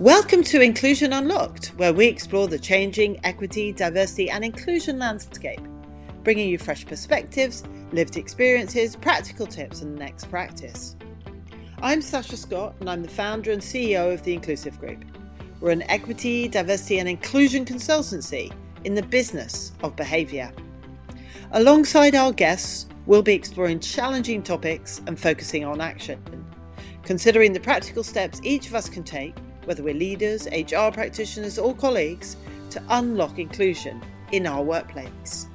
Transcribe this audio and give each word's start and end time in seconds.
Welcome 0.00 0.44
to 0.44 0.62
Inclusion 0.62 1.12
Unlocked, 1.12 1.74
where 1.76 1.92
we 1.92 2.06
explore 2.06 2.48
the 2.48 2.58
changing 2.58 3.22
equity, 3.22 3.70
diversity, 3.70 4.30
and 4.30 4.42
inclusion 4.42 4.98
landscape, 4.98 5.60
bringing 6.24 6.48
you 6.48 6.56
fresh 6.56 6.86
perspectives, 6.86 7.64
lived 7.92 8.16
experiences, 8.16 8.96
practical 8.96 9.46
tips, 9.46 9.82
and 9.82 9.94
next 9.94 10.30
practice. 10.30 10.96
I'm 11.82 12.00
Sasha 12.00 12.38
Scott, 12.38 12.76
and 12.80 12.88
I'm 12.88 13.02
the 13.02 13.10
founder 13.10 13.52
and 13.52 13.60
CEO 13.60 14.14
of 14.14 14.22
the 14.22 14.32
Inclusive 14.32 14.80
Group. 14.80 15.04
We're 15.60 15.72
an 15.72 15.82
equity, 15.90 16.48
diversity, 16.48 16.98
and 16.98 17.06
inclusion 17.06 17.66
consultancy 17.66 18.54
in 18.84 18.94
the 18.94 19.02
business 19.02 19.72
of 19.82 19.96
behaviour. 19.96 20.50
Alongside 21.52 22.14
our 22.14 22.32
guests, 22.32 22.86
we'll 23.04 23.20
be 23.20 23.34
exploring 23.34 23.80
challenging 23.80 24.42
topics 24.42 25.02
and 25.06 25.20
focusing 25.20 25.66
on 25.66 25.82
action, 25.82 26.24
considering 27.04 27.52
the 27.52 27.60
practical 27.60 28.02
steps 28.02 28.40
each 28.42 28.66
of 28.66 28.74
us 28.74 28.88
can 28.88 29.04
take 29.04 29.34
whether 29.64 29.82
we're 29.82 29.94
leaders, 29.94 30.46
HR 30.46 30.90
practitioners, 30.92 31.58
or 31.58 31.74
colleagues, 31.74 32.36
to 32.70 32.82
unlock 32.90 33.38
inclusion 33.38 34.00
in 34.32 34.46
our 34.46 34.62
workplace. 34.62 35.46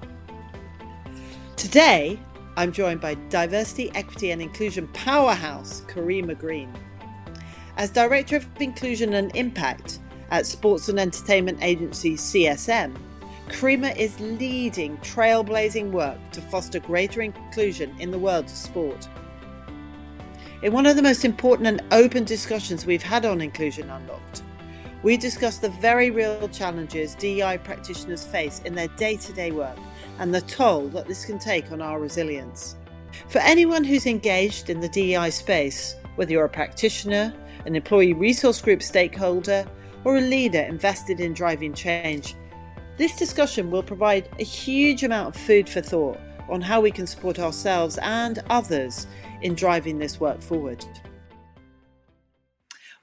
Today, 1.55 2.19
I'm 2.57 2.71
joined 2.71 3.01
by 3.01 3.15
Diversity, 3.29 3.91
Equity 3.95 4.31
and 4.31 4.41
Inclusion 4.41 4.87
powerhouse 4.89 5.81
Karima 5.87 6.37
Green. 6.37 6.71
As 7.77 7.89
Director 7.89 8.37
of 8.37 8.47
Inclusion 8.59 9.13
and 9.15 9.35
Impact 9.35 9.99
at 10.31 10.45
sports 10.45 10.87
and 10.87 10.99
entertainment 10.99 11.59
agency 11.61 12.15
CSM, 12.15 12.95
Karima 13.49 13.95
is 13.95 14.19
leading 14.19 14.97
trailblazing 14.97 15.91
work 15.91 16.17
to 16.31 16.41
foster 16.41 16.79
greater 16.79 17.21
inclusion 17.21 17.93
in 17.99 18.09
the 18.09 18.17
world 18.19 18.45
of 18.45 18.51
sport. 18.51 19.07
In 20.61 20.71
one 20.71 20.85
of 20.85 20.95
the 20.95 21.01
most 21.01 21.25
important 21.25 21.67
and 21.67 21.83
open 21.91 22.23
discussions 22.23 22.85
we've 22.85 23.03
had 23.03 23.25
on 23.25 23.41
Inclusion 23.41 23.89
Unlocked, 23.89 24.41
we 25.03 25.17
discussed 25.17 25.61
the 25.61 25.69
very 25.69 26.09
real 26.11 26.47
challenges 26.47 27.13
DEI 27.15 27.59
practitioners 27.63 28.23
face 28.25 28.61
in 28.63 28.73
their 28.73 28.87
day 28.89 29.17
to 29.17 29.33
day 29.33 29.51
work 29.51 29.77
and 30.17 30.33
the 30.33 30.41
toll 30.41 30.87
that 30.89 31.07
this 31.07 31.25
can 31.25 31.39
take 31.39 31.71
on 31.73 31.81
our 31.81 31.99
resilience. 31.99 32.77
For 33.27 33.39
anyone 33.39 33.83
who's 33.83 34.05
engaged 34.05 34.69
in 34.69 34.79
the 34.79 34.89
DEI 34.89 35.29
space, 35.29 35.95
whether 36.15 36.31
you're 36.31 36.45
a 36.45 36.49
practitioner, 36.49 37.33
an 37.65 37.75
employee 37.75 38.13
resource 38.13 38.61
group 38.61 38.81
stakeholder, 38.81 39.65
or 40.05 40.17
a 40.17 40.21
leader 40.21 40.61
invested 40.61 41.19
in 41.19 41.33
driving 41.33 41.73
change, 41.73 42.33
this 42.97 43.15
discussion 43.17 43.69
will 43.71 43.83
provide 43.83 44.29
a 44.39 44.43
huge 44.43 45.03
amount 45.03 45.35
of 45.35 45.41
food 45.41 45.67
for 45.67 45.81
thought 45.81 46.17
on 46.49 46.61
how 46.61 46.81
we 46.81 46.91
can 46.91 47.07
support 47.07 47.39
ourselves 47.39 47.97
and 48.01 48.39
others 48.49 49.07
in 49.41 49.55
driving 49.55 49.97
this 49.97 50.19
work 50.19 50.41
forward. 50.41 50.85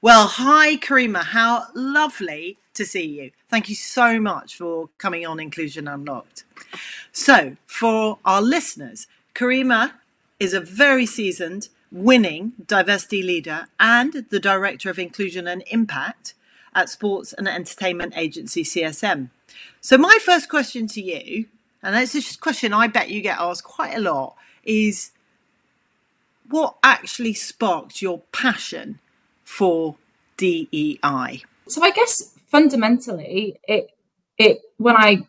Well, 0.01 0.27
hi, 0.27 0.75
Karima. 0.75 1.23
How 1.23 1.67
lovely 1.73 2.57
to 2.73 2.85
see 2.85 3.05
you. 3.05 3.31
Thank 3.49 3.69
you 3.69 3.75
so 3.75 4.19
much 4.19 4.55
for 4.55 4.89
coming 4.97 5.25
on 5.25 5.39
Inclusion 5.39 5.87
Unlocked. 5.87 6.43
So, 7.11 7.55
for 7.65 8.19
our 8.25 8.41
listeners, 8.41 9.07
Karima 9.33 9.93
is 10.39 10.53
a 10.53 10.59
very 10.59 11.05
seasoned, 11.05 11.69
winning 11.91 12.53
diversity 12.67 13.21
leader 13.23 13.67
and 13.79 14.25
the 14.29 14.39
Director 14.39 14.89
of 14.89 14.99
Inclusion 14.99 15.47
and 15.47 15.63
Impact 15.67 16.33
at 16.75 16.89
sports 16.89 17.31
and 17.33 17.47
entertainment 17.47 18.13
agency 18.17 18.63
CSM. 18.63 19.29
So, 19.79 19.97
my 19.97 20.17
first 20.21 20.49
question 20.49 20.87
to 20.87 21.01
you, 21.01 21.45
and 21.83 21.95
it's 21.95 22.15
a 22.15 22.37
question 22.39 22.73
I 22.73 22.87
bet 22.87 23.09
you 23.09 23.21
get 23.21 23.39
asked 23.39 23.63
quite 23.63 23.95
a 23.95 23.99
lot, 23.99 24.35
is 24.63 25.11
what 26.49 26.75
actually 26.83 27.33
sparked 27.33 28.01
your 28.01 28.19
passion 28.31 28.99
for 29.43 29.97
DEI? 30.37 31.43
So 31.67 31.83
I 31.83 31.91
guess 31.91 32.33
fundamentally, 32.47 33.59
it 33.67 33.89
it 34.37 34.61
when 34.77 34.95
I 34.95 35.27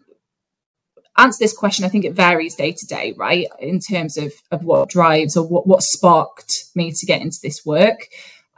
answer 1.17 1.39
this 1.39 1.57
question, 1.57 1.85
I 1.85 1.89
think 1.89 2.05
it 2.05 2.13
varies 2.13 2.55
day 2.55 2.73
to 2.73 2.87
day, 2.87 3.15
right? 3.17 3.47
In 3.61 3.81
terms 3.81 4.17
of 4.17 4.33
of 4.51 4.65
what 4.65 4.89
drives 4.89 5.37
or 5.37 5.47
what 5.47 5.67
what 5.67 5.83
sparked 5.83 6.67
me 6.75 6.93
to 6.93 7.07
get 7.07 7.21
into 7.21 7.39
this 7.43 7.67
work. 7.67 8.09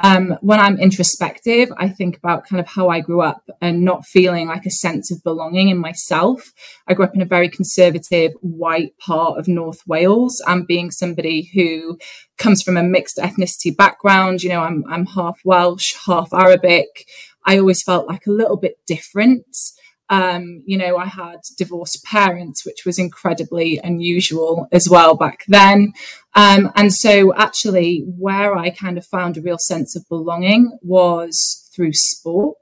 Um, 0.01 0.37
when 0.43 0.61
I'm 0.61 0.79
introspective, 0.79 1.73
I 1.79 1.89
think 1.89 2.19
about 2.19 2.47
kind 2.47 2.61
of 2.61 2.67
how 2.67 2.89
I 2.89 3.01
grew 3.01 3.23
up 3.23 3.49
and 3.63 3.83
not 3.83 4.05
feeling 4.05 4.49
like 4.49 4.67
a 4.67 4.71
sense 4.71 5.11
of 5.11 5.23
belonging 5.23 5.71
in 5.71 5.79
myself. 5.79 6.53
I 6.87 6.95
grew 6.95 7.07
up 7.07 7.15
in 7.15 7.23
a 7.23 7.27
very 7.27 7.49
conservative 7.49 8.33
white 8.43 8.97
part 8.99 9.39
of 9.39 9.49
North 9.49 9.81
Wales 9.87 10.43
and 10.47 10.67
being 10.67 10.91
somebody 10.91 11.51
who 11.55 11.99
comes 12.37 12.63
from 12.63 12.77
a 12.77 12.83
mixed 12.83 13.17
ethnicity 13.17 13.75
background, 13.75 14.43
you 14.43 14.51
know, 14.51 14.61
I'm, 14.61 14.85
I'm 14.89 15.07
half 15.07 15.41
Welsh, 15.45 15.95
half 16.07 16.33
Arabic. 16.35 17.09
I 17.47 17.59
always 17.59 17.83
felt 17.83 18.07
like 18.07 18.27
a 18.27 18.33
little 18.33 18.57
bit 18.57 18.79
different. 18.87 19.47
Um, 20.09 20.63
you 20.67 20.79
know, 20.79 20.97
I 20.97 21.07
had 21.07 21.41
divorced 21.57 22.05
parents, 22.05 22.65
which 22.65 22.85
was 22.87 22.99
incredibly 22.99 23.81
unusual 23.83 24.69
as 24.73 24.89
well 24.89 25.17
back 25.17 25.45
then. 25.49 25.93
Um, 26.35 26.71
and 26.77 26.93
so, 26.93 27.35
actually, 27.35 28.05
where 28.07 28.57
I 28.57 28.71
kind 28.71 28.99
of 28.99 29.07
found 29.07 29.37
a 29.37 29.43
real 29.43 29.59
sense 29.59 29.97
of 29.97 30.09
belonging 30.09 30.79
was 30.83 31.69
through 31.75 31.93
sport. 31.93 32.57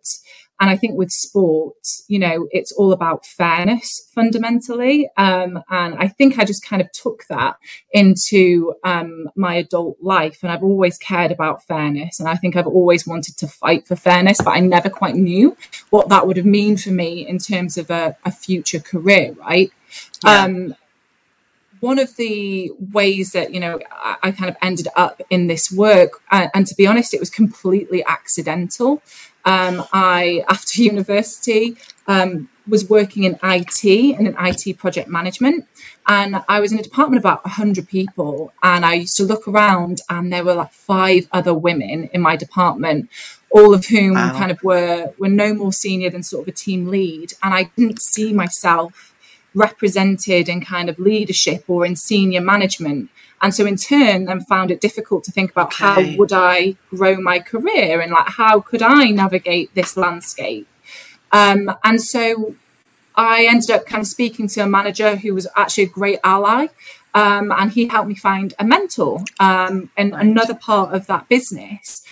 And 0.60 0.70
I 0.70 0.76
think 0.76 0.96
with 0.96 1.10
sport, 1.10 1.76
you 2.06 2.18
know, 2.18 2.48
it's 2.52 2.72
all 2.72 2.92
about 2.92 3.26
fairness 3.26 4.08
fundamentally. 4.14 5.08
Um, 5.16 5.62
and 5.68 5.96
I 5.96 6.06
think 6.06 6.38
I 6.38 6.44
just 6.44 6.64
kind 6.64 6.80
of 6.80 6.90
took 6.92 7.24
that 7.28 7.56
into 7.92 8.74
um, 8.84 9.28
my 9.34 9.56
adult 9.56 9.96
life. 10.00 10.38
And 10.42 10.52
I've 10.52 10.62
always 10.62 10.96
cared 10.96 11.32
about 11.32 11.64
fairness. 11.64 12.20
And 12.20 12.28
I 12.28 12.36
think 12.36 12.56
I've 12.56 12.68
always 12.68 13.06
wanted 13.06 13.36
to 13.38 13.48
fight 13.48 13.86
for 13.86 13.96
fairness, 13.96 14.40
but 14.40 14.52
I 14.52 14.60
never 14.60 14.88
quite 14.88 15.16
knew 15.16 15.56
what 15.90 16.08
that 16.10 16.26
would 16.26 16.36
have 16.36 16.46
mean 16.46 16.76
for 16.76 16.90
me 16.90 17.26
in 17.26 17.38
terms 17.38 17.76
of 17.76 17.90
a, 17.90 18.16
a 18.24 18.30
future 18.30 18.80
career, 18.80 19.32
right? 19.32 19.72
Yeah. 20.24 20.44
Um, 20.44 20.74
one 21.80 21.98
of 21.98 22.16
the 22.16 22.72
ways 22.92 23.32
that 23.32 23.52
you 23.52 23.60
know 23.60 23.78
I, 23.92 24.16
I, 24.22 24.32
kind 24.32 24.48
of 24.48 24.56
ended 24.62 24.88
up 24.96 25.20
in 25.28 25.48
this 25.48 25.70
work 25.70 26.22
and, 26.30 26.50
and 26.54 26.66
to 26.66 26.74
be 26.74 26.86
honest 26.86 27.12
it 27.12 27.20
was 27.20 27.28
completely 27.28 28.02
accidental 28.06 29.02
um, 29.44 29.84
I, 29.92 30.44
after 30.48 30.82
university, 30.82 31.76
um, 32.06 32.48
was 32.66 32.88
working 32.88 33.24
in 33.24 33.38
IT 33.42 33.84
and 33.84 34.26
in 34.26 34.34
IT 34.38 34.78
project 34.78 35.08
management. 35.08 35.66
And 36.06 36.42
I 36.48 36.60
was 36.60 36.72
in 36.72 36.78
a 36.78 36.82
department 36.82 37.18
of 37.18 37.22
about 37.22 37.44
100 37.44 37.88
people. 37.88 38.52
And 38.62 38.84
I 38.84 38.94
used 38.94 39.16
to 39.18 39.24
look 39.24 39.46
around, 39.46 40.00
and 40.08 40.32
there 40.32 40.44
were 40.44 40.54
like 40.54 40.72
five 40.72 41.28
other 41.32 41.54
women 41.54 42.08
in 42.12 42.20
my 42.20 42.36
department, 42.36 43.10
all 43.50 43.74
of 43.74 43.86
whom 43.86 44.14
wow. 44.14 44.32
kind 44.32 44.50
of 44.50 44.62
were, 44.62 45.12
were 45.18 45.28
no 45.28 45.54
more 45.54 45.72
senior 45.72 46.10
than 46.10 46.22
sort 46.22 46.42
of 46.42 46.54
a 46.54 46.56
team 46.56 46.88
lead. 46.88 47.34
And 47.42 47.54
I 47.54 47.70
didn't 47.76 48.00
see 48.00 48.32
myself 48.32 49.14
represented 49.54 50.48
in 50.48 50.60
kind 50.60 50.88
of 50.88 50.98
leadership 50.98 51.64
or 51.68 51.86
in 51.86 51.96
senior 51.96 52.40
management 52.40 53.10
and 53.44 53.54
so 53.54 53.66
in 53.66 53.76
turn 53.76 54.24
then 54.24 54.40
found 54.40 54.70
it 54.70 54.80
difficult 54.80 55.22
to 55.22 55.30
think 55.30 55.50
about 55.50 55.66
okay. 55.66 55.84
how 55.84 56.18
would 56.18 56.32
i 56.32 56.74
grow 56.88 57.14
my 57.16 57.38
career 57.38 58.00
and 58.00 58.10
like 58.10 58.26
how 58.26 58.58
could 58.58 58.82
i 58.82 59.04
navigate 59.10 59.72
this 59.74 59.96
landscape? 59.96 60.66
Um, 61.30 61.70
and 61.84 62.00
so 62.00 62.54
i 63.14 63.44
ended 63.44 63.70
up 63.70 63.84
kind 63.84 64.00
of 64.00 64.06
speaking 64.06 64.48
to 64.48 64.60
a 64.60 64.66
manager 64.66 65.16
who 65.16 65.34
was 65.34 65.46
actually 65.56 65.84
a 65.84 65.88
great 65.88 66.20
ally 66.24 66.68
um, 67.12 67.52
and 67.52 67.70
he 67.72 67.86
helped 67.86 68.08
me 68.08 68.14
find 68.14 68.54
a 68.58 68.64
mentor 68.64 69.22
um, 69.38 69.90
in 69.96 70.14
another 70.14 70.54
part 70.54 70.94
of 70.94 71.06
that 71.06 71.28
business 71.28 72.02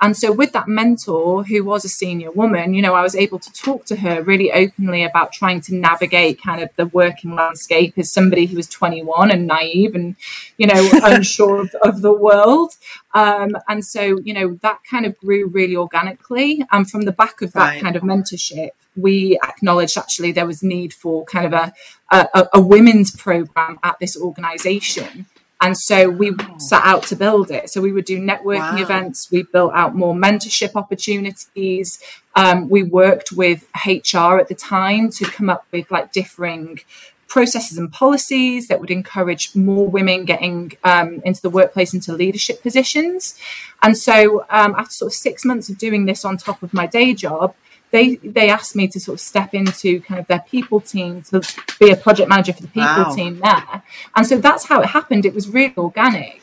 and 0.00 0.16
so, 0.16 0.30
with 0.30 0.52
that 0.52 0.68
mentor, 0.68 1.44
who 1.44 1.64
was 1.64 1.84
a 1.84 1.88
senior 1.88 2.30
woman, 2.30 2.74
you 2.74 2.82
know, 2.82 2.94
I 2.94 3.02
was 3.02 3.14
able 3.14 3.38
to 3.38 3.52
talk 3.52 3.86
to 3.86 3.96
her 3.96 4.22
really 4.22 4.52
openly 4.52 5.02
about 5.02 5.32
trying 5.32 5.62
to 5.62 5.74
navigate 5.74 6.42
kind 6.42 6.62
of 6.62 6.68
the 6.76 6.86
working 6.86 7.34
landscape 7.34 7.94
as 7.96 8.12
somebody 8.12 8.44
who 8.44 8.56
was 8.56 8.68
21 8.68 9.30
and 9.30 9.46
naive 9.46 9.94
and, 9.94 10.16
you 10.58 10.66
know, 10.66 10.90
unsure 11.02 11.62
of, 11.62 11.74
of, 11.82 12.02
the 12.02 12.12
world. 12.12 12.74
Um, 13.14 13.56
and 13.68 13.84
so, 13.84 14.18
you 14.22 14.34
know, 14.34 14.58
that 14.60 14.80
kind 14.88 15.06
of 15.06 15.16
grew 15.18 15.46
really 15.46 15.76
organically. 15.76 16.62
And 16.70 16.90
from 16.90 17.02
the 17.02 17.12
back 17.12 17.40
of 17.40 17.52
that 17.52 17.60
right. 17.60 17.82
kind 17.82 17.96
of 17.96 18.02
mentorship, 18.02 18.70
we 18.96 19.38
acknowledged 19.42 19.96
actually 19.96 20.32
there 20.32 20.46
was 20.46 20.62
need 20.62 20.92
for 20.92 21.24
kind 21.24 21.46
of 21.46 21.52
a, 21.54 21.72
a, 22.10 22.48
a 22.54 22.60
women's 22.60 23.14
program 23.14 23.78
at 23.82 23.98
this 23.98 24.16
organization 24.16 25.26
and 25.60 25.76
so 25.76 26.10
we 26.10 26.34
set 26.58 26.82
out 26.84 27.02
to 27.04 27.16
build 27.16 27.50
it. 27.50 27.70
So 27.70 27.80
we 27.80 27.92
would 27.92 28.04
do 28.04 28.20
networking 28.20 28.74
wow. 28.74 28.82
events. 28.82 29.30
We 29.30 29.44
built 29.44 29.72
out 29.74 29.94
more 29.94 30.14
mentorship 30.14 30.72
opportunities. 30.74 31.98
Um, 32.34 32.68
we 32.68 32.82
worked 32.82 33.32
with 33.32 33.66
HR 33.86 34.38
at 34.38 34.48
the 34.48 34.54
time 34.54 35.10
to 35.12 35.24
come 35.24 35.48
up 35.48 35.66
with 35.72 35.90
like 35.90 36.12
differing 36.12 36.80
processes 37.26 37.78
and 37.78 37.90
policies 37.90 38.68
that 38.68 38.80
would 38.80 38.90
encourage 38.90 39.54
more 39.56 39.88
women 39.88 40.24
getting 40.24 40.72
um, 40.84 41.20
into 41.24 41.40
the 41.40 41.50
workplace 41.50 41.94
into 41.94 42.12
leadership 42.12 42.62
positions. 42.62 43.38
And 43.82 43.96
so 43.96 44.44
um, 44.50 44.74
after 44.76 44.92
sort 44.92 45.12
of 45.12 45.14
six 45.14 45.44
months 45.44 45.68
of 45.68 45.78
doing 45.78 46.04
this 46.04 46.24
on 46.24 46.36
top 46.36 46.62
of 46.62 46.72
my 46.74 46.86
day 46.86 47.14
job, 47.14 47.54
they 47.96 48.16
they 48.16 48.48
asked 48.50 48.76
me 48.76 48.86
to 48.86 48.98
sort 49.00 49.14
of 49.14 49.20
step 49.20 49.54
into 49.54 50.00
kind 50.00 50.20
of 50.20 50.26
their 50.26 50.44
people 50.52 50.80
team 50.80 51.22
to 51.22 51.40
be 51.80 51.90
a 51.90 51.96
project 51.96 52.28
manager 52.28 52.52
for 52.52 52.62
the 52.62 52.68
people 52.68 53.04
wow. 53.04 53.14
team 53.14 53.40
there 53.40 53.82
and 54.14 54.26
so 54.26 54.38
that's 54.38 54.64
how 54.66 54.80
it 54.80 54.88
happened 54.98 55.24
it 55.24 55.34
was 55.34 55.48
really 55.48 55.74
organic 55.76 56.38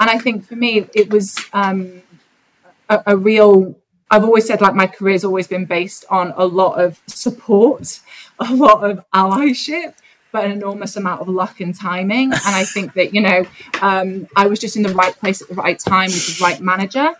and 0.00 0.08
i 0.10 0.18
think 0.18 0.46
for 0.46 0.56
me 0.56 0.86
it 0.94 1.10
was 1.10 1.36
um, 1.52 2.02
a, 2.88 3.02
a, 3.06 3.16
real 3.16 3.74
I've 4.10 4.24
always 4.24 4.46
said 4.46 4.60
like 4.60 4.74
my 4.74 4.86
career's 4.86 5.24
always 5.24 5.46
been 5.48 5.64
based 5.64 6.04
on 6.08 6.32
a 6.36 6.44
lot 6.44 6.80
of 6.80 7.00
support, 7.06 8.00
a 8.38 8.54
lot 8.54 8.88
of 8.88 9.04
allyship, 9.12 9.94
but 10.30 10.44
an 10.44 10.52
enormous 10.52 10.96
amount 10.96 11.20
of 11.22 11.28
luck 11.28 11.60
and 11.60 11.74
timing. 11.74 12.32
And 12.32 12.54
I 12.62 12.64
think 12.64 12.92
that, 12.94 13.14
you 13.14 13.22
know, 13.22 13.46
um, 13.80 14.28
I 14.36 14.46
was 14.46 14.58
just 14.60 14.76
in 14.76 14.82
the 14.82 14.94
right 14.94 15.16
place 15.16 15.42
at 15.42 15.48
the 15.48 15.54
right 15.54 15.78
time 15.78 16.06
with 16.06 16.26
the 16.26 16.44
right 16.44 16.60
manager. 16.60 17.14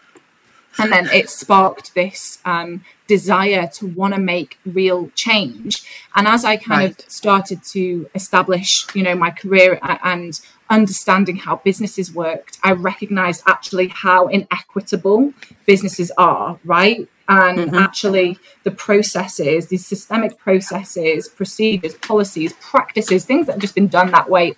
And 0.79 0.93
then 0.93 1.09
it 1.13 1.31
sparked 1.31 1.95
this 1.95 2.39
um, 2.45 2.85
desire 3.07 3.69
to 3.75 3.87
want 3.87 4.15
to 4.15 4.21
make 4.21 4.59
real 4.67 5.11
change. 5.15 5.85
And 6.15 6.27
as 6.27 6.45
I 6.45 6.57
kind 6.57 6.97
right. 6.97 7.05
of 7.05 7.11
started 7.11 7.63
to 7.73 8.09
establish, 8.15 8.87
you 8.95 9.03
know, 9.03 9.15
my 9.15 9.31
career 9.31 9.79
and 9.83 10.39
understanding 10.71 11.37
how 11.37 11.57
businesses 11.57 12.13
worked, 12.13 12.59
I 12.63 12.73
recognized 12.73 13.43
actually 13.47 13.89
how 13.89 14.29
inequitable 14.29 15.33
businesses 15.67 16.11
are, 16.19 16.59
right? 16.65 17.09
And 17.29 17.59
mm-hmm. 17.59 17.75
actually, 17.75 18.39
the 18.65 18.71
processes, 18.71 19.69
these 19.69 19.87
systemic 19.87 20.39
processes, 20.39 21.29
procedures, 21.29 21.95
policies, 21.95 22.53
practices, 22.55 23.25
things 23.25 23.47
that 23.47 23.53
have 23.53 23.63
just 23.63 23.75
been 23.75 23.89
done 23.89 24.11
that 24.11 24.29
way 24.29 24.55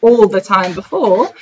all 0.00 0.28
the 0.28 0.40
time 0.40 0.72
before, 0.74 1.32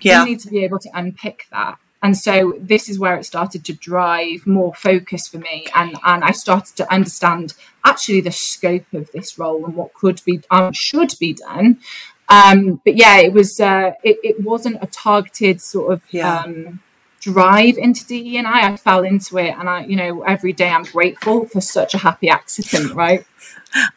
yeah. 0.00 0.20
you 0.20 0.30
need 0.30 0.40
to 0.40 0.48
be 0.48 0.62
able 0.64 0.78
to 0.78 0.90
unpick 0.94 1.46
that. 1.50 1.78
And 2.02 2.16
so 2.16 2.54
this 2.60 2.88
is 2.88 2.98
where 2.98 3.16
it 3.16 3.24
started 3.24 3.64
to 3.64 3.72
drive 3.72 4.46
more 4.46 4.74
focus 4.74 5.26
for 5.26 5.38
me. 5.38 5.66
And, 5.74 5.96
and 6.04 6.22
I 6.22 6.30
started 6.30 6.76
to 6.76 6.92
understand 6.92 7.54
actually 7.84 8.20
the 8.20 8.30
scope 8.30 8.92
of 8.92 9.10
this 9.12 9.38
role 9.38 9.64
and 9.64 9.74
what 9.74 9.94
could 9.94 10.22
be 10.24 10.40
um, 10.50 10.72
should 10.72 11.14
be 11.18 11.34
done. 11.34 11.80
Um, 12.28 12.80
but 12.84 12.96
yeah, 12.96 13.18
it 13.18 13.32
was 13.32 13.58
uh, 13.58 13.92
it, 14.04 14.18
it 14.22 14.42
wasn't 14.42 14.82
a 14.82 14.86
targeted 14.86 15.60
sort 15.60 15.92
of 15.92 16.02
yeah. 16.10 16.40
um, 16.40 16.80
drive 17.20 17.78
into 17.78 18.06
DE 18.06 18.36
and 18.36 18.46
I. 18.46 18.72
I 18.72 18.76
fell 18.76 19.02
into 19.02 19.38
it, 19.38 19.54
and 19.58 19.68
I, 19.68 19.84
you 19.84 19.96
know, 19.96 20.22
every 20.22 20.52
day 20.52 20.68
I'm 20.68 20.82
grateful 20.84 21.46
for 21.46 21.60
such 21.60 21.94
a 21.94 21.98
happy 21.98 22.28
accident. 22.28 22.94
Right? 22.98 23.24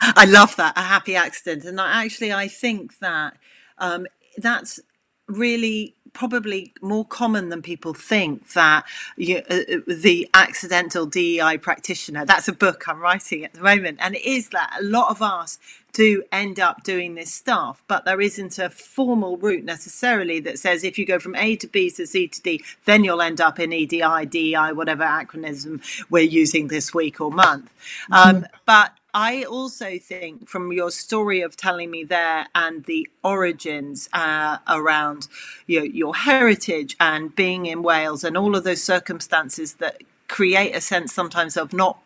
I 0.02 0.26
love 0.26 0.56
that 0.58 0.78
a 0.78 0.82
happy 0.82 1.16
accident, 1.16 1.66
and 1.66 1.80
I, 1.80 2.06
actually 2.06 2.32
I 2.32 2.48
think 2.48 3.00
that 3.00 3.38
um, 3.78 4.08
that's 4.38 4.80
really 5.28 5.96
probably 6.14 6.74
more 6.82 7.06
common 7.06 7.50
than 7.50 7.62
people 7.62 7.94
think 7.94 8.54
that 8.54 8.86
you, 9.18 9.38
uh, 9.50 9.54
uh 9.54 9.78
the 9.88 10.30
accidental 10.34 11.06
DEI 11.06 11.58
practitioner. 11.58 12.26
That's 12.26 12.48
a 12.48 12.54
book 12.54 12.88
I'm 12.88 13.00
writing 13.00 13.44
at 13.46 13.54
the 13.54 13.62
moment, 13.62 14.00
and 14.02 14.16
it 14.16 14.26
is 14.26 14.50
that 14.50 14.78
a 14.80 14.84
lot 14.84 15.10
of 15.10 15.22
us 15.22 15.58
do 15.94 16.24
end 16.32 16.60
up 16.60 16.84
doing 16.84 17.16
this 17.16 17.34
stuff, 17.34 17.84
but 17.88 18.06
there 18.06 18.22
isn't 18.22 18.58
a 18.58 18.70
formal 18.70 19.38
route 19.38 19.64
necessarily 19.64 20.40
that 20.40 20.60
says 20.60 20.84
if 20.84 20.98
you 20.98 21.06
go 21.06 21.20
from 21.20 21.36
A 21.36 21.56
to 21.58 21.68
B 21.68 21.90
to 21.92 22.08
C 22.08 22.28
to 22.28 22.42
D, 22.42 22.64
then 22.86 23.04
you'll 23.04 23.22
end 23.22 23.42
up 23.42 23.60
in 23.60 23.74
EDI, 23.74 24.26
DEI, 24.26 24.72
whatever 24.74 25.04
acronym 25.04 25.82
we're 26.10 26.24
using 26.24 26.68
this 26.68 26.94
week 26.94 27.20
or 27.20 27.32
month. 27.32 27.72
Um, 28.12 28.38
mm-hmm. 28.38 28.46
but 28.66 28.94
I 29.14 29.44
also 29.44 29.98
think 29.98 30.48
from 30.48 30.72
your 30.72 30.92
story 30.92 31.42
of 31.42 31.58
telling 31.58 31.92
me 31.92 32.04
there 32.04 32.48
and 32.56 32.86
the 32.86 33.10
origins 33.24 34.10
uh, 34.14 34.58
around 34.68 35.28
your, 35.68 35.86
your 35.86 36.16
heritage 36.16 36.96
and 37.00 37.36
being 37.36 37.66
in 37.66 37.84
Wales 37.84 38.24
and 38.24 38.38
all 38.38 38.56
of 38.56 38.64
those 38.64 38.84
circumstances 38.84 39.76
that 39.76 40.02
create 40.28 40.76
a 40.76 40.82
sense 40.82 41.14
sometimes 41.14 41.58
of 41.58 41.74
not 41.74 42.00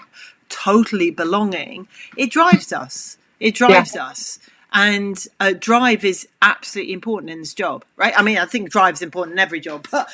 totally 0.50 1.12
belonging, 1.12 1.88
it 2.18 2.32
drives 2.32 2.74
us. 2.74 3.18
It 3.40 3.56
drives 3.56 3.96
yeah. 3.96 4.08
us. 4.08 4.40
And 4.74 5.26
uh, 5.40 5.54
drive 5.58 6.04
is 6.04 6.28
absolutely 6.42 6.94
important 6.94 7.30
in 7.30 7.40
this 7.40 7.54
job, 7.54 7.86
right? 7.96 8.14
I 8.18 8.24
mean, 8.24 8.38
I 8.38 8.46
think 8.46 8.70
drive 8.70 8.96
is 8.96 9.02
important 9.02 9.34
in 9.34 9.40
every 9.40 9.60
job, 9.60 9.88
but 9.92 10.10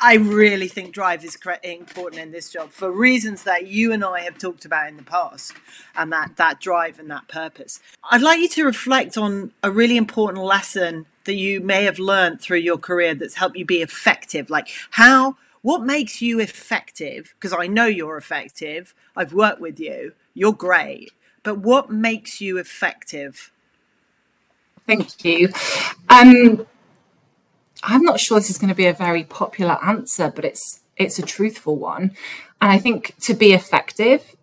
I 0.00 0.16
really 0.16 0.68
think 0.68 0.92
drive 0.92 1.24
is 1.24 1.36
important 1.62 2.22
in 2.22 2.30
this 2.30 2.50
job 2.50 2.70
for 2.70 2.90
reasons 2.90 3.42
that 3.44 3.66
you 3.66 3.92
and 3.92 4.04
I 4.04 4.20
have 4.20 4.38
talked 4.38 4.64
about 4.64 4.88
in 4.88 4.96
the 4.96 5.02
past, 5.02 5.52
and 5.96 6.12
that 6.12 6.36
that 6.36 6.60
drive 6.60 6.98
and 6.98 7.10
that 7.10 7.28
purpose. 7.28 7.80
I'd 8.10 8.22
like 8.22 8.40
you 8.40 8.48
to 8.50 8.64
reflect 8.64 9.18
on 9.18 9.52
a 9.62 9.70
really 9.70 9.96
important 9.96 10.44
lesson 10.44 11.06
that 11.24 11.34
you 11.34 11.60
may 11.60 11.84
have 11.84 11.98
learned 11.98 12.40
through 12.40 12.58
your 12.58 12.78
career 12.78 13.14
that's 13.14 13.34
helped 13.34 13.56
you 13.56 13.64
be 13.64 13.82
effective. 13.82 14.48
Like 14.50 14.68
how, 14.90 15.36
what 15.62 15.82
makes 15.82 16.22
you 16.22 16.40
effective? 16.40 17.34
Because 17.38 17.52
I 17.52 17.66
know 17.66 17.86
you're 17.86 18.16
effective. 18.16 18.94
I've 19.16 19.32
worked 19.32 19.60
with 19.60 19.78
you. 19.78 20.12
You're 20.32 20.54
great. 20.54 21.12
But 21.42 21.58
what 21.58 21.90
makes 21.90 22.40
you 22.40 22.58
effective? 22.58 23.52
Thank 24.86 25.24
you. 25.24 25.50
Um, 26.08 26.66
I'm 27.82 28.02
not 28.02 28.20
sure 28.20 28.38
this 28.38 28.50
is 28.50 28.58
going 28.58 28.70
to 28.70 28.74
be 28.74 28.86
a 28.86 28.92
very 28.92 29.24
popular 29.24 29.78
answer, 29.84 30.32
but 30.34 30.44
it's 30.44 30.80
it's 30.96 31.18
a 31.18 31.22
truthful 31.22 31.76
one. 31.78 32.16
And 32.60 32.72
I 32.72 32.78
think 32.78 33.14
to 33.20 33.34
be 33.34 33.52
effective, 33.52 34.34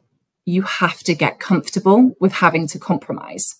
you 0.45 0.61
have 0.61 0.99
to 0.99 1.13
get 1.13 1.39
comfortable 1.39 2.15
with 2.19 2.33
having 2.33 2.67
to 2.69 2.79
compromise. 2.79 3.55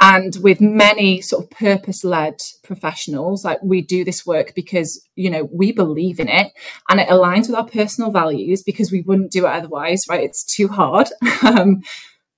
And 0.00 0.36
with 0.42 0.60
many 0.60 1.20
sort 1.22 1.44
of 1.44 1.50
purpose 1.50 2.04
led 2.04 2.34
professionals, 2.62 3.44
like 3.44 3.62
we 3.62 3.80
do 3.80 4.04
this 4.04 4.26
work 4.26 4.52
because, 4.54 5.00
you 5.14 5.30
know, 5.30 5.48
we 5.52 5.72
believe 5.72 6.18
in 6.18 6.28
it 6.28 6.52
and 6.88 7.00
it 7.00 7.08
aligns 7.08 7.48
with 7.48 7.54
our 7.54 7.66
personal 7.66 8.10
values 8.10 8.62
because 8.62 8.90
we 8.90 9.02
wouldn't 9.02 9.30
do 9.30 9.46
it 9.46 9.52
otherwise, 9.52 10.02
right? 10.10 10.24
It's 10.24 10.44
too 10.44 10.68
hard. 10.68 11.08
um, 11.42 11.82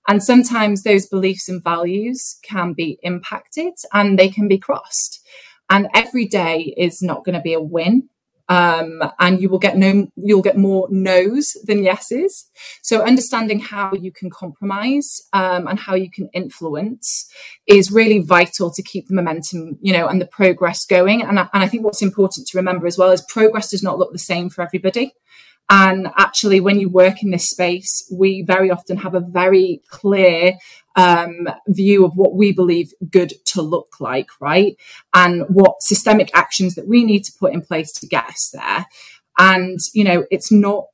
and 0.07 0.23
sometimes 0.23 0.83
those 0.83 1.07
beliefs 1.07 1.49
and 1.49 1.65
values 1.65 2.39
can 2.45 2.75
be 2.75 2.99
impacted 3.03 3.73
and 3.93 4.19
they 4.19 4.29
can 4.29 4.49
be 4.49 4.59
crossed. 4.59 5.27
And 5.69 5.89
every 5.95 6.27
day 6.27 6.75
is 6.77 7.03
not 7.03 7.25
going 7.25 7.35
to 7.35 7.41
be 7.41 7.55
a 7.55 7.61
win. 7.61 8.09
Um, 8.49 9.03
and 9.19 9.41
you 9.41 9.49
will 9.49 9.59
get 9.59 9.77
no, 9.77 10.07
you'll 10.15 10.41
get 10.41 10.57
more 10.57 10.87
no's 10.89 11.57
than 11.65 11.83
yeses. 11.83 12.49
So 12.81 13.03
understanding 13.03 13.59
how 13.59 13.93
you 13.93 14.13
can 14.13 14.31
compromise 14.31 15.21
um, 15.33 15.67
and 15.67 15.81
how 15.81 15.97
you 15.97 16.09
can 16.09 16.29
influence 16.33 17.29
is 17.67 17.91
really 17.91 18.21
vital 18.21 18.71
to 18.71 18.83
keep 18.85 19.09
the 19.09 19.15
momentum, 19.15 19.79
you 19.81 19.93
know, 19.93 20.07
and 20.07 20.21
the 20.21 20.27
progress 20.27 20.85
going. 20.85 21.23
And 21.23 21.41
I, 21.41 21.49
and 21.53 21.65
I 21.65 21.69
think 21.69 21.85
what's 21.85 22.03
important 22.03 22.47
to 22.47 22.59
remember 22.59 22.87
as 22.87 22.97
well 22.97 23.11
is 23.11 23.25
progress 23.29 23.71
does 23.71 23.83
not 23.83 23.99
look 23.99 24.13
the 24.13 24.19
same 24.19 24.49
for 24.49 24.63
everybody. 24.63 25.13
And 25.69 26.09
actually, 26.17 26.61
when 26.61 26.79
you 26.79 26.89
work 26.89 27.23
in 27.23 27.31
this 27.31 27.51
space, 27.51 28.09
we 28.13 28.43
very 28.43 28.71
often 28.71 28.99
have 28.99 29.15
a 29.15 29.21
very 29.21 29.83
clear 29.89 30.55
um, 30.95 31.49
view 31.67 32.05
of 32.05 32.17
what 32.17 32.35
we 32.35 32.53
believe 32.53 32.93
good 33.11 33.33
to 33.47 33.63
look 33.63 34.01
like, 34.01 34.29
right? 34.41 34.77
And 35.13 35.43
what 35.49 35.83
systemic 35.83 36.31
actions 36.35 36.75
that 36.77 36.87
we 36.87 37.05
need 37.05 37.25
to 37.25 37.33
put 37.39 37.53
in 37.53 37.63
place 37.63 37.93
to 37.95 38.07
get 38.07 38.27
us 38.27 38.51
there. 38.53 38.87
And, 39.39 39.79
you 39.93 40.05
know, 40.05 40.25
it's 40.31 40.53
not 40.53 40.87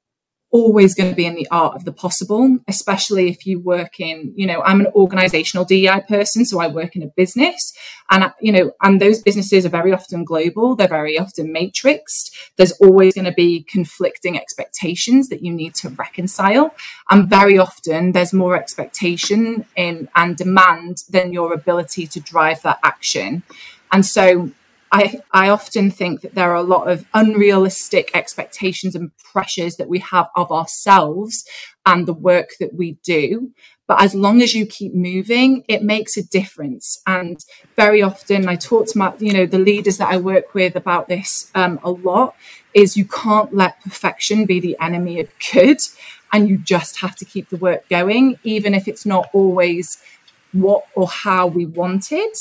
always 0.53 0.95
going 0.95 1.09
to 1.09 1.17
be 1.17 1.27
in 1.27 1.35
the 1.35 1.49
art 1.51 1.75
of 1.75 1.85
the 1.85 1.93
possible, 1.93 2.59
especially 2.69 3.31
if 3.31 3.47
you 3.47 3.59
work 3.59 3.99
in, 3.99 4.33
you 4.37 4.47
know, 4.47 4.63
I'm 4.63 4.81
an 4.81 4.87
organizational 4.95 5.65
DEI 5.65 6.03
person, 6.07 6.45
so 6.45 6.61
I 6.61 6.69
work 6.69 6.95
in 6.95 7.03
a 7.03 7.07
business 7.17 7.73
and, 8.11 8.31
you 8.41 8.53
know, 8.53 8.73
and 8.83 9.01
those 9.01 9.23
businesses 9.23 9.65
are 9.65 9.71
very 9.71 9.93
often 9.93 10.25
global. 10.25 10.77
They're 10.77 10.87
very 10.87 11.19
often 11.19 11.53
matrixed. 11.53 12.31
There's 12.57 12.73
always 12.73 13.15
going 13.15 13.25
to 13.25 13.33
be 13.33 13.63
conflicting 13.63 14.39
expectations 14.39 15.31
that 15.31 15.43
you 15.43 15.53
need 15.53 15.75
to 15.77 15.89
reconcile. 15.89 16.75
And 17.11 17.29
very 17.29 17.59
often 17.59 18.13
there's 18.13 18.35
more 18.35 18.55
expectation 18.55 19.65
in 19.75 20.09
and 20.15 20.37
demand 20.37 21.05
than 21.09 21.33
your 21.33 21.55
ability 21.55 22.07
to 22.09 22.21
drive 22.21 22.61
that 22.63 22.79
action. 22.85 23.43
And 23.91 24.05
so 24.05 24.51
I, 24.93 25.21
I 25.33 25.49
often 25.49 25.91
think 25.91 26.21
that 26.21 26.35
there 26.35 26.51
are 26.51 26.57
a 26.57 26.63
lot 26.63 26.91
of 26.91 27.07
unrealistic 27.15 28.11
expectations 28.13 28.95
and 28.95 29.11
pressures 29.17 29.77
that 29.77 29.89
we 29.89 30.01
have 30.01 30.29
of 30.37 30.53
ourselves 30.53 31.47
and 31.87 32.07
the 32.07 32.13
work 32.13 32.51
that 32.61 32.75
we 32.75 32.99
do. 33.03 33.53
But 33.89 34.03
as 34.03 34.15
long 34.15 34.43
as 34.43 34.55
you 34.55 34.67
keep 34.67 34.95
moving, 34.95 35.65
it 35.67 35.83
makes 35.83 36.19
a 36.19 36.23
difference. 36.23 37.01
And 37.07 37.43
very 37.75 38.03
often, 38.03 38.49
I 38.49 38.57
talk 38.57 38.87
to 38.89 38.99
my, 38.99 39.15
you 39.19 39.33
know, 39.33 39.47
the 39.47 39.59
leaders 39.59 39.97
that 39.97 40.09
I 40.09 40.19
work 40.19 40.53
with 40.53 40.77
about 40.77 41.09
this 41.09 41.51
um, 41.55 41.81
a 41.83 41.91
lot. 41.91 42.37
Is 42.75 42.97
you 42.97 43.05
can't 43.05 43.53
let 43.55 43.83
perfection 43.83 44.47
be 44.47 44.61
the 44.61 44.79
enemy 44.81 45.21
of 45.21 45.29
good, 45.53 45.79
and 46.33 46.49
you 46.49 46.57
just 46.57 47.01
have 47.01 47.17
to 47.17 47.27
keep 47.27 47.51
the 47.51 47.59
work 47.59 47.87
going, 47.89 48.39
even 48.45 48.75
if 48.75 48.89
it's 48.89 49.05
not 49.05 49.29
always 49.35 50.03
what 50.53 50.85
or 50.95 51.09
how 51.09 51.47
we 51.47 51.67
wanted. 51.67 52.33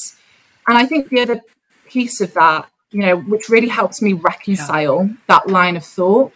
And 0.68 0.78
I 0.78 0.86
think 0.86 1.10
the 1.10 1.22
other 1.22 1.42
piece 1.92 2.22
of 2.22 2.34
that, 2.34 2.70
you 2.92 3.02
know, 3.02 3.18
which 3.18 3.50
really 3.50 3.68
helps 3.68 4.02
me 4.02 4.14
reconcile 4.14 5.06
yeah. 5.06 5.14
that 5.28 5.48
line 5.48 5.76
of 5.76 5.86
thought 5.86 6.32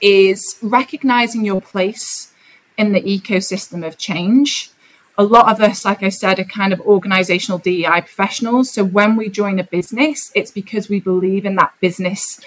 is 0.00 0.58
recognizing 0.62 1.44
your 1.44 1.60
place 1.60 2.32
in 2.76 2.92
the 2.92 3.00
ecosystem 3.00 3.86
of 3.86 3.96
change. 3.96 4.70
A 5.18 5.24
lot 5.24 5.50
of 5.50 5.62
us, 5.62 5.84
like 5.84 6.02
I 6.02 6.10
said, 6.10 6.38
are 6.38 6.44
kind 6.44 6.74
of 6.74 6.80
organizational 6.82 7.58
DEI 7.58 8.02
professionals. 8.02 8.70
So 8.70 8.84
when 8.84 9.16
we 9.16 9.30
join 9.30 9.58
a 9.58 9.64
business, 9.64 10.30
it's 10.34 10.50
because 10.50 10.90
we 10.90 11.00
believe 11.00 11.46
in 11.46 11.56
that 11.56 11.72
business 11.80 12.38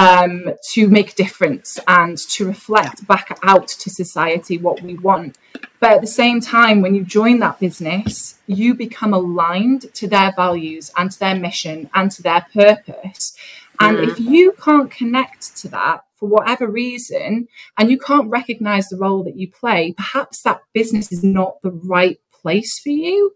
um, 0.00 0.54
to 0.72 0.88
make 0.88 1.12
a 1.12 1.14
difference 1.14 1.78
and 1.86 2.16
to 2.16 2.46
reflect 2.46 3.06
back 3.06 3.38
out 3.42 3.68
to 3.68 3.90
society 3.90 4.56
what 4.56 4.80
we 4.80 4.94
want. 4.96 5.36
But 5.78 5.92
at 5.92 6.00
the 6.00 6.06
same 6.06 6.40
time, 6.40 6.80
when 6.80 6.94
you 6.94 7.04
join 7.04 7.38
that 7.40 7.60
business, 7.60 8.38
you 8.46 8.74
become 8.74 9.12
aligned 9.12 9.92
to 9.92 10.08
their 10.08 10.32
values 10.34 10.90
and 10.96 11.10
to 11.10 11.18
their 11.18 11.34
mission 11.34 11.90
and 11.94 12.10
to 12.12 12.22
their 12.22 12.46
purpose. 12.54 13.36
And 13.78 13.98
mm. 13.98 14.08
if 14.08 14.18
you 14.18 14.52
can't 14.52 14.90
connect 14.90 15.54
to 15.58 15.68
that 15.68 16.04
for 16.14 16.30
whatever 16.30 16.66
reason, 16.66 17.48
and 17.76 17.90
you 17.90 17.98
can't 17.98 18.30
recognize 18.30 18.88
the 18.88 18.96
role 18.96 19.22
that 19.24 19.36
you 19.36 19.50
play, 19.50 19.92
perhaps 19.92 20.42
that 20.42 20.62
business 20.72 21.12
is 21.12 21.22
not 21.22 21.60
the 21.60 21.72
right 21.72 22.18
place 22.40 22.78
for 22.78 22.90
you. 22.90 23.32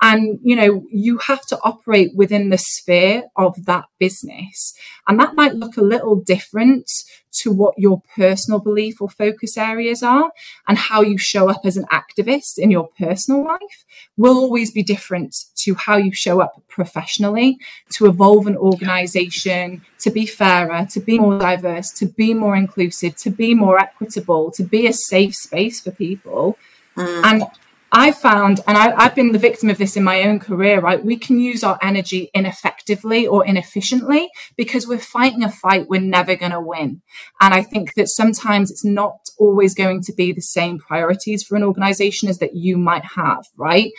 And, 0.00 0.38
you 0.42 0.56
know, 0.56 0.84
you 0.90 1.18
have 1.18 1.44
to 1.46 1.58
operate 1.62 2.14
within 2.14 2.50
the 2.50 2.58
sphere 2.58 3.24
of 3.36 3.66
that 3.66 3.86
business. 3.98 4.74
And 5.06 5.18
that 5.20 5.34
might 5.34 5.54
look 5.54 5.76
a 5.76 5.82
little 5.82 6.16
different 6.16 6.90
to 7.30 7.52
what 7.52 7.74
your 7.78 8.02
personal 8.16 8.58
belief 8.58 9.00
or 9.00 9.08
focus 9.08 9.56
areas 9.56 10.02
are 10.02 10.32
and 10.66 10.78
how 10.78 11.02
you 11.02 11.18
show 11.18 11.48
up 11.48 11.60
as 11.64 11.76
an 11.76 11.84
activist 11.92 12.58
in 12.58 12.70
your 12.70 12.88
personal 12.98 13.44
life 13.44 13.84
will 14.16 14.36
always 14.36 14.70
be 14.70 14.82
different 14.82 15.34
to 15.54 15.74
how 15.74 15.96
you 15.96 16.12
show 16.12 16.40
up 16.40 16.62
professionally 16.68 17.58
to 17.90 18.06
evolve 18.06 18.46
an 18.46 18.56
organization, 18.56 19.82
to 19.98 20.10
be 20.10 20.26
fairer, 20.26 20.86
to 20.90 21.00
be 21.00 21.18
more 21.18 21.38
diverse, 21.38 21.90
to 21.92 22.06
be 22.06 22.34
more 22.34 22.56
inclusive, 22.56 23.16
to 23.16 23.30
be 23.30 23.54
more 23.54 23.78
equitable, 23.78 24.50
to 24.50 24.62
be 24.62 24.86
a 24.86 24.92
safe 24.92 25.34
space 25.34 25.80
for 25.80 25.90
people. 25.90 26.58
Mm. 26.96 27.24
And 27.24 27.42
I 27.90 28.12
found, 28.12 28.60
and 28.66 28.76
I, 28.76 29.02
have 29.02 29.14
been 29.14 29.32
the 29.32 29.38
victim 29.38 29.70
of 29.70 29.78
this 29.78 29.96
in 29.96 30.04
my 30.04 30.22
own 30.24 30.40
career, 30.40 30.80
right? 30.80 31.02
We 31.02 31.16
can 31.16 31.38
use 31.38 31.64
our 31.64 31.78
energy 31.80 32.30
ineffectively 32.34 33.26
or 33.26 33.46
inefficiently 33.46 34.28
because 34.56 34.86
we're 34.86 34.98
fighting 34.98 35.42
a 35.42 35.50
fight 35.50 35.88
we're 35.88 36.00
never 36.00 36.36
going 36.36 36.52
to 36.52 36.60
win. 36.60 37.00
And 37.40 37.54
I 37.54 37.62
think 37.62 37.94
that 37.94 38.08
sometimes 38.08 38.70
it's 38.70 38.84
not 38.84 39.30
always 39.38 39.74
going 39.74 40.02
to 40.02 40.12
be 40.12 40.32
the 40.32 40.42
same 40.42 40.78
priorities 40.78 41.42
for 41.42 41.56
an 41.56 41.62
organization 41.62 42.28
as 42.28 42.38
that 42.38 42.54
you 42.54 42.76
might 42.76 43.04
have, 43.16 43.46
right? 43.56 43.90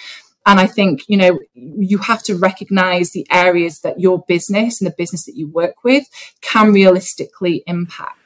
And 0.45 0.59
I 0.59 0.67
think, 0.67 1.01
you 1.07 1.17
know, 1.17 1.39
you 1.53 1.97
have 1.99 2.23
to 2.23 2.35
recognize 2.35 3.11
the 3.11 3.25
areas 3.31 3.81
that 3.81 3.99
your 3.99 4.23
business 4.27 4.79
and 4.79 4.89
the 4.89 4.95
business 4.95 5.25
that 5.25 5.35
you 5.35 5.47
work 5.47 5.83
with 5.83 6.05
can 6.41 6.73
realistically 6.73 7.63
impact. 7.65 8.18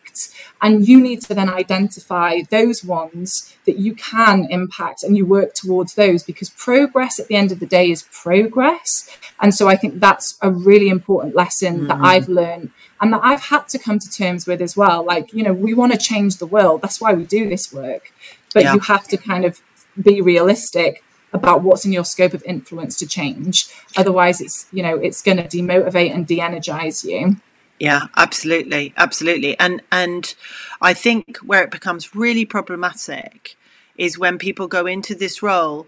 And 0.62 0.88
you 0.88 1.00
need 1.00 1.22
to 1.24 1.34
then 1.34 1.50
identify 1.50 2.42
those 2.50 2.84
ones 2.84 3.56
that 3.66 3.78
you 3.78 3.96
can 3.96 4.48
impact 4.50 5.04
and 5.04 5.18
you 5.18 5.26
work 5.26 5.54
towards 5.54 5.96
those 5.96 6.24
because 6.24 6.50
progress 6.50 7.20
at 7.20 7.28
the 7.28 7.36
end 7.36 7.52
of 7.52 7.60
the 7.60 7.66
day 7.66 7.92
is 7.92 8.04
progress. 8.12 9.10
And 9.40 9.54
so 9.54 9.68
I 9.68 9.76
think 9.76 10.00
that's 10.00 10.38
a 10.42 10.52
really 10.52 10.90
important 10.90 11.36
lesson 11.36 11.78
mm-hmm. 11.78 11.88
that 11.88 12.00
I've 12.02 12.28
learned 12.28 12.72
and 13.02 13.12
that 13.14 13.22
I've 13.24 13.44
had 13.44 13.68
to 13.70 13.80
come 13.80 14.00
to 14.00 14.10
terms 14.10 14.48
with 14.48 14.62
as 14.62 14.78
well. 14.78 15.04
Like, 15.06 15.34
you 15.34 15.44
know, 15.44 15.54
we 15.54 15.74
want 15.74 15.92
to 15.92 15.98
change 15.98 16.38
the 16.38 16.46
world. 16.46 16.82
That's 16.82 17.02
why 17.02 17.14
we 17.14 17.24
do 17.26 17.50
this 17.50 17.74
work. 17.74 18.14
But 18.54 18.64
yeah. 18.64 18.74
you 18.74 18.80
have 18.80 19.08
to 19.10 19.18
kind 19.18 19.46
of 19.46 19.62
be 20.02 20.22
realistic 20.22 21.04
about 21.34 21.64
what's 21.64 21.86
in 21.86 21.92
your 21.92 22.06
scope 22.06 22.34
of 22.34 22.44
influence 22.44 22.96
to 22.98 23.08
change. 23.08 23.68
Otherwise, 23.98 24.40
it's 24.40 24.68
you 24.72 24.84
know 24.84 24.96
it's 24.96 25.22
going 25.22 25.38
to 25.38 25.44
demotivate 25.44 26.14
and 26.14 26.28
de-energize 26.28 27.04
you. 27.04 27.38
Yeah, 27.84 28.08
absolutely, 28.16 28.94
absolutely. 28.96 29.60
And 29.60 29.82
and 29.92 30.34
I 30.82 30.94
think 30.94 31.40
where 31.40 31.64
it 31.64 31.70
becomes 31.70 32.16
really 32.16 32.46
problematic 32.46 33.58
is 33.98 34.18
when 34.18 34.38
people 34.38 34.70
go 34.70 34.86
into 34.86 35.14
this 35.14 35.44
role 35.44 35.88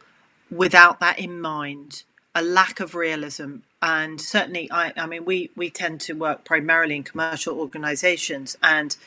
without 0.51 0.99
that 0.99 1.19
in 1.19 1.39
mind, 1.39 2.03
a 2.35 2.41
lack 2.41 2.81
of 2.81 2.95
realism. 2.95 3.59
And 3.81 4.19
certainly, 4.19 4.69
I, 4.69 4.91
I 4.97 5.05
mean, 5.07 5.23
we 5.23 5.51
we 5.55 5.69
tend 5.69 6.01
to 6.01 6.13
work 6.15 6.43
primarily 6.43 6.97
in 6.97 7.03
commercial 7.03 7.57
organisations, 7.57 8.57
and 8.61 8.97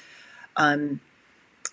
um, 0.57 1.03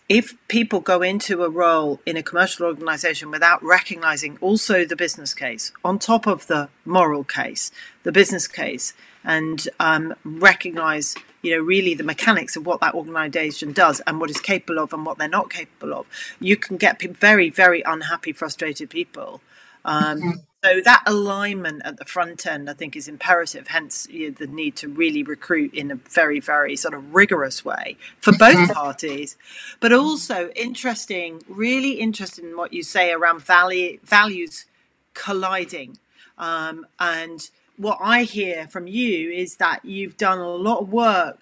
if 0.10 0.36
people 0.50 0.82
go 0.82 1.02
into 1.02 1.44
a 1.44 1.50
role 1.50 2.02
in 2.06 2.18
a 2.18 2.24
commercial 2.24 2.66
organization 2.66 3.32
without 3.32 3.64
recognizing 3.64 4.38
also 4.42 4.84
the 4.84 4.98
business 4.98 5.34
case 5.34 5.72
on 5.84 5.98
top 5.98 6.28
of 6.28 6.48
the 6.48 6.68
moral 6.86 7.24
case, 7.24 7.72
the 8.04 8.12
business 8.12 8.48
case, 8.50 8.94
and 9.26 9.68
um, 9.80 10.14
recognize, 10.24 11.16
you 11.42 11.56
know, 11.56 11.62
really 11.62 11.94
the 11.94 12.04
mechanics 12.04 12.56
of 12.56 12.66
what 12.66 12.80
that 12.82 12.94
organization 12.94 13.74
does 13.74 14.00
and 14.02 14.20
what 14.20 14.30
is 14.30 14.40
capable 14.40 14.80
of 14.80 14.94
and 14.94 15.06
what 15.06 15.18
they're 15.18 15.28
not 15.28 15.50
capable 15.50 15.94
of, 15.94 16.06
you 16.40 16.56
can 16.56 16.78
get 16.78 17.02
very, 17.02 17.50
very 17.50 17.82
unhappy, 17.82 18.32
frustrated 18.32 18.90
people. 18.90 19.42
Um, 19.84 20.20
mm-hmm. 20.20 20.32
So 20.64 20.82
that 20.82 21.04
alignment 21.06 21.84
at 21.86 21.98
the 21.98 22.06
front 22.06 22.48
end, 22.48 22.72
I 22.72 22.74
think, 22.74 22.96
is 22.96 23.08
imperative. 23.08 23.68
Hence, 23.68 24.08
you 24.10 24.30
know, 24.30 24.36
the 24.36 24.48
need 24.48 24.76
to 24.78 24.88
really 24.88 25.22
recruit 25.22 25.76
in 25.76 25.92
a 25.92 25.96
very, 25.96 26.40
very 26.40 26.76
sort 26.76 26.96
of 26.96 27.14
rigorous 27.14 27.64
way 27.64 27.98
for 28.20 28.32
both 28.32 28.56
mm-hmm. 28.56 28.74
parties. 28.74 29.38
But 29.80 29.94
also 29.94 30.50
interesting, 30.56 31.44
really 31.48 32.00
interesting 32.00 32.46
in 32.46 32.58
what 32.58 32.74
you 32.74 32.82
say 32.82 33.12
around 33.12 33.44
value, 33.44 34.00
values 34.04 34.66
colliding. 35.14 36.00
Um, 36.40 36.88
and 37.00 37.48
what 37.78 37.98
I 38.02 38.24
hear 38.24 38.68
from 38.68 38.88
you 38.88 39.32
is 39.32 39.58
that 39.58 39.84
you've 39.84 40.18
done 40.18 40.40
a 40.40 40.50
lot 40.50 40.80
of 40.82 40.92
work 40.92 41.40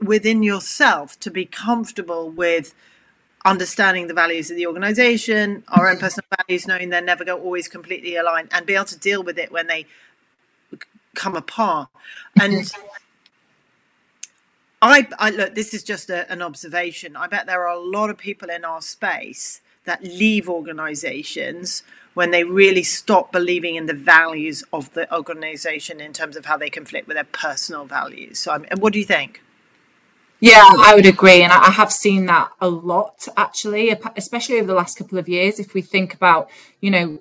within 0.00 0.42
yourself 0.42 1.18
to 1.20 1.30
be 1.30 1.44
comfortable 1.44 2.30
with 2.30 2.74
understanding 3.44 4.06
the 4.06 4.14
values 4.14 4.50
of 4.50 4.56
the 4.56 4.66
organization, 4.66 5.64
our 5.68 5.88
own 5.88 5.98
personal 5.98 6.26
values, 6.46 6.66
knowing 6.66 6.88
they're 6.88 7.02
never 7.02 7.24
going 7.24 7.42
always 7.42 7.68
completely 7.68 8.16
align, 8.16 8.48
and 8.52 8.66
be 8.66 8.74
able 8.74 8.84
to 8.86 8.98
deal 8.98 9.22
with 9.22 9.38
it 9.38 9.52
when 9.52 9.66
they 9.66 9.86
come 11.14 11.36
apart. 11.36 11.88
And 12.40 12.72
I, 14.80 15.08
I 15.18 15.30
look, 15.30 15.54
this 15.54 15.72
is 15.72 15.82
just 15.82 16.10
a, 16.10 16.30
an 16.30 16.42
observation. 16.42 17.16
I 17.16 17.26
bet 17.26 17.46
there 17.46 17.66
are 17.66 17.74
a 17.74 17.80
lot 17.80 18.10
of 18.10 18.18
people 18.18 18.50
in 18.50 18.64
our 18.64 18.82
space 18.82 19.60
that 19.84 20.02
leave 20.02 20.48
organizations 20.48 21.82
when 22.14 22.30
they 22.30 22.44
really 22.44 22.82
stop 22.82 23.30
believing 23.30 23.74
in 23.74 23.86
the 23.86 23.94
values 23.94 24.64
of 24.72 24.92
the 24.94 25.12
organization 25.14 26.00
in 26.00 26.12
terms 26.12 26.36
of 26.36 26.46
how 26.46 26.56
they 26.56 26.70
conflict 26.70 27.06
with 27.06 27.16
their 27.16 27.24
personal 27.24 27.84
values. 27.84 28.38
So, 28.38 28.52
I'm, 28.52 28.66
what 28.78 28.92
do 28.92 28.98
you 28.98 29.04
think? 29.04 29.42
Yeah, 30.40 30.62
I 30.62 30.94
would 30.94 31.06
agree. 31.06 31.42
And 31.42 31.52
I 31.52 31.70
have 31.70 31.92
seen 31.92 32.26
that 32.26 32.50
a 32.60 32.68
lot, 32.68 33.28
actually, 33.36 33.96
especially 34.16 34.58
over 34.58 34.66
the 34.66 34.74
last 34.74 34.98
couple 34.98 35.18
of 35.18 35.28
years. 35.28 35.58
If 35.58 35.74
we 35.74 35.80
think 35.80 36.12
about, 36.12 36.50
you 36.80 36.90
know, 36.90 37.18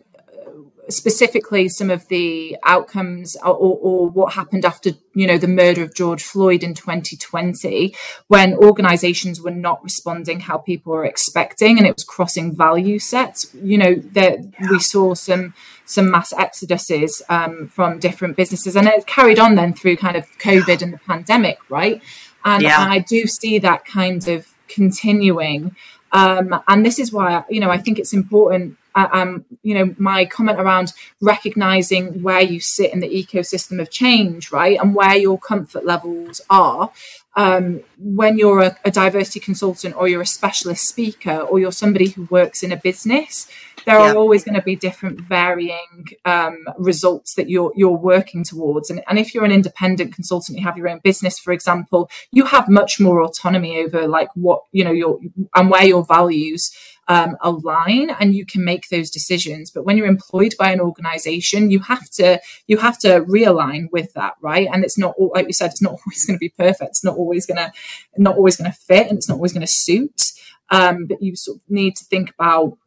specifically 0.89 1.69
some 1.69 1.89
of 1.89 2.07
the 2.09 2.57
outcomes 2.63 3.35
or, 3.37 3.53
or, 3.53 4.09
what 4.09 4.33
happened 4.33 4.65
after 4.65 4.91
you 5.13 5.25
know 5.25 5.37
the 5.37 5.47
murder 5.47 5.81
of 5.81 5.95
george 5.95 6.21
floyd 6.21 6.61
in 6.61 6.73
2020 6.73 7.95
when 8.27 8.53
organizations 8.55 9.39
were 9.39 9.49
not 9.51 9.81
responding 9.81 10.41
how 10.41 10.57
people 10.57 10.91
were 10.91 11.05
expecting 11.05 11.77
and 11.77 11.87
it 11.87 11.95
was 11.95 12.03
crossing 12.03 12.53
value 12.53 12.99
sets 12.99 13.53
you 13.55 13.77
know 13.77 13.95
that 13.95 14.39
yeah. 14.43 14.69
we 14.69 14.77
saw 14.77 15.13
some 15.13 15.53
some 15.85 16.11
mass 16.11 16.33
exoduses 16.33 17.21
um, 17.29 17.67
from 17.67 17.97
different 17.97 18.35
businesses 18.35 18.75
and 18.75 18.87
it 18.87 19.07
carried 19.07 19.39
on 19.39 19.55
then 19.55 19.73
through 19.73 19.95
kind 19.95 20.17
of 20.17 20.25
covid 20.37 20.81
and 20.81 20.93
the 20.93 20.99
pandemic 20.99 21.57
right 21.69 22.01
and, 22.45 22.63
yeah. 22.63 22.83
and 22.83 22.91
I 22.91 22.99
do 22.99 23.25
see 23.25 23.59
that 23.59 23.85
kind 23.85 24.27
of 24.27 24.47
continuing. 24.67 25.75
Um, 26.11 26.61
and 26.67 26.85
this 26.85 26.99
is 26.99 27.11
why 27.11 27.43
you 27.49 27.59
know 27.59 27.69
I 27.69 27.77
think 27.77 27.99
it's 27.99 28.13
important. 28.13 28.77
Um, 28.95 29.45
you 29.63 29.73
know, 29.73 29.95
my 29.97 30.25
comment 30.25 30.59
around 30.59 30.93
recognizing 31.21 32.21
where 32.21 32.41
you 32.41 32.59
sit 32.59 32.93
in 32.93 32.99
the 32.99 33.07
ecosystem 33.07 33.81
of 33.81 33.89
change, 33.89 34.51
right, 34.51 34.79
and 34.79 34.93
where 34.93 35.15
your 35.15 35.39
comfort 35.39 35.85
levels 35.85 36.41
are, 36.49 36.91
um, 37.35 37.81
when 37.97 38.37
you're 38.37 38.59
a, 38.59 38.77
a, 38.85 38.91
diversity 38.91 39.39
consultant 39.39 39.95
or 39.95 40.07
you're 40.07 40.21
a 40.21 40.25
specialist 40.25 40.87
speaker 40.87 41.39
or 41.39 41.59
you're 41.59 41.71
somebody 41.71 42.09
who 42.09 42.25
works 42.25 42.61
in 42.61 42.71
a 42.71 42.77
business, 42.77 43.47
there 43.85 43.99
yeah. 43.99 44.11
are 44.11 44.15
always 44.15 44.43
going 44.43 44.55
to 44.55 44.61
be 44.61 44.75
different 44.75 45.21
varying 45.21 46.05
um, 46.25 46.63
results 46.77 47.33
that 47.35 47.49
you're 47.49 47.73
you're 47.75 47.89
working 47.89 48.43
towards. 48.43 48.89
And, 48.89 49.03
and 49.07 49.17
if 49.17 49.33
you're 49.33 49.45
an 49.45 49.51
independent 49.51 50.13
consultant, 50.13 50.59
you 50.59 50.63
have 50.63 50.77
your 50.77 50.87
own 50.87 50.99
business, 51.03 51.39
for 51.39 51.51
example, 51.51 52.09
you 52.31 52.45
have 52.45 52.69
much 52.69 52.99
more 52.99 53.21
autonomy 53.23 53.77
over 53.79 54.07
like 54.07 54.29
what 54.35 54.63
you 54.71 54.83
know 54.83 54.91
your 54.91 55.19
and 55.55 55.69
where 55.71 55.85
your 55.85 56.05
values 56.05 56.71
um, 57.07 57.35
align 57.41 58.09
and 58.19 58.35
you 58.35 58.45
can 58.45 58.63
make 58.63 58.89
those 58.89 59.09
decisions. 59.09 59.71
But 59.71 59.85
when 59.85 59.97
you're 59.97 60.07
employed 60.07 60.55
by 60.57 60.71
an 60.71 60.79
organization 60.79 61.71
you 61.71 61.79
have 61.79 62.09
to 62.11 62.39
you 62.67 62.77
have 62.77 62.97
to 62.99 63.21
realign 63.21 63.89
with 63.91 64.13
that 64.13 64.35
right? 64.41 64.67
And 64.71 64.83
it's 64.83 64.97
not 64.97 65.15
like 65.19 65.45
we 65.45 65.53
said 65.53 65.71
it's 65.71 65.81
not 65.81 65.93
always 66.05 66.25
going 66.25 66.37
to 66.37 66.39
be 66.39 66.49
perfect. 66.49 66.89
It's 66.91 67.03
not 67.03 67.17
always 67.17 67.45
going 67.45 67.57
to 67.57 67.71
not 68.17 68.37
always 68.37 68.57
going 68.57 68.71
to 68.71 68.77
fit 68.77 69.07
and 69.07 69.17
it's 69.17 69.29
not 69.29 69.35
always 69.35 69.53
going 69.53 69.65
to 69.65 69.67
suit. 69.67 70.31
Um, 70.69 71.05
but 71.07 71.21
you 71.21 71.35
sort 71.35 71.57
of 71.57 71.61
need 71.69 71.95
to 71.97 72.05
think 72.05 72.31
about 72.31 72.77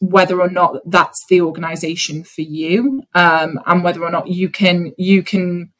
whether 0.00 0.40
or 0.40 0.50
not 0.50 0.76
that's 0.84 1.24
the 1.26 1.40
organization 1.40 2.24
for 2.24 2.42
you 2.42 3.02
um, 3.14 3.58
and 3.66 3.82
whether 3.82 4.02
or 4.02 4.10
not 4.10 4.28
you 4.28 4.48
can 4.48 4.92
you 4.98 5.22
can 5.22 5.72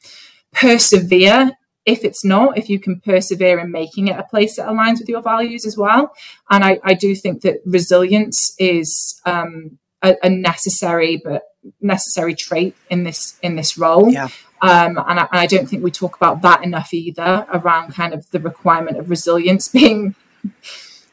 persevere 0.53 1.51
if 1.85 2.03
it's 2.03 2.25
not, 2.25 2.57
if 2.57 2.69
you 2.69 2.79
can 2.79 2.99
persevere 2.99 3.59
in 3.59 3.71
making 3.71 4.07
it 4.07 4.17
a 4.17 4.23
place 4.23 4.55
that 4.55 4.67
aligns 4.67 4.99
with 4.99 5.09
your 5.09 5.21
values 5.21 5.65
as 5.65 5.77
well. 5.77 6.13
And 6.49 6.63
I, 6.63 6.79
I 6.83 6.93
do 6.93 7.15
think 7.15 7.41
that 7.41 7.61
resilience 7.65 8.55
is 8.57 9.21
um, 9.25 9.77
a, 10.01 10.15
a, 10.23 10.29
necessary 10.29 11.21
but 11.23 11.43
necessary 11.81 12.35
trait 12.35 12.75
in 12.89 13.03
this 13.03 13.37
in 13.41 13.55
this 13.55 13.77
role. 13.77 14.11
Yeah. 14.11 14.29
Um, 14.61 14.97
and, 15.07 15.19
I, 15.19 15.27
I 15.31 15.45
don't 15.45 15.67
think 15.69 15.83
we 15.83 15.91
talk 15.91 16.15
about 16.15 16.41
that 16.41 16.63
enough 16.63 16.93
either 16.93 17.45
around 17.53 17.93
kind 17.93 18.13
of 18.13 18.29
the 18.31 18.39
requirement 18.39 18.97
of 18.97 19.09
resilience 19.09 19.67
being 19.67 20.15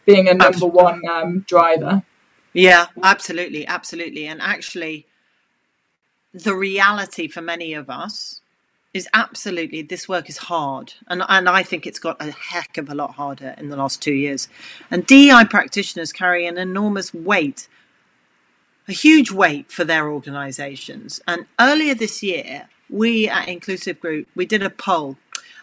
being 0.07 0.29
a 0.29 0.35
number 0.35 0.67
one 0.67 1.02
um, 1.11 1.41
driver. 1.41 2.02
Yeah, 2.55 2.87
absolutely, 3.02 3.67
absolutely. 3.67 4.26
And 4.26 4.41
actually, 4.41 5.07
the 6.33 6.55
reality 6.55 7.29
for 7.29 7.41
many 7.41 7.73
of 7.73 7.88
us 7.88 8.42
is 8.95 9.09
absolutely 9.15 9.83
this 9.83 10.09
work 10.09 10.29
is 10.29 10.37
hard, 10.37 10.95
and 11.09 11.23
and 11.29 11.49
I 11.49 11.63
think 11.63 11.87
it's 11.87 11.99
got 11.99 12.21
a 12.21 12.31
heck 12.31 12.77
of 12.77 12.91
a 12.91 12.95
lot 12.95 13.15
harder 13.15 13.55
in 13.57 13.71
the 13.71 13.77
last 13.77 14.03
two 14.03 14.13
years. 14.13 14.49
And 14.91 15.07
DEI 15.07 15.45
practitioners 15.49 16.13
carry 16.13 16.47
an 16.47 16.59
enormous 16.59 17.15
weight, 17.15 17.69
a 18.87 18.93
huge 18.93 19.31
weight 19.31 19.73
for 19.73 19.85
their 19.85 20.11
organisations. 20.11 21.21
And 21.27 21.47
earlier 21.59 21.95
this 21.95 22.23
year, 22.23 22.69
we 22.91 23.29
at 23.29 23.49
Inclusive 23.49 24.01
Group 24.01 24.29
we 24.35 24.45
did 24.45 24.63
a 24.63 24.71
poll, 24.71 25.17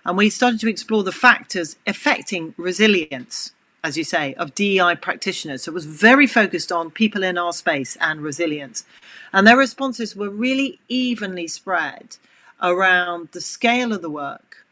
and 0.04 0.18
we 0.18 0.30
started 0.30 0.60
to 0.62 0.70
explore 0.70 1.04
the 1.04 1.12
factors 1.12 1.76
affecting 1.86 2.56
resilience 2.58 3.54
as 3.82 3.98
you 3.98 4.04
say, 4.04 4.34
of 4.34 4.54
DEI 4.56 4.96
practitioners. 4.96 5.64
So 5.64 5.72
it 5.72 5.74
was 5.74 5.86
very 5.86 6.28
focused 6.28 6.70
on 6.70 6.92
people 6.92 7.24
in 7.24 7.38
our 7.38 7.54
space 7.54 7.98
and 8.02 8.20
resilience. 8.20 8.84
And 9.32 9.48
their 9.48 9.56
responses 9.56 10.18
were 10.18 10.30
really 10.30 10.82
evenly 10.90 11.48
spread 11.48 12.18
around 12.62 13.30
the 13.32 13.42
scale 13.42 13.94
of 13.94 14.01
the 14.01 14.10
work 14.10 14.66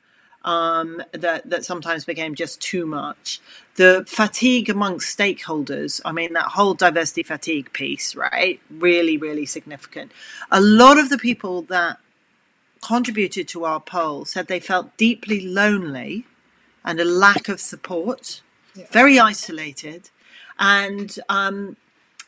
um, 0.43 1.03
that, 1.11 1.49
that 1.49 1.65
sometimes 1.65 2.05
became 2.05 2.33
just 2.33 2.61
too 2.61 2.85
much. 2.85 3.41
The 3.75 4.05
fatigue 4.07 4.69
amongst 4.69 5.17
stakeholders, 5.17 5.99
I 6.05 6.11
mean, 6.11 6.33
that 6.33 6.45
whole 6.45 6.73
diversity 6.73 7.23
fatigue 7.23 7.73
piece, 7.73 8.15
right? 8.15 8.59
Really, 8.69 9.17
really 9.17 9.45
significant. 9.45 10.11
A 10.49 10.61
lot 10.61 10.97
of 10.97 11.09
the 11.09 11.17
people 11.17 11.63
that 11.63 11.97
contributed 12.81 13.47
to 13.49 13.65
our 13.65 13.81
poll 13.81 14.23
said 14.25 14.47
they 14.47 14.59
felt 14.59 14.95
deeply 14.97 15.45
lonely 15.45 16.25
and 16.85 16.99
a 16.99 17.05
lack 17.05 17.49
of 17.49 17.59
support, 17.59 18.41
yeah. 18.73 18.85
very 18.91 19.19
isolated. 19.19 20.09
And 20.57 21.17
um, 21.27 21.75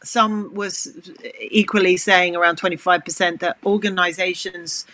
some 0.03 0.53
was 0.53 1.09
equally 1.39 1.95
saying 1.97 2.35
around 2.35 2.59
25% 2.59 3.39
that 3.39 3.57
organizations 3.65 4.85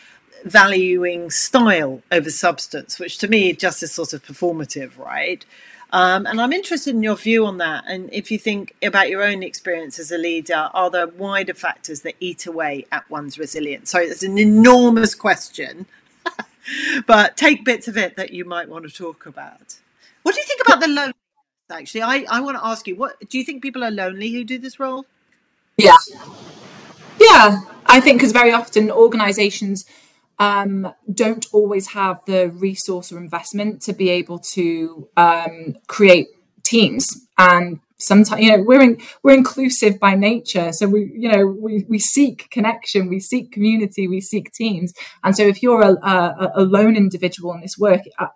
valuing 0.45 1.31
style 1.31 2.01
over 2.11 2.29
substance, 2.29 2.99
which 2.99 3.17
to 3.17 3.27
me 3.27 3.51
just 3.53 3.83
is 3.83 3.91
sort 3.91 4.13
of 4.13 4.23
performative, 4.23 4.97
right? 4.97 5.43
Um, 5.91 6.25
and 6.25 6.39
I'm 6.39 6.53
interested 6.53 6.95
in 6.95 7.03
your 7.03 7.15
view 7.15 7.45
on 7.45 7.57
that. 7.57 7.83
And 7.87 8.09
if 8.13 8.29
you 8.29 8.37
think 8.37 8.75
about 8.83 9.09
your 9.09 9.23
own 9.23 9.43
experience 9.43 9.97
as 9.97 10.11
a 10.11 10.17
leader, 10.17 10.69
are 10.73 10.89
there 10.89 11.07
wider 11.07 11.53
factors 11.53 12.01
that 12.01 12.15
eat 12.19 12.45
away 12.45 12.85
at 12.91 13.09
one's 13.09 13.39
resilience? 13.39 13.89
So 13.89 13.99
it's 13.99 14.23
an 14.23 14.37
enormous 14.37 15.15
question, 15.15 15.87
but 17.07 17.37
take 17.37 17.65
bits 17.65 17.87
of 17.87 17.97
it 17.97 18.15
that 18.15 18.31
you 18.31 18.45
might 18.45 18.69
want 18.69 18.85
to 18.85 18.93
talk 18.93 19.25
about. 19.25 19.79
What 20.23 20.35
do 20.35 20.41
you 20.41 20.47
think 20.47 20.61
about 20.67 20.79
the 20.79 20.87
loneliness? 20.87 21.15
Actually, 21.71 22.03
I, 22.03 22.25
I 22.29 22.41
want 22.41 22.57
to 22.57 22.65
ask 22.65 22.87
you, 22.87 22.95
what 22.95 23.15
do 23.29 23.39
you 23.39 23.43
think 23.43 23.63
people 23.63 23.83
are 23.83 23.91
lonely 23.91 24.31
who 24.31 24.43
do 24.43 24.59
this 24.59 24.79
role? 24.79 25.05
Yeah. 25.77 25.95
Yeah, 27.19 27.61
I 27.87 27.99
think 27.99 28.19
because 28.19 28.31
very 28.31 28.51
often 28.51 28.91
organizations 28.91 29.85
um, 30.39 30.94
don't 31.12 31.46
always 31.54 31.88
have 31.88 32.20
the 32.25 32.50
resource 32.50 33.12
or 33.12 33.18
investment 33.18 33.82
to 33.84 33.94
be 33.94 34.10
able 34.10 34.39
to 34.54 35.08
um, 35.18 35.75
create 35.88 36.27
teams. 36.63 37.27
And 37.38 37.80
sometimes 37.98 38.42
you 38.42 38.56
know 38.56 38.63
we're 38.63 38.82
in, 38.82 38.98
we're 39.24 39.36
inclusive 39.36 40.00
by 40.00 40.15
nature. 40.15 40.72
So 40.74 40.88
we 40.88 41.12
you 41.15 41.30
know 41.30 41.46
we, 41.46 41.86
we 41.88 42.00
seek 42.00 42.50
connection 42.50 43.10
we 43.10 43.20
seek 43.20 43.51
community 43.51 44.08
we 44.08 44.22
seek 44.22 44.51
teams. 44.51 44.94
And 45.24 45.36
so 45.36 45.44
if 45.44 45.63
you're 45.63 45.82
a, 45.82 45.94
a, 45.94 46.51
a 46.56 46.63
lone 46.63 46.96
individual 46.96 47.54
in 47.54 47.62
this 47.62 47.77
work 47.77 48.01
uh, 48.20 48.27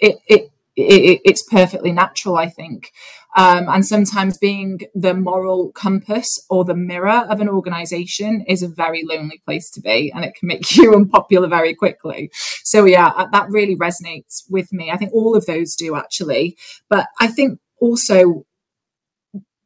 it, 0.00 0.18
it 0.26 0.50
it, 0.78 1.20
it's 1.24 1.42
perfectly 1.42 1.92
natural, 1.92 2.36
I 2.36 2.48
think. 2.48 2.92
Um, 3.36 3.68
and 3.68 3.84
sometimes 3.84 4.38
being 4.38 4.80
the 4.94 5.14
moral 5.14 5.70
compass 5.72 6.44
or 6.48 6.64
the 6.64 6.74
mirror 6.74 7.26
of 7.28 7.40
an 7.40 7.48
organization 7.48 8.44
is 8.48 8.62
a 8.62 8.68
very 8.68 9.04
lonely 9.04 9.40
place 9.44 9.70
to 9.72 9.80
be, 9.80 10.10
and 10.14 10.24
it 10.24 10.34
can 10.34 10.48
make 10.48 10.76
you 10.76 10.94
unpopular 10.94 11.48
very 11.48 11.74
quickly. 11.74 12.30
So, 12.64 12.84
yeah, 12.84 13.08
uh, 13.08 13.26
that 13.32 13.50
really 13.50 13.76
resonates 13.76 14.44
with 14.48 14.72
me. 14.72 14.90
I 14.90 14.96
think 14.96 15.12
all 15.12 15.36
of 15.36 15.46
those 15.46 15.74
do 15.76 15.94
actually. 15.94 16.56
But 16.88 17.08
I 17.20 17.28
think 17.28 17.60
also 17.80 18.44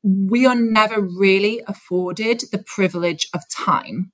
we 0.02 0.46
are 0.46 0.56
never 0.56 1.00
really 1.00 1.62
afforded 1.68 2.42
the 2.50 2.58
privilege 2.58 3.28
of 3.32 3.48
time 3.48 4.10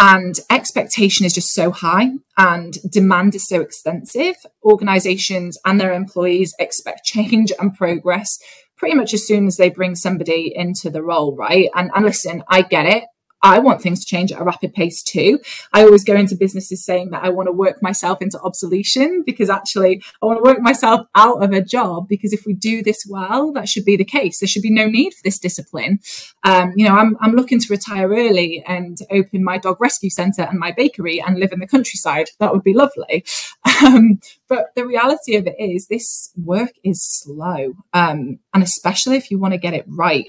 and 0.00 0.34
expectation 0.48 1.26
is 1.26 1.34
just 1.34 1.52
so 1.52 1.70
high 1.70 2.08
and 2.38 2.78
demand 2.90 3.34
is 3.34 3.46
so 3.46 3.60
extensive. 3.60 4.34
Organizations 4.64 5.58
and 5.66 5.78
their 5.78 5.92
employees 5.92 6.54
expect 6.58 7.04
change 7.04 7.52
and 7.60 7.74
progress 7.74 8.38
pretty 8.78 8.96
much 8.96 9.12
as 9.12 9.26
soon 9.26 9.46
as 9.46 9.58
they 9.58 9.68
bring 9.68 9.94
somebody 9.94 10.50
into 10.56 10.88
the 10.88 11.02
role, 11.02 11.36
right? 11.36 11.68
And, 11.74 11.90
and 11.94 12.06
listen, 12.06 12.42
I 12.48 12.62
get 12.62 12.86
it. 12.86 13.04
I 13.42 13.58
want 13.58 13.80
things 13.80 14.00
to 14.00 14.06
change 14.06 14.32
at 14.32 14.40
a 14.40 14.44
rapid 14.44 14.74
pace 14.74 15.02
too. 15.02 15.40
I 15.72 15.82
always 15.82 16.04
go 16.04 16.14
into 16.14 16.36
businesses 16.36 16.84
saying 16.84 17.10
that 17.10 17.24
I 17.24 17.30
want 17.30 17.46
to 17.46 17.52
work 17.52 17.82
myself 17.82 18.20
into 18.20 18.40
obsolescence 18.40 19.24
because 19.24 19.48
actually 19.48 20.02
I 20.22 20.26
want 20.26 20.38
to 20.38 20.48
work 20.48 20.60
myself 20.60 21.06
out 21.14 21.42
of 21.42 21.52
a 21.52 21.62
job 21.62 22.08
because 22.08 22.32
if 22.32 22.44
we 22.46 22.52
do 22.52 22.82
this 22.82 23.06
well, 23.08 23.52
that 23.52 23.68
should 23.68 23.84
be 23.84 23.96
the 23.96 24.04
case. 24.04 24.40
There 24.40 24.48
should 24.48 24.62
be 24.62 24.70
no 24.70 24.86
need 24.86 25.14
for 25.14 25.22
this 25.24 25.38
discipline. 25.38 26.00
Um, 26.44 26.72
you 26.76 26.86
know, 26.86 26.94
I'm, 26.94 27.16
I'm 27.20 27.32
looking 27.32 27.60
to 27.60 27.66
retire 27.70 28.08
early 28.08 28.62
and 28.66 28.98
open 29.10 29.42
my 29.42 29.58
dog 29.58 29.80
rescue 29.80 30.10
centre 30.10 30.42
and 30.42 30.58
my 30.58 30.72
bakery 30.72 31.20
and 31.20 31.38
live 31.38 31.52
in 31.52 31.60
the 31.60 31.66
countryside. 31.66 32.30
That 32.38 32.52
would 32.52 32.64
be 32.64 32.74
lovely. 32.74 33.24
Um, 33.82 34.20
but 34.46 34.66
the 34.76 34.86
reality 34.86 35.36
of 35.36 35.46
it 35.46 35.54
is 35.58 35.86
this 35.86 36.32
work 36.36 36.72
is 36.84 37.02
slow. 37.02 37.72
Um, 37.94 38.38
and 38.52 38.62
especially 38.62 39.16
if 39.16 39.30
you 39.30 39.38
want 39.38 39.52
to 39.54 39.58
get 39.58 39.72
it 39.72 39.86
right. 39.88 40.28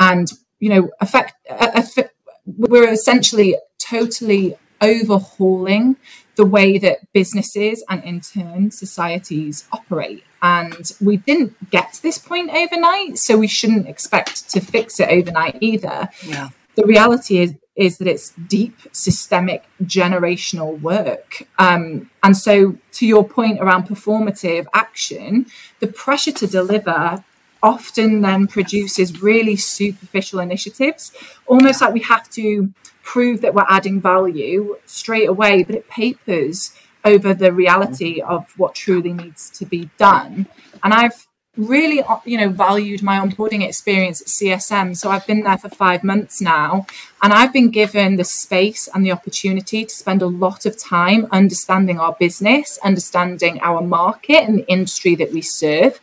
And 0.00 0.28
you 0.58 0.68
know, 0.70 0.90
affect, 1.00 1.34
affect 1.48 2.14
we're 2.56 2.88
essentially 2.88 3.56
totally 3.78 4.56
overhauling 4.80 5.96
the 6.36 6.44
way 6.44 6.78
that 6.78 6.98
businesses 7.12 7.84
and 7.88 8.02
in 8.04 8.20
turn 8.20 8.70
societies 8.70 9.66
operate. 9.72 10.22
And 10.40 10.92
we 11.00 11.16
didn't 11.16 11.70
get 11.70 11.94
to 11.94 12.02
this 12.02 12.16
point 12.16 12.50
overnight, 12.50 13.18
so 13.18 13.36
we 13.36 13.48
shouldn't 13.48 13.88
expect 13.88 14.48
to 14.50 14.60
fix 14.60 15.00
it 15.00 15.08
overnight 15.08 15.58
either. 15.60 16.08
Yeah. 16.24 16.50
The 16.76 16.84
reality 16.84 17.38
is 17.38 17.54
is 17.78 17.98
that 17.98 18.08
it's 18.08 18.32
deep 18.48 18.76
systemic 18.90 19.64
generational 19.84 20.80
work. 20.80 21.46
Um, 21.58 22.10
and 22.24 22.36
so, 22.36 22.76
to 22.92 23.06
your 23.06 23.26
point 23.26 23.60
around 23.60 23.86
performative 23.86 24.66
action, 24.74 25.46
the 25.78 25.86
pressure 25.86 26.32
to 26.32 26.46
deliver 26.48 27.24
often 27.62 28.20
then 28.20 28.46
produces 28.46 29.22
really 29.22 29.56
superficial 29.56 30.40
initiatives, 30.40 31.12
almost 31.46 31.80
like 31.80 31.94
we 31.94 32.00
have 32.00 32.28
to 32.30 32.72
prove 33.02 33.40
that 33.40 33.54
we're 33.54 33.64
adding 33.68 34.00
value 34.00 34.76
straight 34.86 35.28
away, 35.28 35.62
but 35.62 35.74
it 35.74 35.88
papers 35.88 36.72
over 37.04 37.32
the 37.32 37.52
reality 37.52 38.20
of 38.20 38.52
what 38.58 38.74
truly 38.74 39.12
needs 39.12 39.48
to 39.50 39.64
be 39.64 39.88
done. 39.98 40.46
And 40.82 40.92
I've 40.92 41.26
really 41.58 42.02
you 42.24 42.38
know 42.38 42.48
valued 42.48 43.02
my 43.02 43.18
onboarding 43.18 43.66
experience 43.66 44.20
at 44.20 44.28
CSM 44.28 44.96
so 44.96 45.10
I've 45.10 45.26
been 45.26 45.42
there 45.42 45.58
for 45.58 45.68
5 45.68 46.04
months 46.04 46.40
now 46.40 46.86
and 47.20 47.32
I've 47.32 47.52
been 47.52 47.70
given 47.70 48.14
the 48.14 48.24
space 48.24 48.88
and 48.94 49.04
the 49.04 49.10
opportunity 49.10 49.84
to 49.84 49.90
spend 49.92 50.22
a 50.22 50.26
lot 50.26 50.66
of 50.66 50.78
time 50.78 51.26
understanding 51.32 51.98
our 51.98 52.16
business 52.20 52.78
understanding 52.84 53.58
our 53.60 53.82
market 53.82 54.44
and 54.44 54.58
the 54.58 54.68
industry 54.68 55.16
that 55.16 55.32
we 55.32 55.42
serve 55.42 56.00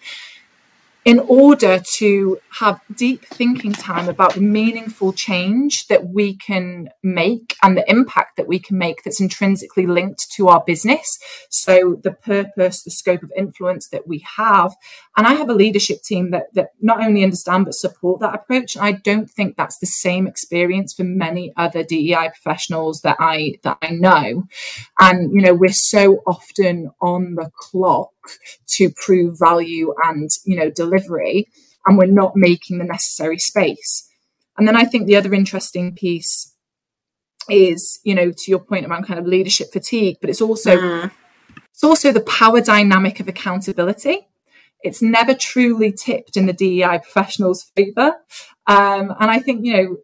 in 1.06 1.20
order 1.20 1.80
to 1.98 2.40
have 2.50 2.82
deep 2.96 3.24
thinking 3.26 3.72
time 3.72 4.10
about 4.10 4.34
the 4.34 4.42
meaningful 4.42 5.14
change 5.14 5.86
that 5.86 6.08
we 6.08 6.36
can 6.36 6.90
make 7.04 7.56
and 7.62 7.78
the 7.78 7.88
impact 7.88 8.38
that 8.38 8.48
we 8.48 8.58
can 8.58 8.76
make 8.76 9.04
that's 9.04 9.22
intrinsically 9.22 9.86
linked 9.86 10.26
to 10.32 10.48
our 10.48 10.64
business. 10.66 11.20
So 11.50 12.00
the 12.04 12.12
purpose, 12.12 12.82
the 12.82 12.90
scope 12.90 13.22
of 13.22 13.32
influence 13.38 13.90
that 13.90 14.08
we 14.08 14.26
have. 14.36 14.76
And 15.16 15.28
I 15.28 15.36
have 15.36 15.50
a 15.50 15.54
leadership 15.54 16.02
team 16.02 16.32
that, 16.32 16.48
that 16.56 16.70
not 16.82 17.04
only 17.04 17.24
understand 17.24 17.66
but 17.66 17.76
support 17.76 18.20
that 18.22 18.34
approach. 18.34 18.76
I 18.76 18.94
don't 18.94 19.30
think 19.30 19.58
that's 19.58 19.78
the 19.78 19.86
same 19.86 20.26
experience 20.26 20.92
for 20.94 21.04
many 21.04 21.54
other 21.56 21.84
DEI 21.84 22.30
professionals 22.30 23.02
that 23.02 23.18
I 23.20 23.60
that 23.62 23.78
I 23.84 23.92
know. 23.92 24.46
And 25.00 25.32
you 25.34 25.42
know, 25.42 25.54
we're 25.54 25.70
so 25.70 26.24
often 26.26 26.90
on 27.00 27.36
the 27.36 27.52
clock 27.56 28.10
to 28.68 28.90
prove 28.90 29.38
value 29.40 29.94
and 30.04 30.30
you 30.46 30.56
know 30.56 30.70
delivery 30.98 31.48
and 31.86 31.98
we're 31.98 32.06
not 32.06 32.34
making 32.36 32.78
the 32.78 32.86
necessary 32.86 33.38
space. 33.38 34.08
And 34.58 34.68
then 34.68 34.76
i 34.76 34.86
think 34.86 35.06
the 35.06 35.18
other 35.18 35.34
interesting 35.34 35.94
piece 35.96 36.54
is 37.50 38.00
you 38.04 38.16
know 38.16 38.32
to 38.32 38.52
your 38.52 38.60
point 38.60 38.86
around 38.86 39.06
kind 39.06 39.20
of 39.20 39.26
leadership 39.26 39.68
fatigue 39.72 40.18
but 40.20 40.30
it's 40.30 40.42
also 40.42 40.76
mm. 40.76 41.12
it's 41.72 41.84
also 41.84 42.12
the 42.12 42.22
power 42.22 42.62
dynamic 42.62 43.20
of 43.20 43.28
accountability. 43.28 44.28
It's 44.82 45.02
never 45.02 45.34
truly 45.34 45.92
tipped 45.92 46.38
in 46.38 46.46
the 46.46 46.54
dei 46.54 47.00
professionals 47.00 47.64
favor. 47.76 48.14
Um, 48.68 49.14
and 49.20 49.30
i 49.30 49.40
think 49.40 49.66
you 49.66 49.74
know 49.74 49.98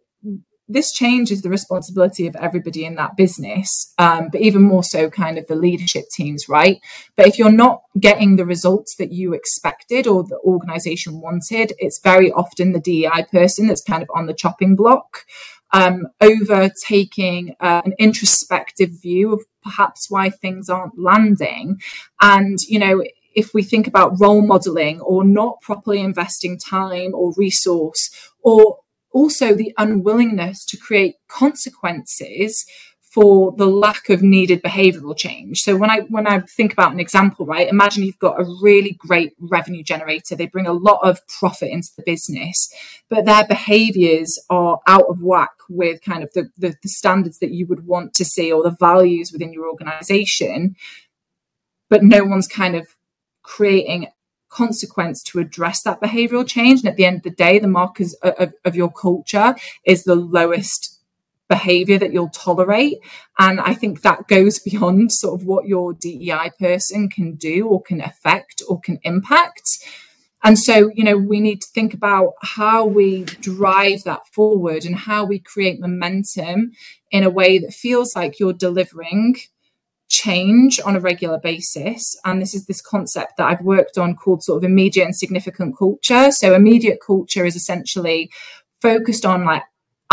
this 0.68 0.92
change 0.92 1.30
is 1.30 1.42
the 1.42 1.50
responsibility 1.50 2.26
of 2.26 2.36
everybody 2.36 2.84
in 2.84 2.94
that 2.94 3.16
business, 3.16 3.92
um, 3.98 4.28
but 4.30 4.40
even 4.40 4.62
more 4.62 4.84
so, 4.84 5.10
kind 5.10 5.38
of 5.38 5.46
the 5.46 5.56
leadership 5.56 6.04
teams, 6.14 6.48
right? 6.48 6.78
But 7.16 7.26
if 7.26 7.38
you're 7.38 7.50
not 7.50 7.82
getting 7.98 8.36
the 8.36 8.46
results 8.46 8.96
that 8.96 9.12
you 9.12 9.34
expected 9.34 10.06
or 10.06 10.22
the 10.22 10.38
organization 10.44 11.20
wanted, 11.20 11.72
it's 11.78 12.00
very 12.02 12.30
often 12.32 12.72
the 12.72 12.80
DEI 12.80 13.26
person 13.30 13.66
that's 13.66 13.82
kind 13.82 14.02
of 14.02 14.10
on 14.14 14.26
the 14.26 14.34
chopping 14.34 14.76
block. 14.76 15.24
Um, 15.74 16.08
over 16.20 16.70
taking 16.86 17.56
uh, 17.58 17.80
an 17.86 17.94
introspective 17.98 18.90
view 19.00 19.32
of 19.32 19.40
perhaps 19.62 20.10
why 20.10 20.28
things 20.28 20.68
aren't 20.68 20.98
landing. 20.98 21.80
And, 22.20 22.58
you 22.68 22.78
know, 22.78 23.02
if 23.34 23.54
we 23.54 23.62
think 23.62 23.86
about 23.86 24.20
role 24.20 24.46
modeling 24.46 25.00
or 25.00 25.24
not 25.24 25.62
properly 25.62 26.00
investing 26.00 26.58
time 26.58 27.14
or 27.14 27.32
resource, 27.38 28.32
or 28.42 28.80
also 29.12 29.54
the 29.54 29.74
unwillingness 29.78 30.64
to 30.66 30.76
create 30.76 31.16
consequences 31.28 32.66
for 33.12 33.52
the 33.58 33.66
lack 33.66 34.08
of 34.08 34.22
needed 34.22 34.62
behavioral 34.62 35.14
change. 35.14 35.60
So 35.60 35.76
when 35.76 35.90
I 35.90 36.00
when 36.08 36.26
I 36.26 36.40
think 36.40 36.72
about 36.72 36.92
an 36.92 37.00
example, 37.00 37.44
right, 37.44 37.68
imagine 37.68 38.04
you've 38.04 38.18
got 38.18 38.40
a 38.40 38.56
really 38.62 38.92
great 38.92 39.34
revenue 39.38 39.82
generator. 39.82 40.34
They 40.34 40.46
bring 40.46 40.66
a 40.66 40.72
lot 40.72 41.00
of 41.02 41.20
profit 41.26 41.70
into 41.70 41.90
the 41.94 42.04
business, 42.06 42.72
but 43.10 43.26
their 43.26 43.46
behaviors 43.46 44.38
are 44.48 44.80
out 44.86 45.04
of 45.10 45.22
whack 45.22 45.50
with 45.68 46.00
kind 46.00 46.22
of 46.22 46.32
the, 46.32 46.48
the, 46.56 46.74
the 46.82 46.88
standards 46.88 47.38
that 47.40 47.50
you 47.50 47.66
would 47.66 47.86
want 47.86 48.14
to 48.14 48.24
see 48.24 48.50
or 48.50 48.62
the 48.62 48.70
values 48.80 49.30
within 49.30 49.52
your 49.52 49.68
organization. 49.68 50.74
But 51.90 52.02
no 52.02 52.24
one's 52.24 52.48
kind 52.48 52.74
of 52.74 52.96
creating 53.42 54.08
consequence 54.52 55.22
to 55.24 55.38
address 55.40 55.82
that 55.82 56.00
behavioral 56.00 56.46
change. 56.46 56.80
And 56.80 56.88
at 56.88 56.96
the 56.96 57.04
end 57.04 57.18
of 57.18 57.22
the 57.22 57.30
day, 57.30 57.58
the 57.58 57.68
markers 57.68 58.14
of, 58.22 58.52
of, 58.64 58.76
your 58.76 58.92
culture 58.92 59.54
is 59.84 60.04
the 60.04 60.14
lowest 60.14 61.00
behavior 61.48 61.98
that 61.98 62.12
you'll 62.12 62.28
tolerate. 62.28 62.98
And 63.38 63.60
I 63.60 63.74
think 63.74 64.02
that 64.02 64.28
goes 64.28 64.58
beyond 64.70 65.12
sort 65.12 65.40
of 65.40 65.46
what 65.46 65.66
your 65.66 65.92
DEI 65.92 66.50
person 66.58 67.08
can 67.08 67.34
do 67.34 67.66
or 67.66 67.82
can 67.82 68.00
affect 68.00 68.62
or 68.68 68.80
can 68.80 68.98
impact. 69.02 69.68
And 70.44 70.58
so, 70.58 70.90
you 70.94 71.04
know, 71.04 71.16
we 71.16 71.40
need 71.40 71.60
to 71.60 71.68
think 71.72 71.94
about 71.94 72.32
how 72.42 72.84
we 72.84 73.24
drive 73.24 74.02
that 74.04 74.26
forward 74.26 74.84
and 74.84 74.96
how 74.96 75.24
we 75.24 75.38
create 75.38 75.80
momentum 75.80 76.72
in 77.10 77.22
a 77.22 77.30
way 77.30 77.58
that 77.58 77.72
feels 77.72 78.16
like 78.16 78.40
you're 78.40 78.52
delivering 78.52 79.36
change 80.12 80.78
on 80.84 80.94
a 80.94 81.00
regular 81.00 81.38
basis. 81.38 82.16
And 82.24 82.40
this 82.40 82.54
is 82.54 82.66
this 82.66 82.82
concept 82.82 83.38
that 83.38 83.46
I've 83.46 83.62
worked 83.62 83.96
on 83.96 84.14
called 84.14 84.44
sort 84.44 84.58
of 84.58 84.64
immediate 84.64 85.06
and 85.06 85.16
significant 85.16 85.76
culture. 85.76 86.30
So, 86.30 86.54
immediate 86.54 86.98
culture 87.04 87.44
is 87.44 87.56
essentially 87.56 88.30
focused 88.80 89.24
on 89.24 89.44
like 89.44 89.62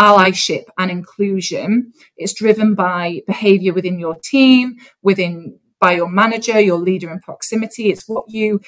allyship 0.00 0.64
and 0.78 0.90
inclusion. 0.90 1.92
It's 2.16 2.32
driven 2.32 2.74
by 2.74 3.20
behavior 3.26 3.74
within 3.74 4.00
your 4.00 4.16
team, 4.16 4.76
within 5.02 5.58
by 5.80 5.92
your 5.92 6.08
manager, 6.08 6.58
your 6.58 6.78
leader 6.78 7.10
in 7.12 7.20
proximity. 7.20 7.90
It's 7.90 8.08
what 8.08 8.24
you 8.28 8.60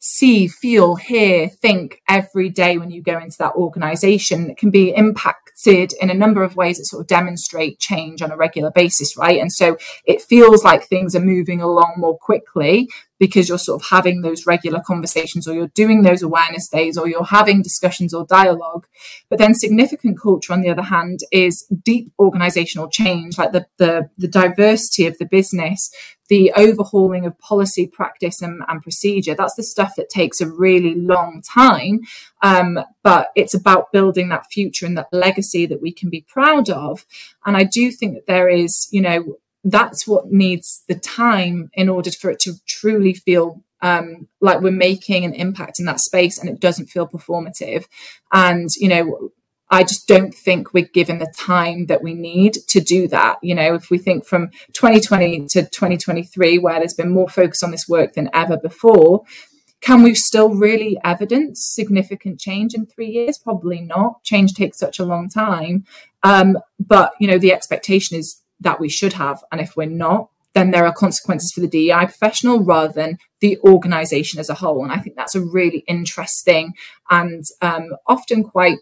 see, 0.00 0.48
feel, 0.48 0.96
hear, 0.96 1.48
think 1.48 2.02
every 2.08 2.48
day 2.48 2.78
when 2.78 2.90
you 2.90 3.02
go 3.02 3.18
into 3.18 3.38
that 3.38 3.54
organization. 3.54 4.54
Can 4.56 4.70
be 4.70 4.94
impacted 4.94 5.92
in 6.00 6.10
a 6.10 6.14
number 6.14 6.42
of 6.42 6.56
ways 6.56 6.78
that 6.78 6.86
sort 6.86 7.02
of 7.02 7.06
demonstrate 7.06 7.78
change 7.78 8.22
on 8.22 8.32
a 8.32 8.36
regular 8.36 8.70
basis, 8.70 9.16
right? 9.16 9.40
And 9.40 9.52
so 9.52 9.76
it 10.04 10.22
feels 10.22 10.64
like 10.64 10.84
things 10.84 11.14
are 11.14 11.20
moving 11.20 11.60
along 11.60 11.94
more 11.98 12.18
quickly 12.18 12.88
because 13.20 13.50
you're 13.50 13.58
sort 13.58 13.80
of 13.80 13.88
having 13.90 14.22
those 14.22 14.46
regular 14.46 14.80
conversations 14.80 15.46
or 15.46 15.52
you're 15.52 15.68
doing 15.68 16.02
those 16.02 16.22
awareness 16.22 16.68
days 16.68 16.96
or 16.96 17.06
you're 17.06 17.22
having 17.22 17.62
discussions 17.62 18.14
or 18.14 18.24
dialogue. 18.24 18.86
But 19.28 19.38
then 19.38 19.54
significant 19.54 20.18
culture, 20.18 20.54
on 20.54 20.62
the 20.62 20.70
other 20.70 20.82
hand, 20.82 21.20
is 21.30 21.66
deep 21.84 22.10
organizational 22.18 22.88
change, 22.88 23.36
like 23.36 23.52
the, 23.52 23.66
the, 23.76 24.08
the 24.16 24.26
diversity 24.26 25.06
of 25.06 25.18
the 25.18 25.26
business, 25.26 25.90
the 26.30 26.50
overhauling 26.56 27.26
of 27.26 27.38
policy, 27.38 27.86
practice, 27.86 28.40
and, 28.40 28.62
and, 28.68 28.82
procedure. 28.82 29.34
That's 29.34 29.56
the 29.56 29.64
stuff 29.64 29.96
that 29.96 30.08
takes 30.08 30.40
a 30.40 30.48
really 30.48 30.94
long 30.94 31.42
time. 31.46 32.00
Um, 32.40 32.78
but 33.02 33.28
it's 33.36 33.52
about 33.52 33.92
building 33.92 34.30
that 34.30 34.46
future 34.50 34.86
and 34.86 34.96
that 34.96 35.08
legacy 35.12 35.66
that 35.66 35.82
we 35.82 35.92
can 35.92 36.08
be 36.08 36.24
proud 36.26 36.70
of. 36.70 37.04
And 37.44 37.54
I 37.54 37.64
do 37.64 37.90
think 37.90 38.14
that 38.14 38.26
there 38.26 38.48
is, 38.48 38.88
you 38.90 39.02
know, 39.02 39.36
that's 39.64 40.06
what 40.06 40.30
needs 40.30 40.82
the 40.88 40.94
time 40.94 41.70
in 41.74 41.88
order 41.88 42.10
for 42.10 42.30
it 42.30 42.40
to 42.40 42.54
truly 42.66 43.14
feel 43.14 43.62
um, 43.82 44.28
like 44.40 44.60
we're 44.60 44.70
making 44.70 45.24
an 45.24 45.34
impact 45.34 45.80
in 45.80 45.86
that 45.86 46.00
space 46.00 46.38
and 46.38 46.48
it 46.48 46.60
doesn't 46.60 46.90
feel 46.90 47.08
performative. 47.08 47.86
And, 48.32 48.68
you 48.76 48.88
know, 48.88 49.30
I 49.70 49.84
just 49.84 50.08
don't 50.08 50.34
think 50.34 50.74
we're 50.74 50.88
given 50.92 51.18
the 51.18 51.32
time 51.36 51.86
that 51.86 52.02
we 52.02 52.12
need 52.12 52.54
to 52.68 52.80
do 52.80 53.06
that. 53.08 53.38
You 53.42 53.54
know, 53.54 53.74
if 53.74 53.88
we 53.88 53.98
think 53.98 54.26
from 54.26 54.50
2020 54.72 55.46
to 55.48 55.62
2023, 55.62 56.58
where 56.58 56.78
there's 56.78 56.94
been 56.94 57.12
more 57.12 57.28
focus 57.28 57.62
on 57.62 57.70
this 57.70 57.88
work 57.88 58.14
than 58.14 58.28
ever 58.32 58.56
before, 58.56 59.22
can 59.80 60.02
we 60.02 60.14
still 60.14 60.50
really 60.50 60.98
evidence 61.04 61.64
significant 61.64 62.40
change 62.40 62.74
in 62.74 62.84
three 62.84 63.08
years? 63.08 63.38
Probably 63.38 63.80
not. 63.80 64.22
Change 64.24 64.54
takes 64.54 64.78
such 64.78 64.98
a 64.98 65.04
long 65.04 65.28
time. 65.28 65.84
Um, 66.22 66.58
but, 66.78 67.12
you 67.20 67.28
know, 67.28 67.38
the 67.38 67.52
expectation 67.52 68.18
is 68.18 68.42
that 68.60 68.80
we 68.80 68.88
should 68.88 69.14
have. 69.14 69.42
And 69.50 69.60
if 69.60 69.76
we're 69.76 69.86
not, 69.86 70.30
then 70.54 70.70
there 70.70 70.84
are 70.84 70.92
consequences 70.92 71.52
for 71.52 71.60
the 71.60 71.68
DEI 71.68 72.06
professional 72.06 72.62
rather 72.62 72.92
than 72.92 73.18
the 73.40 73.58
organization 73.60 74.40
as 74.40 74.48
a 74.48 74.54
whole. 74.54 74.82
And 74.82 74.92
I 74.92 74.98
think 74.98 75.16
that's 75.16 75.34
a 75.34 75.40
really 75.40 75.84
interesting 75.86 76.74
and 77.08 77.44
um, 77.62 77.90
often 78.06 78.42
quite 78.42 78.78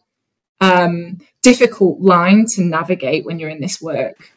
um, 0.60 1.18
difficult 1.42 2.00
line 2.00 2.46
to 2.54 2.62
navigate 2.62 3.24
when 3.24 3.38
you're 3.38 3.50
in 3.50 3.60
this 3.60 3.80
work. 3.80 4.32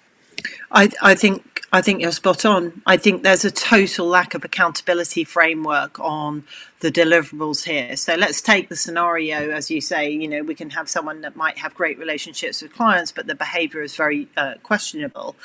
I, 0.71 0.89
I 1.01 1.15
think 1.15 1.63
I 1.73 1.82
think 1.82 2.01
you're 2.01 2.12
spot 2.12 2.45
on. 2.45 2.82
I 2.86 2.97
think 2.97 3.23
there's 3.23 3.45
a 3.45 3.51
total 3.51 4.08
lack 4.08 4.34
of 4.34 4.43
accountability 4.43 5.23
framework 5.23 5.99
on 5.99 6.43
the 6.82 6.91
deliverables 6.91 7.63
here. 7.63 7.96
So 7.96 8.15
let's 8.15 8.41
take 8.41 8.70
the 8.70 8.76
scenario, 8.76 9.52
as 9.52 9.72
you 9.72 9.82
say, 9.82 10.10
you 10.10 10.28
know, 10.28 10.41
we 10.44 10.56
can 10.56 10.72
have 10.72 10.89
someone 10.89 11.22
that 11.22 11.36
might 11.36 11.60
have 11.60 11.74
great 11.76 11.98
relationships 11.98 12.62
with 12.62 12.74
clients, 12.74 13.12
but 13.12 13.28
the 13.28 13.36
behavior 13.36 13.82
is 13.82 13.96
very 13.96 14.28
uh, 14.36 14.56
questionable. 14.63 15.36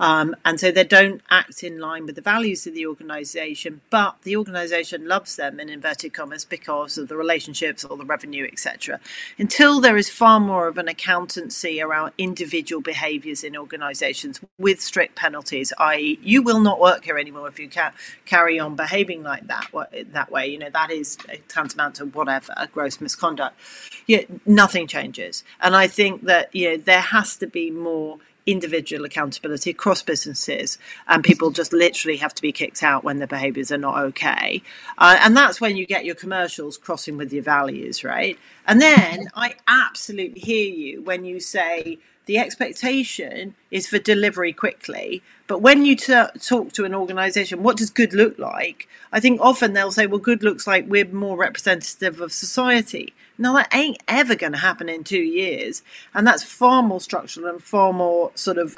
Um, 0.00 0.34
and 0.46 0.58
so 0.58 0.72
they 0.72 0.84
don't 0.84 1.20
act 1.30 1.62
in 1.62 1.78
line 1.78 2.06
with 2.06 2.14
the 2.14 2.22
values 2.22 2.66
of 2.66 2.72
the 2.72 2.86
organization, 2.86 3.82
but 3.90 4.16
the 4.22 4.34
organization 4.34 5.06
loves 5.06 5.36
them 5.36 5.60
in 5.60 5.68
inverted 5.68 6.14
commas 6.14 6.46
because 6.46 6.96
of 6.96 7.08
the 7.08 7.16
relationships 7.18 7.84
or 7.84 7.98
the 7.98 8.06
revenue, 8.06 8.48
etc. 8.50 8.98
Until 9.38 9.78
there 9.78 9.98
is 9.98 10.08
far 10.08 10.40
more 10.40 10.68
of 10.68 10.78
an 10.78 10.88
accountancy 10.88 11.82
around 11.82 12.14
individual 12.16 12.80
behaviors 12.80 13.44
in 13.44 13.54
organizations 13.54 14.40
with 14.58 14.80
strict 14.80 15.16
penalties, 15.16 15.70
i.e., 15.78 16.18
you 16.22 16.40
will 16.40 16.60
not 16.60 16.80
work 16.80 17.04
here 17.04 17.18
anymore 17.18 17.48
if 17.48 17.58
you 17.58 17.68
ca- 17.68 17.92
carry 18.24 18.58
on 18.58 18.76
behaving 18.76 19.22
like 19.22 19.46
that 19.48 19.68
that 20.12 20.32
way. 20.32 20.46
You 20.46 20.58
know 20.58 20.70
that 20.70 20.79
is 20.88 21.18
tantamount 21.48 21.96
to 21.96 22.06
whatever 22.06 22.54
gross 22.72 23.00
misconduct. 23.00 23.58
Yeah, 24.06 24.22
nothing 24.46 24.86
changes, 24.86 25.44
and 25.60 25.74
I 25.74 25.88
think 25.88 26.22
that 26.24 26.54
you 26.54 26.70
know 26.70 26.76
there 26.76 27.00
has 27.00 27.36
to 27.38 27.46
be 27.46 27.70
more 27.70 28.18
individual 28.46 29.04
accountability 29.04 29.70
across 29.70 30.02
businesses, 30.02 30.78
and 31.06 31.22
people 31.22 31.50
just 31.50 31.72
literally 31.72 32.16
have 32.16 32.34
to 32.34 32.42
be 32.42 32.52
kicked 32.52 32.82
out 32.82 33.04
when 33.04 33.18
their 33.18 33.26
behaviours 33.26 33.70
are 33.70 33.78
not 33.78 33.98
okay. 33.98 34.62
Uh, 34.98 35.18
and 35.20 35.36
that's 35.36 35.60
when 35.60 35.76
you 35.76 35.86
get 35.86 36.04
your 36.04 36.14
commercials 36.14 36.76
crossing 36.76 37.16
with 37.16 37.32
your 37.32 37.42
values, 37.42 38.04
right? 38.04 38.38
And 38.66 38.80
then 38.80 39.28
I 39.34 39.54
absolutely 39.68 40.40
hear 40.40 40.72
you 40.72 41.02
when 41.02 41.24
you 41.24 41.40
say 41.40 41.98
the 42.26 42.38
expectation 42.38 43.54
is 43.70 43.86
for 43.86 43.98
delivery 43.98 44.52
quickly. 44.52 45.22
But 45.46 45.62
when 45.62 45.84
you 45.84 45.96
t- 45.96 46.14
talk 46.40 46.72
to 46.74 46.84
an 46.84 46.94
organization, 46.94 47.62
what 47.62 47.76
does 47.76 47.90
good 47.90 48.12
look 48.12 48.38
like? 48.38 48.88
I 49.12 49.20
think 49.20 49.40
often 49.40 49.72
they'll 49.72 49.90
say, 49.90 50.06
well, 50.06 50.18
good 50.18 50.42
looks 50.42 50.66
like 50.66 50.84
we're 50.86 51.06
more 51.06 51.36
representative 51.36 52.20
of 52.20 52.32
society. 52.32 53.14
Now, 53.36 53.54
that 53.54 53.74
ain't 53.74 54.02
ever 54.06 54.34
going 54.36 54.52
to 54.52 54.58
happen 54.58 54.88
in 54.88 55.02
two 55.02 55.18
years. 55.18 55.82
And 56.14 56.26
that's 56.26 56.42
far 56.42 56.82
more 56.82 57.00
structural 57.00 57.46
and 57.48 57.62
far 57.62 57.92
more 57.92 58.32
sort 58.34 58.58
of 58.58 58.76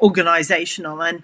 organizational. 0.00 1.02
And 1.02 1.22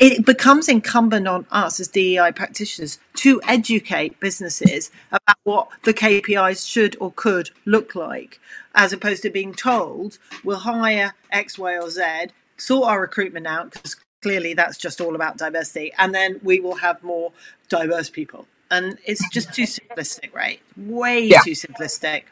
it 0.00 0.24
becomes 0.24 0.68
incumbent 0.68 1.26
on 1.26 1.46
us 1.50 1.80
as 1.80 1.88
DEI 1.88 2.32
practitioners 2.32 2.98
to 3.16 3.40
educate 3.46 4.18
businesses 4.20 4.90
about 5.10 5.36
what 5.44 5.68
the 5.84 5.94
KPIs 5.94 6.68
should 6.68 6.96
or 7.00 7.12
could 7.12 7.50
look 7.64 7.94
like, 7.94 8.40
as 8.74 8.92
opposed 8.92 9.22
to 9.22 9.30
being 9.30 9.54
told 9.54 10.18
we'll 10.44 10.58
hire 10.58 11.14
X, 11.30 11.58
Y, 11.58 11.78
or 11.78 11.90
Z, 11.90 12.28
sort 12.56 12.88
our 12.88 13.00
recruitment 13.00 13.46
out, 13.46 13.72
because 13.72 13.96
clearly 14.22 14.54
that's 14.54 14.76
just 14.76 15.00
all 15.00 15.14
about 15.14 15.38
diversity, 15.38 15.92
and 15.98 16.14
then 16.14 16.40
we 16.42 16.60
will 16.60 16.76
have 16.76 17.02
more 17.02 17.32
diverse 17.68 18.10
people 18.10 18.46
and 18.70 18.98
it's 19.04 19.28
just 19.30 19.52
too 19.52 19.64
simplistic, 19.64 20.32
right? 20.32 20.60
Way 20.76 21.24
yeah. 21.24 21.40
too 21.40 21.52
simplistic. 21.52 22.24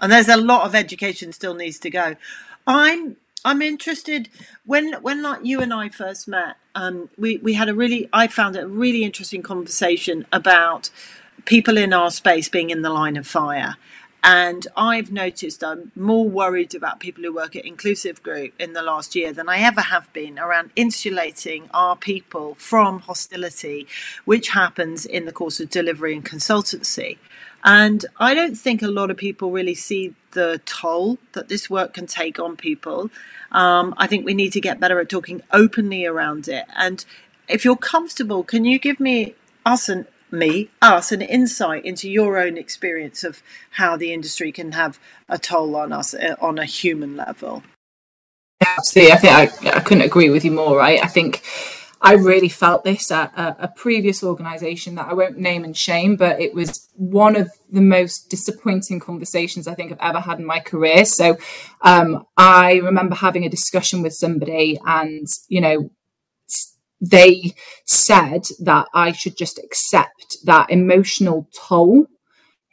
And 0.00 0.10
there's 0.10 0.28
a 0.28 0.36
lot 0.36 0.66
of 0.66 0.74
education 0.74 1.32
still 1.32 1.54
needs 1.54 1.78
to 1.80 1.90
go. 1.90 2.16
I'm 2.66 3.16
I'm 3.44 3.62
interested 3.62 4.28
when 4.64 4.94
when 5.02 5.22
like 5.22 5.44
you 5.44 5.60
and 5.60 5.72
I 5.72 5.88
first 5.88 6.28
met. 6.28 6.56
Um, 6.74 7.10
we 7.18 7.38
we 7.38 7.54
had 7.54 7.68
a 7.68 7.74
really 7.74 8.08
I 8.12 8.26
found 8.26 8.56
it 8.56 8.64
a 8.64 8.68
really 8.68 9.04
interesting 9.04 9.42
conversation 9.42 10.26
about 10.32 10.90
people 11.44 11.76
in 11.76 11.92
our 11.92 12.10
space 12.10 12.48
being 12.48 12.70
in 12.70 12.82
the 12.82 12.90
line 12.90 13.16
of 13.16 13.26
fire 13.26 13.76
and 14.24 14.68
I've 14.76 15.10
noticed 15.10 15.64
I'm 15.64 15.90
more 15.96 16.28
worried 16.28 16.74
about 16.74 17.00
people 17.00 17.24
who 17.24 17.34
work 17.34 17.56
at 17.56 17.64
Inclusive 17.64 18.22
Group 18.22 18.52
in 18.58 18.72
the 18.72 18.82
last 18.82 19.16
year 19.16 19.32
than 19.32 19.48
I 19.48 19.58
ever 19.58 19.80
have 19.80 20.12
been 20.12 20.38
around 20.38 20.70
insulating 20.76 21.68
our 21.74 21.96
people 21.96 22.54
from 22.54 23.00
hostility, 23.00 23.88
which 24.24 24.50
happens 24.50 25.04
in 25.04 25.24
the 25.24 25.32
course 25.32 25.58
of 25.58 25.70
delivery 25.70 26.14
and 26.14 26.24
consultancy. 26.24 27.18
And 27.64 28.04
I 28.18 28.34
don't 28.34 28.56
think 28.56 28.82
a 28.82 28.88
lot 28.88 29.10
of 29.10 29.16
people 29.16 29.50
really 29.50 29.74
see 29.74 30.14
the 30.32 30.60
toll 30.64 31.18
that 31.32 31.48
this 31.48 31.70
work 31.70 31.94
can 31.94 32.06
take 32.06 32.38
on 32.38 32.56
people. 32.56 33.10
Um, 33.52 33.94
I 33.98 34.06
think 34.06 34.24
we 34.24 34.34
need 34.34 34.52
to 34.52 34.60
get 34.60 34.80
better 34.80 34.98
at 34.98 35.08
talking 35.08 35.42
openly 35.52 36.04
around 36.06 36.48
it. 36.48 36.64
And 36.74 37.04
if 37.48 37.64
you're 37.64 37.76
comfortable, 37.76 38.42
can 38.42 38.64
you 38.64 38.78
give 38.78 38.98
me 38.98 39.34
us 39.64 39.88
and 39.88 40.06
me 40.32 40.70
us 40.80 41.12
an 41.12 41.20
insight 41.20 41.84
into 41.84 42.10
your 42.10 42.38
own 42.38 42.56
experience 42.56 43.22
of 43.22 43.42
how 43.72 43.96
the 43.96 44.12
industry 44.12 44.50
can 44.50 44.72
have 44.72 44.98
a 45.28 45.38
toll 45.38 45.76
on 45.76 45.92
us 45.92 46.14
uh, 46.14 46.34
on 46.40 46.58
a 46.58 46.64
human 46.64 47.16
level? 47.16 47.62
Absolutely, 48.60 49.12
I 49.12 49.16
think 49.16 49.32
I, 49.66 49.76
I 49.76 49.80
couldn't 49.80 50.04
agree 50.04 50.30
with 50.30 50.44
you 50.44 50.52
more. 50.52 50.78
Right, 50.78 51.02
I 51.02 51.08
think 51.08 51.42
I 52.02 52.14
really 52.14 52.48
felt 52.48 52.82
this 52.82 53.12
at 53.12 53.32
a, 53.38 53.64
a, 53.64 53.68
previous 53.68 54.24
organisation 54.24 54.96
that 54.96 55.06
I 55.06 55.14
won't 55.14 55.38
name 55.38 55.62
and 55.62 55.76
shame, 55.76 56.16
but 56.16 56.40
it 56.40 56.52
was 56.52 56.88
one 56.94 57.36
of 57.36 57.48
the 57.70 57.80
most 57.80 58.28
disappointing 58.28 58.98
conversations 58.98 59.68
I 59.68 59.74
think 59.74 59.92
I've 59.92 60.10
ever 60.10 60.18
had 60.18 60.40
in 60.40 60.44
my 60.44 60.58
career. 60.58 61.04
So 61.04 61.38
um, 61.82 62.26
I 62.36 62.78
remember 62.78 63.14
having 63.14 63.44
a 63.44 63.48
discussion 63.48 64.02
with 64.02 64.14
somebody, 64.14 64.80
and 64.84 65.28
you 65.48 65.60
know, 65.60 65.90
they 67.00 67.54
said 67.86 68.42
that 68.58 68.88
I 68.92 69.12
should 69.12 69.36
just 69.36 69.60
accept 69.60 70.38
that 70.44 70.70
emotional 70.70 71.48
toll 71.54 72.06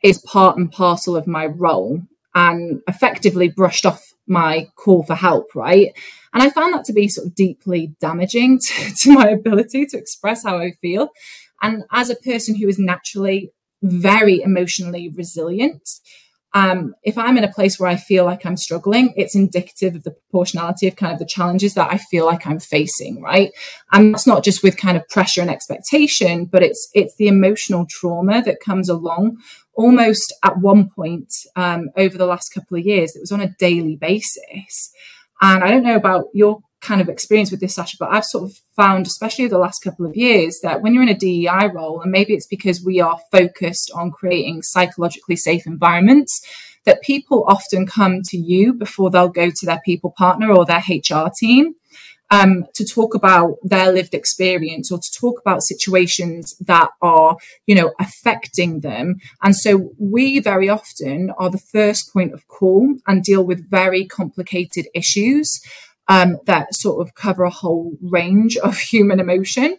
is 0.04 0.18
part 0.20 0.58
and 0.58 0.72
parcel 0.72 1.16
of 1.16 1.28
my 1.28 1.46
role, 1.46 2.02
and 2.34 2.82
effectively 2.88 3.48
brushed 3.48 3.86
off 3.86 4.09
my 4.30 4.70
call 4.76 5.04
for 5.04 5.16
help, 5.16 5.56
right? 5.56 5.92
And 6.34 6.44
I 6.44 6.50
found 6.50 6.74
that 6.74 6.86
to 6.86 6.94
be 6.94 7.08
sort 7.08 7.28
of 7.28 7.36
deeply 7.36 7.96
damaging 8.00 8.60
to, 8.68 8.94
to 9.02 9.14
my 9.14 9.30
ability 9.30 9.86
to 9.88 9.98
express 9.98 10.44
how 10.44 10.58
I 10.58 10.72
feel. 10.82 11.10
And 11.62 11.84
as 11.92 12.10
a 12.10 12.16
person 12.16 12.56
who 12.56 12.68
is 12.68 12.80
naturally 12.80 13.52
very 13.82 14.42
emotionally 14.42 15.10
resilient, 15.10 15.90
um, 16.54 16.96
if 17.04 17.18
I'm 17.18 17.38
in 17.38 17.44
a 17.44 17.52
place 17.52 17.80
where 17.80 17.90
I 17.90 17.96
feel 17.96 18.26
like 18.26 18.46
I'm 18.46 18.58
struggling, 18.58 19.14
it's 19.16 19.36
indicative 19.36 19.96
of 19.96 20.04
the 20.04 20.12
proportionality 20.12 20.88
of 20.88 20.96
kind 20.96 21.14
of 21.14 21.20
the 21.20 21.26
challenges 21.26 21.76
that 21.76 21.92
I 21.92 21.98
feel 21.98 22.26
like 22.26 22.48
I'm 22.48 22.60
facing, 22.60 23.22
right? 23.22 23.52
And 23.92 24.14
that's 24.14 24.26
not 24.26 24.44
just 24.44 24.64
with 24.64 24.76
kind 24.76 24.98
of 24.98 25.08
pressure 25.10 25.42
and 25.42 25.50
expectation, 25.50 26.46
but 26.46 26.64
it's 26.64 26.90
it's 26.94 27.16
the 27.16 27.28
emotional 27.28 27.86
trauma 27.88 28.42
that 28.42 28.62
comes 28.62 28.90
along 28.90 29.38
almost 29.74 30.34
at 30.44 30.58
one 30.58 30.90
point 30.90 31.34
um, 31.56 31.90
over 31.96 32.18
the 32.18 32.26
last 32.26 32.50
couple 32.50 32.78
of 32.78 32.86
years. 32.86 33.16
It 33.16 33.22
was 33.22 33.32
on 33.32 33.42
a 33.42 33.56
daily 33.60 33.96
basis. 33.96 34.92
And 35.42 35.64
I 35.64 35.70
don't 35.70 35.84
know 35.84 35.96
about 35.96 36.26
your 36.34 36.60
kind 36.82 37.02
of 37.02 37.10
experience 37.10 37.52
with 37.52 37.60
this, 37.60 37.76
Sasha, 37.76 37.98
but 38.00 38.10
I've 38.10 38.26
sort 38.26 38.50
of 38.50 38.58
found, 38.76 39.06
especially 39.08 39.48
the 39.48 39.58
last 39.58 39.84
couple 39.84 40.06
of 40.06 40.16
years, 40.16 40.60
that 40.64 40.82
when 40.82 40.94
you're 40.94 41.04
in 41.04 41.10
a 41.10 41.18
DEI 41.18 41.68
role, 41.74 42.02
and 42.02 42.12
maybe 42.12 42.34
it's 42.34 42.48
because 42.48 42.84
we 42.84 43.02
are 43.02 43.20
focused 43.32 43.92
on 43.94 44.12
creating 44.12 44.62
psychologically 44.62 45.36
safe 45.36 45.68
environments, 45.68 46.42
that 46.86 47.02
people 47.02 47.44
often 47.48 47.86
come 47.86 48.22
to 48.24 48.38
you 48.38 48.74
before 48.74 49.10
they'll 49.10 49.30
go 49.30 49.50
to 49.50 49.66
their 49.66 49.82
people 49.86 50.14
partner 50.18 50.52
or 50.52 50.66
their 50.66 50.84
HR 50.88 51.30
team 51.38 51.76
um, 52.32 52.66
to 52.76 52.86
talk 52.86 53.16
about 53.16 53.58
their 53.64 53.92
lived 53.92 54.14
experience 54.14 54.92
or 54.92 55.00
to 55.00 55.12
talk 55.12 55.40
about 55.40 55.64
situations 55.64 56.56
that 56.60 56.90
are, 57.02 57.38
you 57.66 57.76
know, 57.76 57.94
affecting 58.00 58.82
them. 58.82 59.16
And 59.42 59.56
so 59.56 59.92
we 59.98 60.40
very 60.40 60.70
often 60.70 61.32
are 61.38 61.50
the 61.50 61.58
first 61.58 62.14
point 62.14 62.34
of 62.34 62.48
call 62.48 62.96
and 63.08 63.24
deal 63.24 63.44
with 63.44 63.70
very 63.70 64.06
complicated 64.06 64.88
issues 64.94 65.62
um, 66.10 66.38
that 66.46 66.74
sort 66.74 67.06
of 67.06 67.16
cover 67.16 67.44
a 67.44 67.50
whole 67.50 67.94
range 68.02 68.58
of 68.58 68.78
human 68.92 69.22
emotion 69.22 69.78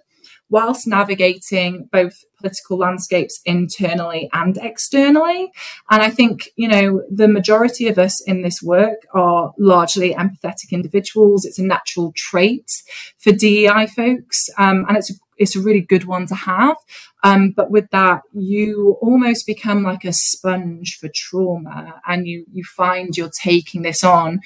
whilst 0.50 0.86
navigating 0.86 1.88
both 1.92 2.24
political 2.36 2.76
landscapes 2.76 3.40
internally 3.44 4.28
and 4.32 4.58
externally. 4.60 5.52
And 5.90 6.02
I 6.02 6.10
think, 6.10 6.50
you 6.56 6.66
know, 6.66 7.02
the 7.08 7.28
majority 7.28 7.86
of 7.86 7.98
us 7.98 8.20
in 8.22 8.42
this 8.42 8.60
work 8.60 9.06
are 9.14 9.52
largely 9.58 10.12
empathetic 10.12 10.72
individuals. 10.72 11.44
It's 11.44 11.60
a 11.60 11.64
natural 11.64 12.12
trait 12.16 12.82
for 13.18 13.30
DEI 13.30 13.86
folks. 13.86 14.50
Um, 14.58 14.86
and 14.88 14.96
it's 14.96 15.10
a, 15.10 15.14
it's 15.38 15.54
a 15.54 15.60
really 15.60 15.82
good 15.82 16.04
one 16.04 16.26
to 16.26 16.34
have. 16.34 16.76
Um, 17.22 17.52
but 17.52 17.70
with 17.70 17.88
that, 17.90 18.22
you 18.32 18.98
almost 19.00 19.46
become 19.46 19.84
like 19.84 20.04
a 20.04 20.12
sponge 20.12 20.98
for 20.98 21.08
trauma 21.14 22.00
and 22.08 22.26
you, 22.26 22.44
you 22.52 22.64
find 22.64 23.16
you're 23.16 23.30
taking 23.30 23.82
this 23.82 24.02
on 24.02 24.40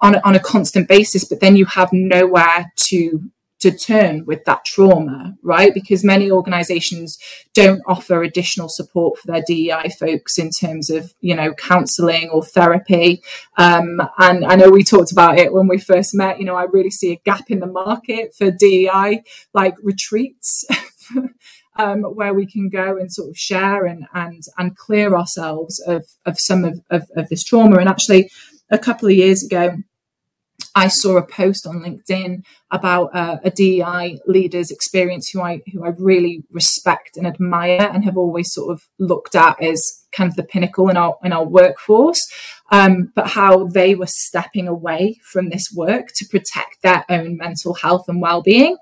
on 0.00 0.16
a, 0.16 0.20
on 0.24 0.34
a 0.34 0.40
constant 0.40 0.88
basis, 0.88 1.24
but 1.24 1.40
then 1.40 1.56
you 1.56 1.66
have 1.66 1.92
nowhere 1.92 2.72
to 2.76 3.30
to 3.60 3.70
turn 3.70 4.24
with 4.24 4.44
that 4.46 4.64
trauma, 4.64 5.36
right? 5.42 5.72
Because 5.74 6.02
many 6.02 6.30
organizations 6.30 7.18
don't 7.54 7.82
offer 7.86 8.22
additional 8.22 8.68
support 8.68 9.18
for 9.18 9.26
their 9.26 9.42
DEI 9.46 9.90
folks 9.98 10.38
in 10.38 10.50
terms 10.50 10.88
of, 10.88 11.12
you 11.20 11.34
know, 11.34 11.52
counseling 11.52 12.30
or 12.30 12.42
therapy. 12.42 13.22
Um, 13.58 14.00
and 14.18 14.44
I 14.46 14.56
know 14.56 14.70
we 14.70 14.82
talked 14.82 15.12
about 15.12 15.38
it 15.38 15.52
when 15.52 15.68
we 15.68 15.78
first 15.78 16.14
met. 16.14 16.38
You 16.38 16.46
know, 16.46 16.56
I 16.56 16.64
really 16.64 16.90
see 16.90 17.12
a 17.12 17.20
gap 17.24 17.50
in 17.50 17.60
the 17.60 17.66
market 17.66 18.34
for 18.34 18.50
DEI, 18.50 19.22
like 19.54 19.74
retreats. 19.82 20.64
Um, 21.76 22.02
where 22.02 22.34
we 22.34 22.46
can 22.46 22.68
go 22.68 22.98
and 22.98 23.10
sort 23.10 23.30
of 23.30 23.38
share 23.38 23.86
and 23.86 24.04
and 24.12 24.42
and 24.58 24.76
clear 24.76 25.16
ourselves 25.16 25.78
of 25.78 26.04
of 26.26 26.38
some 26.38 26.64
of, 26.64 26.80
of, 26.90 27.08
of 27.16 27.28
this 27.30 27.42
trauma. 27.42 27.78
And 27.78 27.88
actually, 27.88 28.30
a 28.70 28.76
couple 28.76 29.08
of 29.08 29.14
years 29.14 29.42
ago, 29.42 29.76
I 30.74 30.88
saw 30.88 31.16
a 31.16 31.26
post 31.26 31.66
on 31.66 31.80
LinkedIn 31.80 32.42
about 32.70 33.14
uh, 33.14 33.38
a 33.44 33.50
DEI 33.50 34.18
leader's 34.26 34.70
experience 34.70 35.28
who 35.28 35.40
I 35.40 35.60
who 35.72 35.84
I 35.84 35.90
really 35.98 36.44
respect 36.50 37.16
and 37.16 37.26
admire 37.26 37.90
and 37.92 38.04
have 38.04 38.16
always 38.16 38.52
sort 38.52 38.72
of 38.72 38.82
looked 38.98 39.34
at 39.34 39.62
as 39.62 39.99
kind 40.12 40.28
of 40.28 40.36
the 40.36 40.42
pinnacle 40.42 40.88
in 40.88 40.96
our 40.96 41.16
in 41.24 41.32
our 41.32 41.44
workforce 41.44 42.20
um, 42.70 43.12
but 43.14 43.28
how 43.28 43.66
they 43.66 43.94
were 43.94 44.06
stepping 44.06 44.68
away 44.68 45.18
from 45.22 45.50
this 45.50 45.72
work 45.74 46.08
to 46.14 46.24
protect 46.26 46.82
their 46.82 47.04
own 47.08 47.36
mental 47.36 47.74
health 47.74 48.04
and 48.08 48.22
well-being. 48.22 48.76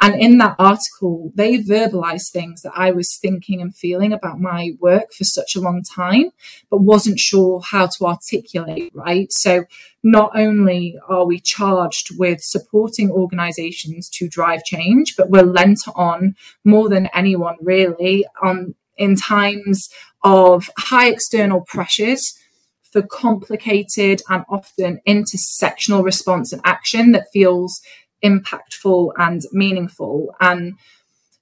And 0.00 0.14
in 0.20 0.38
that 0.38 0.56
article 0.58 1.32
they 1.34 1.58
verbalized 1.58 2.30
things 2.30 2.62
that 2.62 2.72
i 2.74 2.90
was 2.90 3.16
thinking 3.16 3.60
and 3.60 3.74
feeling 3.74 4.12
about 4.12 4.40
my 4.40 4.70
work 4.80 5.12
for 5.12 5.24
such 5.24 5.54
a 5.54 5.60
long 5.60 5.82
time 5.82 6.30
but 6.70 6.78
wasn't 6.78 7.18
sure 7.18 7.60
how 7.60 7.86
to 7.86 8.06
articulate 8.06 8.90
right? 8.94 9.32
So 9.32 9.64
not 10.02 10.32
only 10.34 10.98
are 11.08 11.24
we 11.24 11.38
charged 11.38 12.18
with 12.18 12.40
supporting 12.42 13.10
organizations 13.10 14.08
to 14.10 14.28
drive 14.28 14.64
change 14.64 15.16
but 15.16 15.30
we're 15.30 15.42
lent 15.42 15.80
on 15.94 16.34
more 16.64 16.88
than 16.88 17.08
anyone 17.14 17.56
really 17.60 18.24
on 18.42 18.74
in 18.96 19.16
times 19.16 19.88
of 20.24 20.70
high 20.78 21.08
external 21.08 21.62
pressures 21.62 22.38
for 22.92 23.02
complicated 23.02 24.22
and 24.28 24.44
often 24.48 25.00
intersectional 25.08 26.04
response 26.04 26.52
and 26.52 26.60
action 26.64 27.12
that 27.12 27.26
feels 27.32 27.80
impactful 28.22 29.12
and 29.16 29.42
meaningful. 29.52 30.34
And 30.40 30.74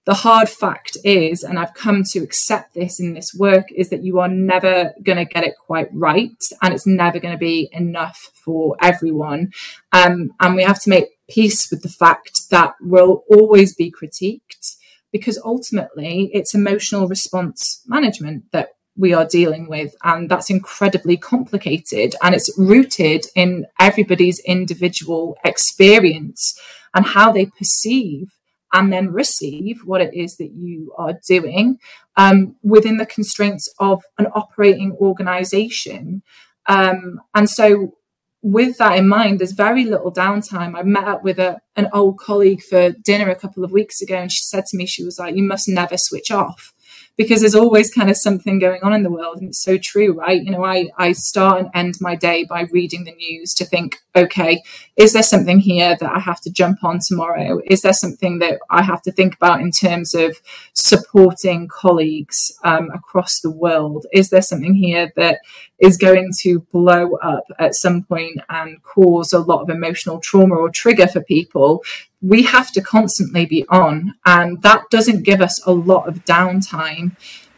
the 0.07 0.15
hard 0.15 0.49
fact 0.49 0.97
is, 1.05 1.43
and 1.43 1.59
I've 1.59 1.75
come 1.75 2.05
to 2.13 2.21
accept 2.21 2.75
this 2.75 2.99
in 2.99 3.13
this 3.15 3.35
work, 3.35 3.67
is 3.73 3.91
that 3.91 4.03
you 4.03 4.19
are 4.19 4.29
never 4.29 4.95
going 5.03 5.19
to 5.19 5.25
get 5.25 5.45
it 5.45 5.55
quite 5.67 5.89
right. 5.93 6.43
And 6.63 6.73
it's 6.73 6.87
never 6.87 7.19
going 7.19 7.35
to 7.35 7.39
be 7.39 7.69
enough 7.73 8.31
for 8.35 8.77
everyone. 8.81 9.53
Um, 9.93 10.31
and 10.41 10.55
we 10.55 10.63
have 10.63 10.81
to 10.83 10.91
make 10.91 11.19
peace 11.29 11.71
with 11.71 11.83
the 11.83 11.89
fact 11.89 12.49
that 12.51 12.75
we'll 12.81 13.25
always 13.29 13.75
be 13.75 13.93
critiqued 13.93 14.77
because 15.13 15.41
ultimately 15.45 16.31
it's 16.33 16.55
emotional 16.55 17.09
response 17.09 17.83
management 17.87 18.45
that 18.53 18.71
we 18.97 19.13
are 19.15 19.25
dealing 19.25 19.69
with. 19.69 19.95
And 20.05 20.29
that's 20.29 20.51
incredibly 20.51 21.17
complicated. 21.17 22.15
And 22.23 22.35
it's 22.35 22.53
rooted 22.59 23.27
in 23.35 23.67
everybody's 23.81 24.41
individual 24.41 25.37
experience 25.45 26.59
and 26.95 27.07
how 27.07 27.33
they 27.33 27.47
perceive 27.47 28.33
and 28.73 28.93
then 28.93 29.13
receive 29.13 29.81
what 29.85 30.01
it 30.01 30.15
is 30.15 30.37
that 30.37 30.53
you 30.55 30.93
are 30.97 31.19
doing 31.27 31.79
um, 32.17 32.57
within 32.63 32.99
the 32.99 33.07
constraints 33.07 33.73
of 33.81 34.03
an 34.19 34.27
operating 34.35 34.93
organization. 34.93 36.23
Um, 36.69 37.21
and 37.35 37.51
so, 37.51 37.95
with 38.43 38.79
that 38.79 38.97
in 38.97 39.09
mind, 39.09 39.39
there's 39.39 39.53
very 39.53 39.85
little 39.85 40.13
downtime. 40.13 40.79
I 40.79 40.83
met 40.83 41.05
up 41.05 41.23
with 41.23 41.39
a, 41.39 41.61
an 41.77 41.89
old 41.93 42.19
colleague 42.19 42.63
for 42.63 42.91
dinner 42.91 43.29
a 43.29 43.35
couple 43.35 43.65
of 43.65 43.73
weeks 43.73 44.01
ago, 44.01 44.17
and 44.17 44.33
she 44.33 44.43
said 44.43 44.65
to 44.67 44.77
me, 44.77 44.87
she 44.87 45.05
was 45.05 45.19
like, 45.19 45.37
You 45.37 45.43
must 45.43 45.69
never 45.69 45.97
switch 45.97 46.31
off 46.31 46.73
because 47.21 47.41
there's 47.41 47.55
always 47.55 47.93
kind 47.93 48.09
of 48.09 48.17
something 48.17 48.59
going 48.59 48.83
on 48.83 48.95
in 48.95 49.03
the 49.03 49.11
world. 49.11 49.37
And 49.39 49.49
it's 49.51 49.63
so 49.63 49.77
true, 49.77 50.13
right? 50.13 50.43
You 50.43 50.51
know, 50.51 50.65
I, 50.65 50.89
I 50.97 51.13
start 51.13 51.61
and 51.61 51.71
end 51.75 51.95
my 52.01 52.15
day 52.15 52.45
by 52.45 52.63
reading 52.73 53.05
the 53.05 53.15
news 53.15 53.53
to 53.55 53.67
think, 53.67 53.99
okay, 54.17 54.63
is 54.97 55.13
there 55.13 55.23
something 55.23 55.61
here 55.61 55.97
that 55.99 56.13
I 56.13 56.19
have 56.19 56.41
to 56.43 56.51
jump 56.51 56.85
on 56.85 56.99
tomorrow? 56.99 57.61
Is 57.67 57.83
there 57.83 57.93
something 57.93 58.39
that 58.41 58.59
I 58.69 58.83
have 58.83 59.03
to 59.03 59.13
think 59.13 59.35
about 59.35 59.61
in 59.61 59.71
terms 59.71 60.15
of 60.15 60.41
supporting 60.75 61.69
colleagues 61.69 62.53
um, 62.65 62.91
across 62.91 63.41
the 63.41 63.51
world? 63.51 64.07
Is 64.13 64.31
there 64.31 64.43
something 64.43 64.75
here 64.75 65.13
that 65.17 65.41
is 65.79 65.97
going 65.97 66.31
to 66.41 66.61
blow 66.73 67.15
up 67.17 67.45
at 67.59 67.75
some 67.75 68.03
point 68.03 68.41
and 68.49 68.83
cause 68.83 69.33
a 69.33 69.39
lot 69.39 69.63
of 69.63 69.71
emotional 69.71 70.21
trauma 70.21 70.55
or 70.55 70.71
trigger 70.71 71.07
for 71.07 71.23
people 71.23 71.83
we 72.23 72.43
have 72.43 72.71
to 72.71 72.83
constantly 72.83 73.47
be 73.47 73.65
on, 73.71 74.15
and 74.27 74.61
that 74.61 74.83
doesn't 74.91 75.23
give 75.23 75.41
us 75.41 75.59
a 75.67 75.73
lot 75.73 76.07
of 76.07 76.23
downtime. 76.27 77.13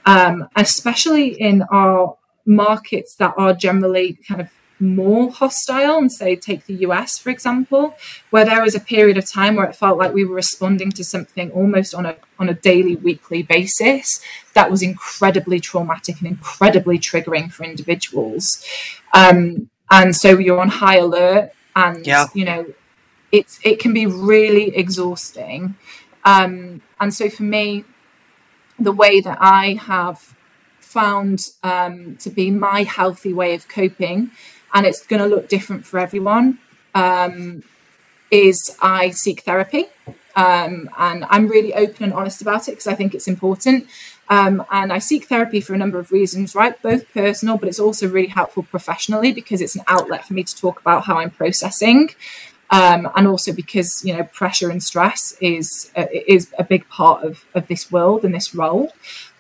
um, 0.05 0.49
especially 0.57 1.29
in 1.29 1.63
our 1.71 2.17
markets 2.45 3.15
that 3.17 3.35
are 3.37 3.55
generally 3.55 4.19
kind 4.27 4.41
of 4.41 4.51
more 4.83 5.31
hostile 5.31 5.99
and 5.99 6.11
say 6.11 6.35
take 6.35 6.67
the 6.67 6.75
US 6.87 7.17
for 7.17 7.31
example 7.31 7.95
where 8.31 8.45
there 8.45 8.61
was 8.61 8.75
a 8.75 8.81
period 8.81 9.17
of 9.17 9.25
time 9.31 9.55
where 9.55 9.67
it 9.67 9.77
felt 9.77 9.97
like 9.97 10.13
we 10.13 10.25
were 10.25 10.35
responding 10.35 10.91
to 10.91 11.05
something 11.05 11.53
almost 11.53 11.95
on 11.95 12.05
a 12.05 12.17
on 12.41 12.49
a 12.49 12.55
daily 12.55 12.97
weekly 12.97 13.45
basis 13.45 14.21
that 14.55 14.69
was 14.73 14.83
incredibly 14.83 15.61
traumatic 15.61 16.19
and 16.19 16.27
incredibly 16.27 16.99
triggering 16.99 17.51
for 17.51 17.63
individuals 17.63 18.67
um, 19.15 19.71
and 19.89 20.17
so 20.17 20.37
you're 20.37 20.61
on 20.61 20.69
high 20.69 20.99
alert 20.99 21.53
and 21.77 22.05
yeah. 22.05 22.27
you 22.35 22.45
know 22.45 22.67
it's 23.31 23.61
it 23.63 23.79
can 23.79 23.95
be 23.95 24.05
really 24.05 24.77
exhausting 24.77 25.77
um, 26.25 26.83
and 27.01 27.15
so 27.15 27.31
for 27.31 27.45
me 27.45 27.85
the 28.81 28.93
way 28.93 29.21
that 29.21 29.39
I 29.41 29.75
have 29.75 30.35
found 30.81 31.51
um, 31.63 32.17
to 32.17 32.31
be 32.31 32.51
my 32.51 32.83
healthy 32.83 33.33
way 33.33 33.55
of 33.55 33.69
coping 33.69 34.33
and 34.73 34.87
it's 34.87 35.05
going 35.07 35.21
to 35.23 35.29
look 35.29 35.49
different 35.49 35.85
for 35.85 35.99
everyone, 35.99 36.59
um, 36.95 37.63
is 38.31 38.77
I 38.81 39.11
seek 39.11 39.43
therapy. 39.43 39.87
Um, 40.35 40.89
and 40.99 41.27
I'm 41.29 41.47
really 41.47 41.75
open 41.75 42.05
and 42.05 42.13
honest 42.15 42.41
about 42.41 42.69
it 42.69 42.73
because 42.73 42.87
I 42.87 42.95
think 42.95 43.15
it's 43.15 43.29
important. 43.29 43.87
Um, 44.29 44.65
and 44.71 44.93
I 44.93 44.99
seek 44.99 45.27
therapy 45.27 45.61
for 45.61 45.75
a 45.75 45.79
number 45.79 45.99
of 45.99 46.11
reasons, 46.11 46.55
right? 46.55 46.81
Both 46.81 47.13
personal, 47.13 47.59
but 47.59 47.69
it's 47.69 47.79
also 47.79 48.09
really 48.09 48.29
helpful 48.29 48.63
professionally 48.63 49.33
because 49.33 49.61
it's 49.61 49.77
an 49.77 49.83
outlet 49.89 50.27
for 50.27 50.33
me 50.33 50.43
to 50.43 50.57
talk 50.57 50.81
about 50.81 51.05
how 51.05 51.19
I'm 51.19 51.31
processing. 51.31 52.11
Um, 52.71 53.11
and 53.15 53.29
also 53.29 53.53
because 53.53 54.03
you 54.03 54.17
know 54.17 54.23
pressure 54.23 54.71
and 54.71 54.83
stress 54.83 55.37
is 55.43 55.91
uh, 55.95 56.07
is 56.11 56.51
a 56.59 56.65
big 56.65 56.89
part 56.89 57.23
of, 57.23 57.45
of 57.55 57.69
this 57.69 57.93
world 57.93 58.25
and 58.25 58.35
this 58.35 58.55
role. 58.55 58.95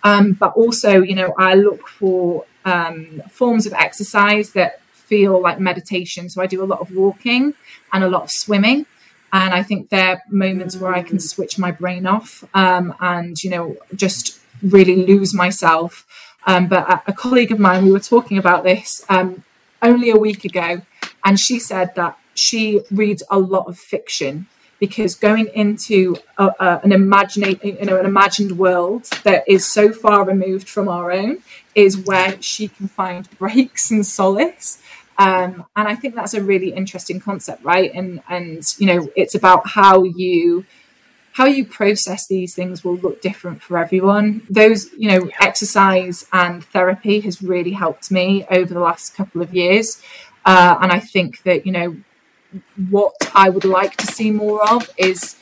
Um, 0.04 0.32
but 0.32 0.52
also, 0.52 1.00
you 1.00 1.14
know, 1.14 1.32
I 1.38 1.54
look 1.54 1.88
for 1.88 2.44
um, 2.66 3.22
forms 3.30 3.64
of 3.64 3.72
exercise 3.72 4.52
that 4.52 4.81
feel 5.12 5.34
like 5.46 5.60
meditation. 5.60 6.30
So 6.30 6.40
I 6.40 6.46
do 6.46 6.64
a 6.66 6.68
lot 6.72 6.80
of 6.80 6.88
walking 7.02 7.52
and 7.92 8.02
a 8.02 8.08
lot 8.08 8.22
of 8.22 8.30
swimming. 8.30 8.86
And 9.30 9.52
I 9.52 9.62
think 9.62 9.90
they're 9.90 10.22
moments 10.30 10.74
where 10.80 10.94
I 10.94 11.02
can 11.02 11.18
mm. 11.18 11.28
switch 11.32 11.58
my 11.58 11.70
brain 11.70 12.06
off 12.06 12.30
um, 12.54 12.94
and, 12.98 13.34
you 13.44 13.50
know, 13.50 13.76
just 13.94 14.40
really 14.62 14.96
lose 15.10 15.34
myself. 15.34 16.06
Um, 16.46 16.66
but 16.66 16.84
a, 16.94 17.02
a, 17.12 17.12
colleague 17.12 17.52
of 17.52 17.58
mine, 17.58 17.84
we 17.84 17.92
were 17.92 18.06
talking 18.14 18.38
about 18.38 18.64
this 18.64 19.04
um, 19.10 19.44
only 19.82 20.08
a 20.10 20.16
week 20.16 20.44
ago, 20.46 20.80
and 21.24 21.38
she 21.38 21.58
said 21.58 21.94
that 21.94 22.18
she 22.34 22.80
reads 22.90 23.22
a 23.30 23.38
lot 23.38 23.66
of 23.68 23.78
fiction 23.78 24.46
because 24.82 25.14
going 25.14 25.46
into 25.54 26.16
a, 26.38 26.46
a, 26.58 26.80
an 26.82 26.90
imaginate, 26.90 27.64
you 27.64 27.84
know, 27.84 28.00
an 28.00 28.06
imagined 28.06 28.58
world 28.58 29.04
that 29.22 29.44
is 29.46 29.64
so 29.64 29.92
far 29.92 30.24
removed 30.24 30.68
from 30.68 30.88
our 30.88 31.12
own 31.12 31.38
is 31.76 31.96
where 31.96 32.40
she 32.42 32.66
can 32.66 32.88
find 32.88 33.30
breaks 33.38 33.92
and 33.92 34.04
solace. 34.04 34.82
Um, 35.18 35.66
and 35.76 35.88
I 35.88 35.94
think 35.94 36.14
that's 36.14 36.34
a 36.34 36.42
really 36.42 36.70
interesting 36.70 37.20
concept, 37.20 37.64
right? 37.64 37.92
And 37.94 38.22
and 38.28 38.62
you 38.78 38.86
know, 38.86 39.08
it's 39.16 39.34
about 39.34 39.68
how 39.68 40.04
you 40.04 40.64
how 41.32 41.46
you 41.46 41.64
process 41.64 42.26
these 42.26 42.54
things 42.54 42.84
will 42.84 42.96
look 42.96 43.22
different 43.22 43.62
for 43.62 43.78
everyone. 43.78 44.42
Those, 44.50 44.92
you 44.92 45.08
know, 45.08 45.30
exercise 45.40 46.26
and 46.32 46.62
therapy 46.62 47.20
has 47.20 47.42
really 47.42 47.72
helped 47.72 48.10
me 48.10 48.46
over 48.50 48.72
the 48.72 48.80
last 48.80 49.14
couple 49.14 49.40
of 49.40 49.54
years. 49.54 50.02
Uh, 50.44 50.76
and 50.80 50.92
I 50.92 51.00
think 51.00 51.42
that, 51.44 51.64
you 51.64 51.72
know, 51.72 51.96
what 52.90 53.14
I 53.34 53.48
would 53.48 53.64
like 53.64 53.96
to 53.96 54.06
see 54.06 54.30
more 54.30 54.62
of 54.70 54.90
is 54.98 55.36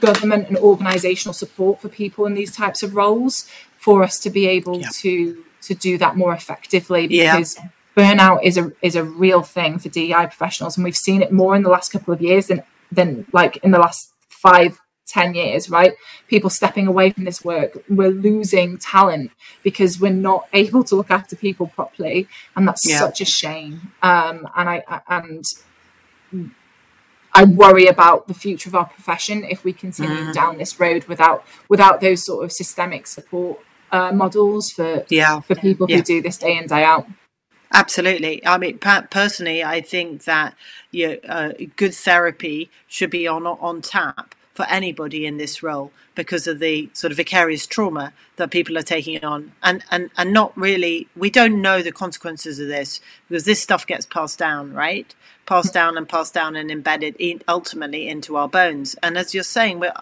government 0.00 0.48
and 0.48 0.56
organizational 0.56 1.34
support 1.34 1.82
for 1.82 1.90
people 1.90 2.24
in 2.24 2.32
these 2.32 2.56
types 2.56 2.82
of 2.82 2.96
roles 2.96 3.46
for 3.76 4.02
us 4.02 4.18
to 4.20 4.30
be 4.30 4.46
able 4.46 4.80
yeah. 4.80 4.88
to 4.92 5.44
to 5.60 5.74
do 5.74 5.98
that 5.98 6.16
more 6.16 6.32
effectively 6.32 7.06
because 7.06 7.56
yeah 7.56 7.68
burnout 7.96 8.42
is 8.42 8.56
a 8.56 8.72
is 8.82 8.96
a 8.96 9.04
real 9.04 9.42
thing 9.42 9.78
for 9.78 9.88
DEI 9.88 10.26
professionals, 10.26 10.76
and 10.76 10.84
we've 10.84 10.96
seen 10.96 11.22
it 11.22 11.32
more 11.32 11.54
in 11.54 11.62
the 11.62 11.70
last 11.70 11.92
couple 11.92 12.12
of 12.14 12.20
years 12.20 12.46
than 12.46 12.62
than 12.90 13.26
like 13.32 13.56
in 13.58 13.70
the 13.70 13.78
last 13.78 14.12
five, 14.28 14.80
ten 15.06 15.34
years. 15.34 15.70
Right, 15.70 15.94
people 16.28 16.50
stepping 16.50 16.86
away 16.86 17.10
from 17.10 17.24
this 17.24 17.44
work, 17.44 17.82
we're 17.88 18.10
losing 18.10 18.78
talent 18.78 19.30
because 19.62 20.00
we're 20.00 20.12
not 20.12 20.48
able 20.52 20.84
to 20.84 20.94
look 20.94 21.10
after 21.10 21.36
people 21.36 21.68
properly, 21.68 22.28
and 22.56 22.66
that's 22.66 22.88
yeah. 22.88 22.98
such 22.98 23.20
a 23.20 23.26
shame. 23.26 23.92
Um, 24.02 24.48
and 24.56 24.68
I, 24.68 24.82
I 24.88 25.00
and 25.08 25.44
I 27.34 27.44
worry 27.44 27.86
about 27.86 28.28
the 28.28 28.34
future 28.34 28.68
of 28.68 28.74
our 28.74 28.86
profession 28.86 29.44
if 29.44 29.64
we 29.64 29.72
continue 29.72 30.26
mm. 30.26 30.32
down 30.34 30.58
this 30.58 30.78
road 30.78 31.04
without 31.04 31.44
without 31.68 32.00
those 32.00 32.24
sort 32.24 32.44
of 32.44 32.52
systemic 32.52 33.06
support 33.06 33.60
uh, 33.90 34.12
models 34.12 34.70
for 34.70 35.04
yeah. 35.08 35.40
for 35.40 35.54
people 35.54 35.86
yeah. 35.88 35.96
who 35.96 36.02
do 36.02 36.22
this 36.22 36.38
day 36.38 36.56
in 36.56 36.66
day 36.66 36.84
out. 36.84 37.06
Absolutely. 37.72 38.44
I 38.46 38.58
mean, 38.58 38.78
personally, 39.10 39.64
I 39.64 39.80
think 39.80 40.24
that 40.24 40.54
you 40.90 41.08
know, 41.08 41.18
uh, 41.28 41.52
good 41.76 41.94
therapy 41.94 42.70
should 42.88 43.10
be 43.10 43.26
on 43.26 43.46
on 43.46 43.82
tap 43.82 44.34
for 44.54 44.66
anybody 44.68 45.26
in 45.26 45.36
this 45.38 45.62
role 45.62 45.92
because 46.14 46.46
of 46.46 46.58
the 46.60 46.90
sort 46.94 47.10
of 47.12 47.16
vicarious 47.16 47.66
trauma 47.66 48.12
that 48.36 48.50
people 48.50 48.78
are 48.78 48.82
taking 48.82 49.22
on, 49.24 49.52
and 49.62 49.84
and 49.90 50.10
and 50.16 50.32
not 50.32 50.56
really. 50.56 51.08
We 51.16 51.30
don't 51.30 51.62
know 51.62 51.82
the 51.82 51.92
consequences 51.92 52.58
of 52.58 52.68
this 52.68 53.00
because 53.28 53.44
this 53.44 53.62
stuff 53.62 53.86
gets 53.86 54.06
passed 54.06 54.38
down, 54.38 54.74
right? 54.74 55.14
Passed 55.46 55.74
down 55.74 55.98
and 55.98 56.08
passed 56.08 56.34
down 56.34 56.56
and 56.56 56.70
embedded 56.70 57.16
ultimately 57.48 58.08
into 58.08 58.36
our 58.36 58.48
bones. 58.48 58.96
And 59.02 59.18
as 59.18 59.34
you're 59.34 59.44
saying, 59.44 59.80
we're 59.80 59.92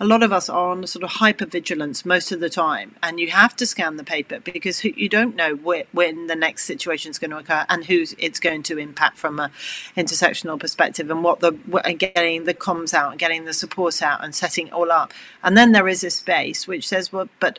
a 0.00 0.04
lot 0.04 0.22
of 0.22 0.32
us 0.32 0.48
are 0.48 0.70
on 0.70 0.86
sort 0.86 1.02
of 1.02 1.10
hyper 1.10 1.44
vigilance 1.44 2.04
most 2.04 2.30
of 2.30 2.40
the 2.40 2.48
time, 2.48 2.94
and 3.02 3.18
you 3.18 3.28
have 3.30 3.56
to 3.56 3.66
scan 3.66 3.96
the 3.96 4.04
paper 4.04 4.38
because 4.38 4.84
you 4.84 5.08
don't 5.08 5.34
know 5.34 5.56
when 5.56 6.26
the 6.28 6.36
next 6.36 6.64
situation 6.64 7.10
is 7.10 7.18
going 7.18 7.30
to 7.30 7.38
occur 7.38 7.66
and 7.68 7.86
who 7.86 8.04
it's 8.18 8.38
going 8.38 8.62
to 8.62 8.78
impact 8.78 9.18
from 9.18 9.40
a 9.40 9.50
intersectional 9.96 10.58
perspective, 10.58 11.10
and 11.10 11.24
what 11.24 11.40
the 11.40 11.52
getting 11.98 12.44
the 12.44 12.54
comms 12.54 12.94
out, 12.94 13.10
and 13.10 13.18
getting 13.18 13.44
the 13.44 13.52
support 13.52 14.00
out, 14.00 14.22
and 14.22 14.34
setting 14.34 14.68
it 14.68 14.72
all 14.72 14.92
up. 14.92 15.12
And 15.42 15.56
then 15.56 15.72
there 15.72 15.88
is 15.88 16.04
a 16.04 16.10
space 16.10 16.68
which 16.68 16.86
says, 16.86 17.12
"Well, 17.12 17.28
but 17.40 17.58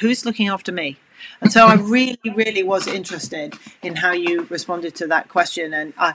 who's 0.00 0.24
looking 0.24 0.48
after 0.48 0.70
me?" 0.70 0.98
And 1.42 1.52
so 1.52 1.66
I 1.66 1.74
really, 1.74 2.18
really 2.34 2.62
was 2.62 2.86
interested 2.86 3.54
in 3.82 3.96
how 3.96 4.12
you 4.12 4.46
responded 4.48 4.94
to 4.96 5.06
that 5.08 5.28
question, 5.28 5.74
and 5.74 5.92
I, 5.98 6.14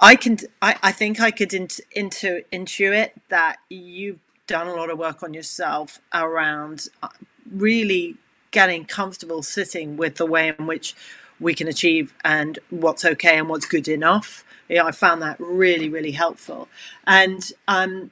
I 0.00 0.16
can. 0.16 0.38
I, 0.60 0.76
I 0.82 0.92
think 0.92 1.20
I 1.20 1.30
could 1.30 1.54
into 1.54 1.82
into 1.92 2.42
intuit 2.52 3.10
that 3.28 3.58
you've 3.70 4.20
done 4.46 4.68
a 4.68 4.74
lot 4.74 4.90
of 4.90 4.98
work 4.98 5.22
on 5.22 5.34
yourself 5.34 6.00
around 6.14 6.88
uh, 7.02 7.08
really 7.50 8.16
getting 8.50 8.84
comfortable 8.84 9.42
sitting 9.42 9.96
with 9.96 10.16
the 10.16 10.26
way 10.26 10.54
in 10.58 10.66
which 10.66 10.94
we 11.40 11.54
can 11.54 11.68
achieve 11.68 12.14
and 12.24 12.58
what's 12.70 13.04
okay 13.04 13.38
and 13.38 13.48
what's 13.48 13.66
good 13.66 13.88
enough. 13.88 14.44
Yeah, 14.68 14.84
I 14.84 14.92
found 14.92 15.22
that 15.22 15.36
really, 15.40 15.88
really 15.88 16.12
helpful. 16.12 16.68
And 17.06 17.42
um, 17.68 18.10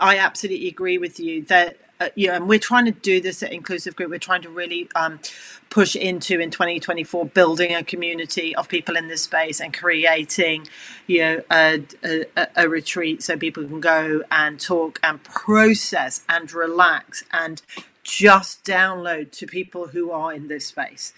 I 0.00 0.18
absolutely 0.18 0.68
agree 0.68 0.98
with 0.98 1.20
you 1.20 1.42
that 1.44 1.76
uh, 2.00 2.08
yeah, 2.14 2.34
and 2.34 2.48
we're 2.48 2.58
trying 2.58 2.86
to 2.86 2.90
do 2.92 3.20
this 3.20 3.42
at 3.42 3.52
Inclusive 3.52 3.94
Group. 3.94 4.10
We're 4.10 4.18
trying 4.18 4.40
to 4.42 4.48
really 4.48 4.88
um, 4.94 5.20
push 5.68 5.94
into 5.94 6.40
in 6.40 6.50
2024 6.50 7.26
building 7.26 7.74
a 7.74 7.84
community 7.84 8.56
of 8.56 8.68
people 8.68 8.96
in 8.96 9.08
this 9.08 9.22
space 9.22 9.60
and 9.60 9.72
creating, 9.74 10.66
you 11.06 11.20
know, 11.20 11.42
a, 11.50 11.82
a, 12.02 12.46
a 12.56 12.68
retreat 12.68 13.22
so 13.22 13.36
people 13.36 13.64
can 13.64 13.80
go 13.80 14.22
and 14.30 14.58
talk 14.58 14.98
and 15.02 15.22
process 15.24 16.24
and 16.26 16.52
relax 16.52 17.22
and 17.32 17.60
just 18.02 18.64
download 18.64 19.30
to 19.32 19.46
people 19.46 19.88
who 19.88 20.10
are 20.10 20.32
in 20.32 20.48
this 20.48 20.66
space. 20.66 21.12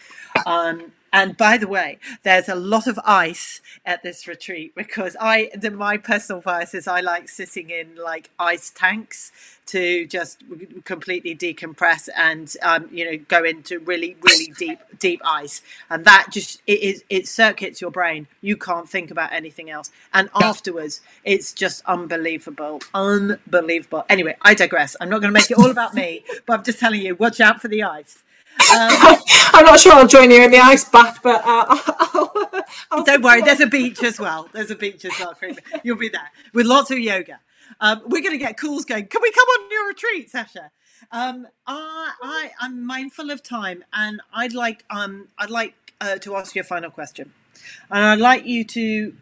Um, 0.44 0.92
and 1.12 1.36
by 1.36 1.58
the 1.58 1.68
way, 1.68 1.98
there's 2.22 2.48
a 2.48 2.54
lot 2.54 2.86
of 2.86 2.98
ice 3.04 3.60
at 3.84 4.02
this 4.02 4.26
retreat 4.26 4.74
because 4.74 5.16
I, 5.20 5.50
the, 5.54 5.70
my 5.70 5.98
personal 5.98 6.40
bias 6.40 6.74
is 6.74 6.88
I 6.88 7.00
like 7.00 7.28
sitting 7.28 7.70
in 7.70 7.96
like 7.96 8.30
ice 8.38 8.70
tanks 8.70 9.30
to 9.66 10.06
just 10.06 10.42
completely 10.84 11.36
decompress 11.36 12.08
and 12.16 12.56
um, 12.62 12.88
you 12.90 13.04
know 13.04 13.16
go 13.28 13.44
into 13.44 13.78
really 13.78 14.16
really 14.22 14.52
deep 14.58 14.80
deep 14.98 15.20
ice. 15.24 15.62
And 15.88 16.04
that 16.04 16.28
just 16.30 16.60
it 16.66 16.80
is 16.80 17.04
it 17.10 17.28
circuits 17.28 17.80
your 17.80 17.90
brain. 17.90 18.26
You 18.40 18.56
can't 18.56 18.88
think 18.88 19.10
about 19.10 19.32
anything 19.32 19.70
else. 19.70 19.90
And 20.12 20.30
afterwards 20.34 21.00
it's 21.24 21.52
just 21.52 21.82
unbelievable 21.86 22.80
unbelievable. 22.94 24.04
Anyway 24.08 24.36
i 24.42 24.54
digress. 24.54 24.96
I'm 25.00 25.08
not 25.08 25.20
going 25.20 25.32
to 25.32 25.38
make 25.38 25.50
it 25.50 25.58
all 25.58 25.70
about 25.70 25.94
me 25.94 26.24
but 26.46 26.58
i'm 26.58 26.64
just 26.64 26.78
telling 26.78 27.00
you 27.02 27.14
watch 27.14 27.40
out 27.40 27.60
for 27.60 27.68
the 27.68 27.82
ice 27.82 28.22
um, 28.70 29.16
I'm 29.54 29.64
not 29.64 29.80
sure 29.80 29.92
I'll 29.92 30.06
join 30.06 30.30
you 30.30 30.42
in 30.42 30.50
the 30.50 30.58
ice 30.58 30.88
bath, 30.88 31.20
but 31.22 31.42
uh, 31.44 31.64
I'll, 31.78 32.64
I'll 32.90 33.04
don't 33.04 33.22
worry. 33.22 33.42
There's 33.42 33.60
a 33.60 33.66
beach 33.66 34.02
as 34.02 34.18
well. 34.18 34.48
There's 34.52 34.70
a 34.70 34.76
beach 34.76 35.04
as 35.04 35.12
well. 35.18 35.34
You'll 35.82 35.96
be 35.96 36.08
there 36.08 36.30
with 36.52 36.66
lots 36.66 36.90
of 36.90 36.98
yoga. 36.98 37.40
Um, 37.80 38.02
we're 38.06 38.22
going 38.22 38.32
to 38.32 38.38
get 38.38 38.58
calls 38.58 38.84
going. 38.84 39.06
Can 39.06 39.22
we 39.22 39.32
come 39.32 39.48
on 39.48 39.70
your 39.70 39.88
retreat, 39.88 40.30
Sasha? 40.30 40.70
Um, 41.10 41.48
I, 41.66 42.12
I, 42.22 42.50
I'm 42.60 42.86
mindful 42.86 43.30
of 43.30 43.42
time, 43.42 43.84
and 43.92 44.20
I'd 44.32 44.54
like, 44.54 44.84
um, 44.90 45.28
I'd 45.38 45.50
like 45.50 45.74
uh, 46.00 46.16
to 46.18 46.36
ask 46.36 46.54
you 46.54 46.60
a 46.60 46.64
final 46.64 46.90
question, 46.90 47.32
and 47.90 48.04
I'd 48.04 48.20
like 48.20 48.46
you 48.46 48.64
to 48.64 49.14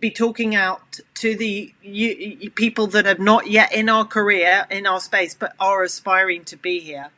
be 0.00 0.10
talking 0.10 0.54
out 0.56 0.98
to 1.14 1.36
the 1.36 1.72
you, 1.80 2.08
you, 2.40 2.50
people 2.50 2.88
that 2.88 3.06
are 3.06 3.22
not 3.22 3.48
yet 3.48 3.72
in 3.72 3.88
our 3.88 4.04
career, 4.04 4.66
in 4.70 4.86
our 4.86 5.00
space, 5.00 5.34
but 5.34 5.54
are 5.60 5.82
aspiring 5.84 6.44
to 6.44 6.56
be 6.56 6.80
here. 6.80 7.10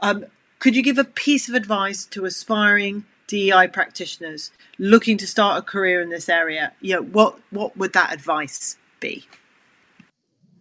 Um, 0.00 0.26
could 0.62 0.76
you 0.76 0.82
give 0.84 0.96
a 0.96 1.02
piece 1.02 1.48
of 1.48 1.56
advice 1.56 2.04
to 2.04 2.24
aspiring 2.24 3.04
DEI 3.26 3.66
practitioners 3.66 4.52
looking 4.78 5.18
to 5.18 5.26
start 5.26 5.58
a 5.58 5.62
career 5.62 6.00
in 6.00 6.08
this 6.08 6.28
area? 6.28 6.72
You 6.80 6.94
know, 6.94 7.02
what 7.02 7.40
what 7.50 7.76
would 7.76 7.92
that 7.94 8.14
advice 8.14 8.76
be? 9.00 9.26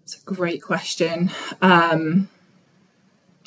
It's 0.01 0.19
a 0.19 0.25
great 0.25 0.63
question. 0.63 1.29
Um, 1.61 2.29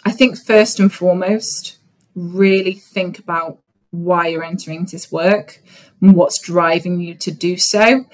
I 0.04 0.12
think 0.12 0.38
first 0.38 0.78
and 0.78 0.92
foremost, 0.92 1.78
really 2.14 2.74
think 2.74 3.18
about 3.18 3.58
why 3.90 4.28
you're 4.28 4.44
entering 4.44 4.84
this 4.84 5.10
work 5.10 5.60
and 6.00 6.14
what's 6.14 6.40
driving 6.40 7.00
you 7.00 7.16
to 7.16 7.32
do 7.32 7.56
so. 7.56 8.04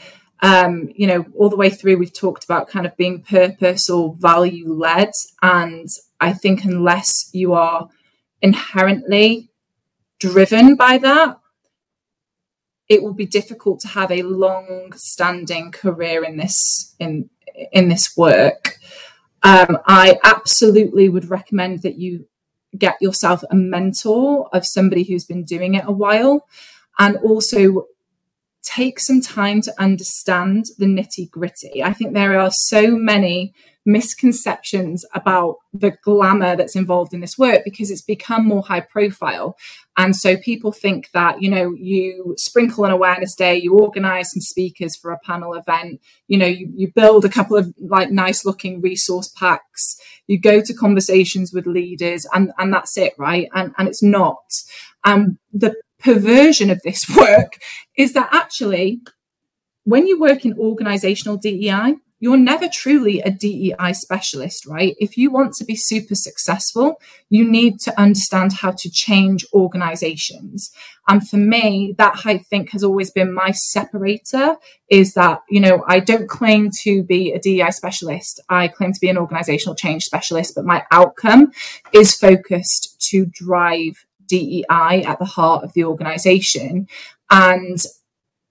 Um, 0.43 0.89
you 0.95 1.07
know, 1.07 1.27
all 1.37 1.51
the 1.51 1.57
way 1.57 1.69
through, 1.69 1.99
we've 1.99 2.11
talked 2.11 2.45
about 2.45 2.69
kind 2.69 2.87
of 2.87 2.97
being 2.97 3.21
purpose 3.21 3.91
or 3.91 4.15
value 4.15 4.73
led. 4.73 5.11
And 5.43 5.89
I 6.19 6.33
think 6.33 6.65
unless 6.65 7.29
you 7.35 7.53
are 7.53 7.91
inherently 8.43 9.51
driven 10.19 10.77
by 10.77 10.99
that, 10.99 11.39
it 12.89 13.03
will 13.03 13.15
be 13.15 13.27
difficult 13.27 13.81
to 13.81 13.89
have 13.89 14.11
a 14.11 14.23
long 14.23 14.93
standing 14.97 15.71
career 15.71 16.25
in 16.25 16.37
this 16.37 16.95
in 16.99 17.31
in 17.73 17.89
this 17.89 18.17
work. 18.17 18.77
Um, 19.43 19.79
I 19.87 20.19
absolutely 20.23 21.09
would 21.09 21.31
recommend 21.31 21.83
that 21.83 21.99
you 21.99 22.27
get 22.77 22.97
yourself 23.01 23.43
a 23.51 23.55
mentor 23.55 24.49
of 24.53 24.67
somebody 24.67 25.05
who's 25.05 25.25
been 25.25 25.45
doing 25.45 25.75
it 25.75 25.85
a 25.87 25.93
while 25.93 26.47
and 26.99 27.17
also 27.19 27.87
take 28.63 29.01
some 29.01 29.21
time 29.21 29.61
to 29.63 29.81
understand 29.81 30.67
the 30.79 30.87
nitty 30.87 31.31
gritty. 31.31 31.83
I 31.83 31.93
think 31.93 32.13
there 32.13 32.39
are 32.39 32.51
so 32.53 32.97
many 32.97 33.55
misconceptions 33.87 35.05
about 35.15 35.57
the 35.73 35.93
glamour 36.03 36.55
that's 36.55 36.77
involved 36.77 37.15
in 37.15 37.21
this 37.21 37.39
work 37.39 37.63
because 37.65 37.91
it's 37.91 38.03
become 38.03 38.47
more 38.47 38.63
high 38.63 38.81
profile. 38.81 39.57
And 39.97 40.15
so 40.15 40.37
people 40.37 40.71
think 40.71 41.11
that, 41.13 41.41
you 41.43 41.51
know, 41.51 41.73
you 41.73 42.35
sprinkle 42.37 42.85
an 42.85 42.91
awareness 42.91 43.35
day, 43.35 43.57
you 43.57 43.79
organize 43.79 44.33
some 44.33 44.41
speakers 44.41 44.97
for 44.97 45.13
a 45.13 45.19
panel 45.21 45.55
event, 45.55 46.01
you 46.29 46.39
know, 46.39 46.47
you, 46.47 46.71
you 46.75 46.93
build 46.95 47.25
a 47.25 47.31
couple 47.31 47.57
of 47.57 47.73
like 47.79 48.11
nice 48.11 48.45
looking 48.45 48.81
resource 48.81 49.29
packs, 49.29 49.97
you 50.27 50.39
go 50.39 50.61
to 50.61 50.75
conversations 50.75 51.53
with 51.53 51.67
leaders 51.67 52.27
and, 52.35 52.53
and 52.59 52.73
that's 52.73 52.97
it, 52.99 53.15
right? 53.19 53.49
And, 53.55 53.75
and 53.79 53.89
it's 53.89 54.03
not. 54.03 54.63
And 55.05 55.39
the 55.53 55.75
perversion 55.99 56.71
of 56.71 56.83
this 56.83 57.09
work 57.17 57.59
is 57.97 58.13
that 58.13 58.29
actually 58.33 59.01
when 59.85 60.07
you 60.07 60.21
work 60.21 60.45
in 60.45 60.59
organizational 60.59 61.37
DEI, 61.37 61.97
you're 62.21 62.37
never 62.37 62.69
truly 62.69 63.21
a 63.21 63.31
DEI 63.31 63.95
specialist, 63.95 64.67
right? 64.67 64.95
If 65.01 65.17
you 65.17 65.31
want 65.31 65.55
to 65.55 65.65
be 65.65 65.75
super 65.75 66.15
successful, 66.15 67.01
you 67.31 67.51
need 67.51 67.81
to 67.81 67.99
understand 67.99 68.53
how 68.53 68.73
to 68.73 68.91
change 68.91 69.47
organizations. 69.55 70.71
And 71.09 71.27
for 71.27 71.39
me, 71.39 71.95
that 71.97 72.21
I 72.27 72.39
think 72.39 72.71
has 72.71 72.85
always 72.85 73.11
been 73.11 73.33
my 73.33 73.53
separator 73.53 74.57
is 74.91 75.15
that, 75.15 75.41
you 75.49 75.61
know, 75.61 75.83
I 75.89 75.99
don't 75.99 76.29
claim 76.29 76.71
to 76.83 77.03
be 77.03 77.33
a 77.33 77.39
DEI 77.39 77.71
specialist. 77.71 78.39
I 78.51 78.69
claim 78.69 78.93
to 78.93 79.01
be 79.01 79.09
an 79.09 79.19
organizational 79.19 79.75
change 79.75 80.05
specialist, 80.05 80.55
but 80.55 80.67
my 80.67 80.85
outcome 80.93 81.53
is 81.93 82.15
focused 82.15 83.01
to 83.11 83.25
drive 83.25 84.05
DEI 84.27 85.03
at 85.05 85.19
the 85.19 85.25
heart 85.25 85.65
of 85.65 85.73
the 85.73 85.85
organization. 85.85 86.87
And 87.31 87.83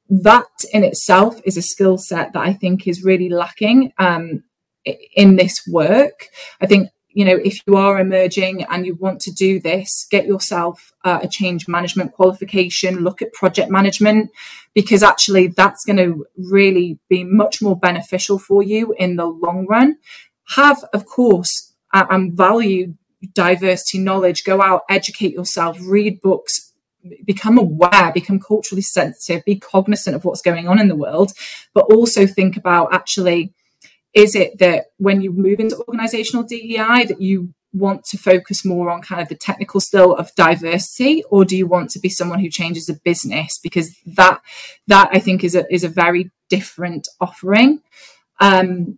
that 0.10 0.66
in 0.74 0.84
itself 0.84 1.40
is 1.46 1.58
a 1.58 1.62
skill 1.62 1.98
set 1.98 2.34
that 2.34 2.42
I 2.42 2.54
think 2.54 2.88
is 2.88 3.04
really 3.04 3.30
lacking 3.30 3.94
um, 3.98 4.44
in 5.16 5.36
this 5.36 5.62
work. 5.68 6.30
I 6.60 6.66
think 6.66 6.90
you 7.10 7.26
know 7.26 7.40
if 7.44 7.60
you 7.66 7.76
are 7.76 8.00
emerging 8.00 8.64
and 8.70 8.86
you 8.86 8.96
want 8.96 9.20
to 9.20 9.32
do 9.32 9.60
this 9.60 10.08
get 10.12 10.28
yourself 10.28 10.94
uh, 11.04 11.20
a 11.24 11.28
change 11.28 11.68
management 11.68 12.14
qualification 12.14 13.00
look 13.00 13.22
at 13.22 13.34
project 13.34 13.72
management 13.72 14.30
because 14.76 15.02
actually 15.02 15.48
that's 15.48 15.84
going 15.86 15.98
to 15.98 16.26
really 16.38 17.00
be 17.10 17.24
much 17.24 17.62
more 17.62 17.76
beneficial 17.76 18.38
for 18.38 18.62
you 18.62 18.94
in 18.98 19.16
the 19.16 19.26
long 19.26 19.66
run 19.66 19.98
have 20.56 20.84
of 20.94 21.06
course 21.06 21.74
and 21.92 22.38
value 22.38 22.94
diversity 23.34 23.98
knowledge 23.98 24.44
go 24.44 24.62
out 24.62 24.84
educate 24.90 25.34
yourself 25.34 25.78
read 25.82 26.22
books 26.22 26.69
become 27.26 27.58
aware, 27.58 28.12
become 28.14 28.40
culturally 28.40 28.82
sensitive, 28.82 29.46
be 29.46 29.56
cognizant 29.56 30.16
of 30.16 30.26
what's 30.26 30.42
going 30.42 30.68
on 30.68 30.80
in 30.80 30.88
the 30.88 30.96
world, 30.96 31.34
but 31.74 31.86
also 31.86 32.28
think 32.28 32.58
about 32.58 32.94
actually, 32.94 33.54
is 34.14 34.36
it 34.36 34.60
that 34.60 34.88
when 34.98 35.22
you 35.22 35.32
move 35.32 35.60
into 35.60 35.78
organizational 35.88 36.44
DEI 36.44 37.06
that 37.06 37.22
you 37.22 37.54
want 37.72 38.04
to 38.04 38.18
focus 38.18 38.66
more 38.66 38.90
on 38.90 39.02
kind 39.02 39.22
of 39.22 39.30
the 39.30 39.36
technical 39.36 39.80
skill 39.80 40.16
of 40.16 40.34
diversity 40.36 41.24
or 41.30 41.46
do 41.46 41.56
you 41.56 41.68
want 41.68 41.92
to 41.92 42.00
be 42.00 42.10
someone 42.10 42.40
who 42.40 42.50
changes 42.50 42.90
a 42.90 42.94
business? 42.94 43.60
Because 43.62 43.96
that 44.06 44.42
that 44.88 45.10
i 45.14 45.20
think 45.20 45.44
is 45.44 45.54
a 45.56 45.72
is 45.72 45.84
a 45.84 45.90
very 45.90 46.32
different 46.50 47.08
offering. 47.22 47.82
Um, 48.40 48.98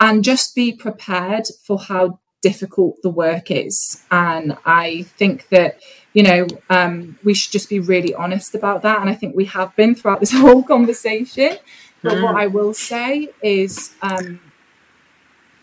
and 0.00 0.22
just 0.22 0.54
be 0.54 0.72
prepared 0.72 1.48
for 1.64 1.78
how 1.78 2.20
difficult 2.42 2.96
the 3.02 3.10
work 3.10 3.50
is 3.50 4.04
and 4.10 4.56
i 4.64 5.02
think 5.16 5.48
that 5.48 5.80
you 6.18 6.24
know, 6.24 6.48
um, 6.68 7.16
we 7.22 7.32
should 7.32 7.52
just 7.52 7.68
be 7.68 7.78
really 7.78 8.12
honest 8.12 8.52
about 8.54 8.82
that. 8.82 9.00
And 9.00 9.08
I 9.08 9.14
think 9.14 9.36
we 9.36 9.44
have 9.44 9.76
been 9.76 9.94
throughout 9.94 10.18
this 10.18 10.32
whole 10.42 10.64
conversation. 10.64 11.58
But 12.02 12.14
mm. 12.14 12.22
what 12.24 12.34
I 12.34 12.48
will 12.48 12.74
say 12.74 13.28
is, 13.40 13.92
um, 14.02 14.40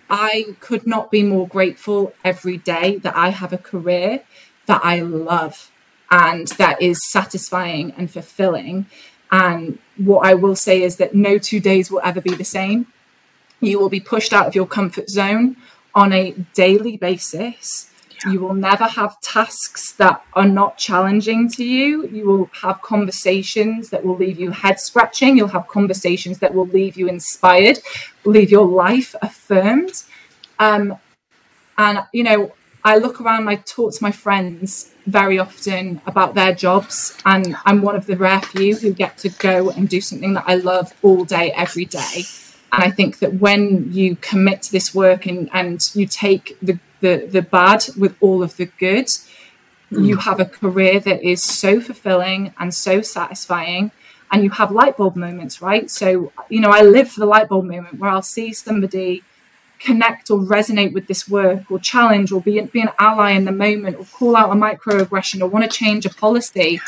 I 0.09 0.55
could 0.61 0.88
not 0.88 1.11
be 1.11 1.23
more 1.23 1.45
grateful 1.45 2.13
every 2.23 2.55
day 2.55 2.97
that 2.99 3.15
I 3.17 3.30
have 3.30 3.51
a 3.51 3.57
career 3.57 4.23
that 4.67 4.80
I 4.82 5.01
love 5.01 5.71
and 6.09 6.47
that 6.49 6.82
is 6.82 6.99
satisfying 7.11 7.91
and 7.97 8.09
fulfilling. 8.09 8.86
And 9.32 9.80
what 9.97 10.26
I 10.26 10.36
will 10.36 10.55
say 10.55 10.84
is 10.84 10.95
that 10.97 11.15
no 11.15 11.38
two 11.38 11.59
days 11.59 11.91
will 11.91 12.01
ever 12.03 12.21
be 12.21 12.34
the 12.34 12.45
same. 12.45 12.88
You 13.59 13.78
will 13.80 13.89
be 13.89 13.99
pushed 13.99 14.32
out 14.32 14.47
of 14.47 14.55
your 14.55 14.67
comfort 14.67 15.09
zone 15.09 15.57
on 15.95 16.11
a 16.13 16.35
daily 16.53 16.97
basis 16.97 17.89
you 18.25 18.39
will 18.39 18.53
never 18.53 18.85
have 18.85 19.19
tasks 19.21 19.93
that 19.93 20.23
are 20.33 20.47
not 20.47 20.77
challenging 20.77 21.49
to 21.51 21.63
you. 21.63 22.07
You 22.07 22.25
will 22.25 22.49
have 22.61 22.81
conversations 22.81 23.89
that 23.89 24.03
will 24.03 24.15
leave 24.15 24.39
you 24.39 24.51
head 24.51 24.79
scratching. 24.79 25.37
You'll 25.37 25.49
have 25.49 25.67
conversations 25.67 26.39
that 26.39 26.53
will 26.53 26.67
leave 26.67 26.97
you 26.97 27.07
inspired, 27.07 27.79
leave 28.23 28.49
your 28.49 28.65
life 28.65 29.15
affirmed. 29.21 30.03
Um, 30.59 30.97
and, 31.77 31.99
you 32.13 32.23
know, 32.23 32.53
I 32.83 32.97
look 32.97 33.21
around, 33.21 33.47
I 33.47 33.55
talk 33.55 33.93
to 33.93 34.03
my 34.03 34.11
friends 34.11 34.91
very 35.05 35.37
often 35.37 36.01
about 36.07 36.33
their 36.33 36.53
jobs, 36.53 37.17
and 37.25 37.55
I'm 37.65 37.81
one 37.81 37.95
of 37.95 38.05
the 38.05 38.15
rare 38.15 38.41
few 38.41 38.75
who 38.75 38.91
get 38.91 39.17
to 39.19 39.29
go 39.29 39.69
and 39.71 39.87
do 39.87 40.01
something 40.01 40.33
that 40.33 40.45
I 40.47 40.55
love 40.55 40.93
all 41.03 41.25
day, 41.25 41.51
every 41.51 41.85
day. 41.85 42.23
And 42.76 42.84
I 42.84 42.91
think 42.91 43.19
that 43.19 43.36
when 43.36 43.91
you 43.93 44.17
commit 44.17 44.61
to 44.63 44.71
this 44.71 44.93
work 44.93 45.26
and, 45.26 45.49
and 45.53 45.80
you 45.93 46.05
take 46.05 46.57
the 46.61 46.80
the 47.01 47.28
the 47.30 47.41
bad 47.41 47.86
with 47.97 48.15
all 48.19 48.41
of 48.41 48.57
the 48.57 48.65
good 48.65 49.07
mm. 49.07 50.05
you 50.07 50.17
have 50.17 50.39
a 50.39 50.45
career 50.45 50.99
that 50.99 51.21
is 51.23 51.43
so 51.43 51.80
fulfilling 51.80 52.53
and 52.59 52.73
so 52.73 53.01
satisfying. 53.01 53.91
And 54.32 54.43
you 54.43 54.49
have 54.49 54.71
light 54.71 54.97
bulb 54.97 55.15
moments 55.15 55.61
right? 55.61 55.89
So 55.89 56.32
you 56.49 56.59
know 56.59 56.69
i 56.69 56.82
live 56.82 57.09
for 57.11 57.19
the 57.21 57.26
light 57.26 57.47
bulb 57.49 57.65
moment 57.65 57.99
where 57.99 58.09
i'll 58.09 58.21
see 58.21 58.51
somebody 58.53 59.23
connect 59.80 60.30
or 60.32 60.39
resonate 60.39 60.93
with 60.93 61.07
this 61.07 61.28
work 61.28 61.69
or 61.69 61.80
challenge 61.80 62.32
or 62.32 62.41
be, 62.41 62.59
be 62.61 62.82
an 62.82 62.89
ally 62.99 63.32
in 63.32 63.45
the 63.45 63.51
moment 63.51 63.97
or 63.97 64.05
call 64.05 64.36
out 64.36 64.51
a 64.51 64.55
microaggression 64.55 65.41
or 65.41 65.47
want 65.47 65.69
to 65.69 65.78
change 65.78 66.05
a 66.05 66.09
policy. 66.09 66.80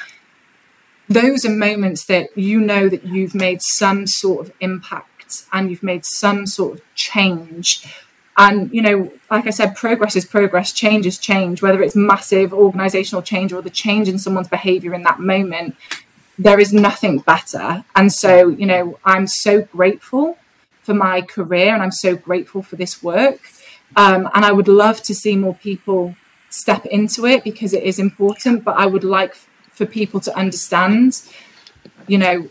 Those 1.09 1.45
are 1.45 1.49
moments 1.49 2.05
that 2.05 2.35
you 2.37 2.59
know 2.59 2.89
that 2.89 3.05
you've 3.05 3.35
made 3.35 3.61
some 3.61 4.07
sort 4.07 4.47
of 4.47 4.53
impact 4.59 5.16
and 5.51 5.69
you've 5.69 5.83
made 5.83 6.05
some 6.05 6.45
sort 6.45 6.75
of 6.75 6.95
change 6.95 7.85
and, 8.37 8.71
you 8.71 8.83
know, 8.83 9.11
like 9.31 9.47
I 9.47 9.49
said, 9.49 9.75
progress 9.75 10.15
is 10.15 10.23
progress, 10.23 10.71
change 10.71 11.07
is 11.07 11.17
change, 11.17 11.63
whether 11.63 11.81
it's 11.81 11.95
massive 11.95 12.53
organizational 12.53 13.23
change 13.23 13.51
or 13.51 13.63
the 13.63 13.71
change 13.71 14.07
in 14.07 14.19
someone's 14.19 14.47
behavior 14.47 14.93
in 14.93 15.01
that 15.03 15.19
moment, 15.19 15.75
there 16.37 16.59
is 16.59 16.71
nothing 16.71 17.17
better. 17.17 17.83
And 17.95 18.13
so, 18.13 18.49
you 18.49 18.67
know, 18.67 18.99
I'm 19.03 19.25
so 19.25 19.63
grateful 19.63 20.37
for 20.83 20.93
my 20.93 21.21
career 21.21 21.73
and 21.73 21.81
I'm 21.81 21.91
so 21.91 22.15
grateful 22.15 22.61
for 22.61 22.75
this 22.75 23.01
work. 23.01 23.39
Um, 23.95 24.29
and 24.35 24.45
I 24.45 24.51
would 24.51 24.67
love 24.67 25.01
to 25.03 25.15
see 25.15 25.35
more 25.35 25.55
people 25.55 26.15
step 26.51 26.85
into 26.85 27.25
it 27.25 27.43
because 27.43 27.73
it 27.73 27.81
is 27.81 27.97
important. 27.97 28.63
But 28.63 28.77
I 28.77 28.85
would 28.85 29.03
like 29.03 29.33
for 29.71 29.87
people 29.87 30.19
to 30.19 30.37
understand, 30.37 31.23
you 32.05 32.19
know, 32.19 32.49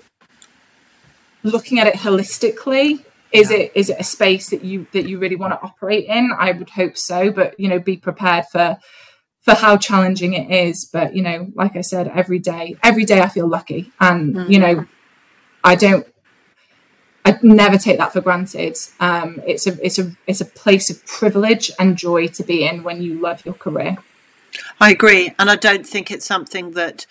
looking 1.47 1.79
at 1.79 1.87
it 1.87 1.95
holistically 1.95 3.05
is 3.33 3.51
yeah. 3.51 3.59
it 3.59 3.73
is 3.75 3.91
it 3.91 3.97
a 3.99 4.05
space 4.05 4.51
that 4.51 4.65
you 4.65 4.87
that 4.93 5.09
you 5.09 5.19
really 5.19 5.37
want 5.37 5.53
to 5.53 5.61
operate 5.63 6.07
in 6.07 6.31
i 6.39 6.53
would 6.53 6.71
hope 6.71 6.97
so 6.97 7.31
but 7.31 7.59
you 7.59 7.69
know 7.69 7.79
be 7.79 7.97
prepared 7.97 8.45
for 8.51 8.77
for 9.43 9.55
how 9.55 9.77
challenging 9.77 10.35
it 10.35 10.51
is 10.51 10.89
but 10.93 11.15
you 11.15 11.23
know 11.23 11.49
like 11.55 11.77
i 11.77 11.81
said 11.81 12.09
every 12.09 12.39
day 12.39 12.77
every 12.83 13.05
day 13.05 13.21
i 13.21 13.29
feel 13.29 13.49
lucky 13.49 13.93
and 14.01 14.35
mm-hmm. 14.35 14.51
you 14.51 14.59
know 14.59 14.87
i 15.65 15.75
don't 15.75 16.07
I 17.27 17.37
never 17.43 17.77
take 17.77 17.99
that 17.99 18.13
for 18.13 18.21
granted. 18.21 18.77
Um, 19.01 19.43
it's 19.45 19.67
a 19.67 19.77
it's 19.85 19.99
a 19.99 20.13
it's 20.29 20.41
a 20.41 20.45
place 20.45 20.91
of 20.91 21.05
privilege 21.07 21.73
and 21.77 21.97
joy 21.97 22.29
to 22.29 22.45
be 22.45 22.65
in 22.65 22.85
when 22.85 23.03
you 23.03 23.21
love 23.21 23.45
your 23.45 23.55
career. 23.55 23.97
I 24.81 24.93
agree. 24.93 25.33
And 25.37 25.51
I 25.51 25.57
don't 25.57 25.85
think 25.85 26.13
it's 26.13 26.25
something 26.25 26.71
that 26.73 27.05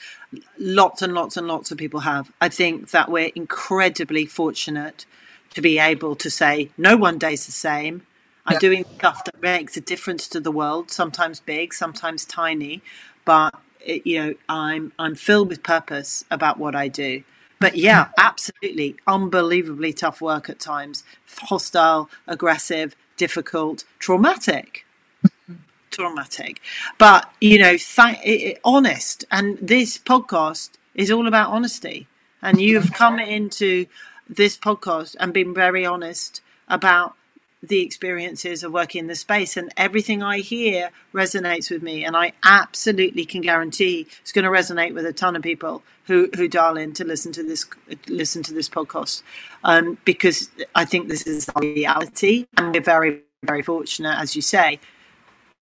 lots 0.58 1.02
and 1.02 1.14
lots 1.14 1.38
and 1.38 1.48
lots 1.48 1.72
of 1.72 1.78
people 1.78 2.02
have. 2.02 2.32
I 2.40 2.50
think 2.50 2.92
that 2.92 3.10
we're 3.10 3.32
incredibly 3.36 4.26
fortunate 4.26 5.06
to 5.54 5.62
be 5.62 5.80
able 5.80 6.16
to 6.18 6.30
say, 6.30 6.70
no 6.78 6.98
one 6.98 7.18
day's 7.18 7.46
the 7.46 7.52
same. 7.52 8.06
I'm 8.46 8.54
yeah. 8.54 8.60
doing 8.60 8.86
stuff 8.98 9.24
that 9.26 9.42
makes 9.42 9.76
a 9.76 9.82
difference 9.82 10.28
to 10.30 10.40
the 10.40 10.52
world, 10.52 10.92
sometimes 10.92 11.40
big, 11.40 11.74
sometimes 11.74 12.26
tiny, 12.26 12.82
but 13.24 13.56
it, 13.80 14.06
you 14.06 14.20
know, 14.20 14.34
I'm 14.48 14.92
I'm 15.00 15.16
filled 15.16 15.50
with 15.50 15.64
purpose 15.64 16.26
about 16.30 16.60
what 16.60 16.76
I 16.76 16.88
do. 16.88 17.24
But 17.60 17.76
yeah, 17.76 18.10
absolutely, 18.18 18.98
unbelievably 19.08 19.94
tough 19.94 20.22
work 20.22 20.50
at 20.50 20.60
times, 20.60 21.04
hostile, 21.28 22.10
aggressive, 22.28 22.96
difficult, 23.18 23.84
traumatic 23.98 24.86
traumatic. 25.96 26.62
But 26.98 27.32
you 27.40 27.60
know, 27.60 27.78
th- 27.78 28.58
honest, 28.64 29.26
and 29.32 29.58
this 29.60 29.98
podcast 29.98 30.72
is 30.94 31.12
all 31.12 31.28
about 31.28 31.52
honesty. 31.52 32.08
And 32.42 32.62
you 32.62 32.80
have 32.80 32.94
come 32.94 33.18
into 33.20 33.88
this 34.30 34.58
podcast 34.58 35.16
and 35.20 35.34
been 35.34 35.54
very 35.54 35.86
honest 35.86 36.42
about 36.68 37.16
the 37.62 37.82
experiences 37.82 38.64
of 38.64 38.72
working 38.72 39.00
in 39.00 39.08
the 39.08 39.16
space 39.16 39.58
and 39.58 39.72
everything 39.78 40.22
I 40.22 40.40
hear 40.40 40.92
resonates 41.14 41.72
with 41.72 41.82
me 41.82 42.06
and 42.06 42.16
I 42.16 42.34
absolutely 42.44 43.26
can 43.26 43.42
guarantee 43.42 44.08
it's 44.22 44.32
going 44.32 44.46
to 44.46 44.52
resonate 44.52 44.94
with 44.94 45.06
a 45.06 45.14
ton 45.14 45.36
of 45.36 45.42
people 45.42 45.82
who 46.06 46.30
who 46.36 46.48
dial 46.48 46.78
in 46.78 46.94
to 46.94 47.04
listen 47.04 47.32
to 47.32 47.44
this 47.44 47.66
listen 48.08 48.44
to 48.44 48.54
this 48.54 48.70
podcast 48.70 49.24
um, 49.64 49.98
because 50.06 50.50
I 50.76 50.86
think 50.86 51.08
this 51.08 51.26
is 51.26 51.50
reality 51.56 52.46
and 52.58 52.74
we're 52.74 52.82
very 52.82 53.22
very 53.44 53.64
fortunate 53.64 54.16
as 54.20 54.36
you 54.36 54.42
say 54.42 54.80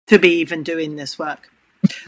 to 0.06 0.18
be 0.18 0.30
even 0.40 0.62
doing 0.62 0.96
this 0.96 1.18
work. 1.18 1.50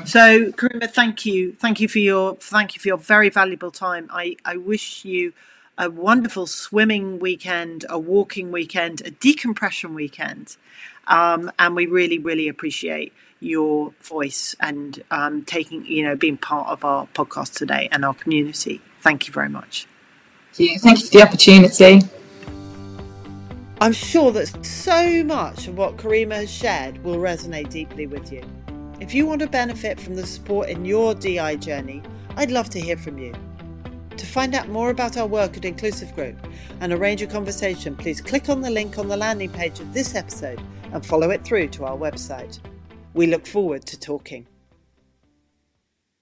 So, 0.04 0.52
Karima, 0.52 0.88
thank 0.88 1.26
you, 1.26 1.52
thank 1.52 1.80
you 1.80 1.88
for 1.88 1.98
your 1.98 2.36
thank 2.36 2.74
you 2.74 2.80
for 2.80 2.88
your 2.88 2.96
very 2.96 3.28
valuable 3.28 3.70
time. 3.70 4.08
I 4.12 4.36
I 4.44 4.56
wish 4.56 5.04
you 5.04 5.32
a 5.76 5.90
wonderful 5.90 6.46
swimming 6.46 7.18
weekend, 7.18 7.84
a 7.88 7.98
walking 7.98 8.52
weekend, 8.52 9.02
a 9.04 9.10
decompression 9.10 9.94
weekend, 9.94 10.56
um, 11.08 11.50
and 11.58 11.74
we 11.74 11.86
really 11.86 12.18
really 12.18 12.46
appreciate 12.46 13.12
your 13.40 13.92
voice 14.00 14.54
and 14.60 15.02
um, 15.10 15.42
taking 15.44 15.84
you 15.86 16.04
know 16.04 16.14
being 16.14 16.36
part 16.36 16.68
of 16.68 16.84
our 16.84 17.08
podcast 17.08 17.54
today 17.54 17.88
and 17.90 18.04
our 18.04 18.14
community. 18.14 18.80
Thank 19.00 19.26
you 19.26 19.32
very 19.32 19.48
much. 19.48 19.88
Thank 20.52 20.70
you. 20.70 20.78
Thank 20.78 21.00
you 21.00 21.06
for 21.06 21.12
the 21.12 21.22
opportunity. 21.22 22.00
I'm 23.80 23.92
sure 23.92 24.30
that 24.30 24.64
so 24.64 25.24
much 25.24 25.66
of 25.66 25.76
what 25.76 25.96
Karima 25.96 26.36
has 26.36 26.50
shared 26.50 27.02
will 27.02 27.16
resonate 27.16 27.70
deeply 27.70 28.06
with 28.06 28.32
you. 28.32 28.42
If 29.00 29.12
you 29.12 29.26
want 29.26 29.40
to 29.40 29.48
benefit 29.48 29.98
from 29.98 30.14
the 30.14 30.24
support 30.26 30.68
in 30.68 30.84
your 30.84 31.12
DI 31.14 31.56
journey, 31.56 32.00
I'd 32.36 32.52
love 32.52 32.70
to 32.70 32.80
hear 32.80 32.96
from 32.96 33.18
you. 33.18 33.34
To 34.16 34.26
find 34.26 34.54
out 34.54 34.68
more 34.68 34.90
about 34.90 35.16
our 35.16 35.26
work 35.26 35.56
at 35.56 35.64
Inclusive 35.64 36.14
Group 36.14 36.36
and 36.80 36.92
arrange 36.92 37.20
a 37.22 37.26
conversation, 37.26 37.96
please 37.96 38.20
click 38.20 38.48
on 38.48 38.60
the 38.60 38.70
link 38.70 38.96
on 38.96 39.08
the 39.08 39.16
landing 39.16 39.50
page 39.50 39.80
of 39.80 39.92
this 39.92 40.14
episode 40.14 40.62
and 40.92 41.04
follow 41.04 41.30
it 41.30 41.44
through 41.44 41.68
to 41.68 41.84
our 41.84 41.96
website. 41.96 42.60
We 43.12 43.26
look 43.26 43.44
forward 43.44 43.84
to 43.86 43.98
talking. 43.98 44.46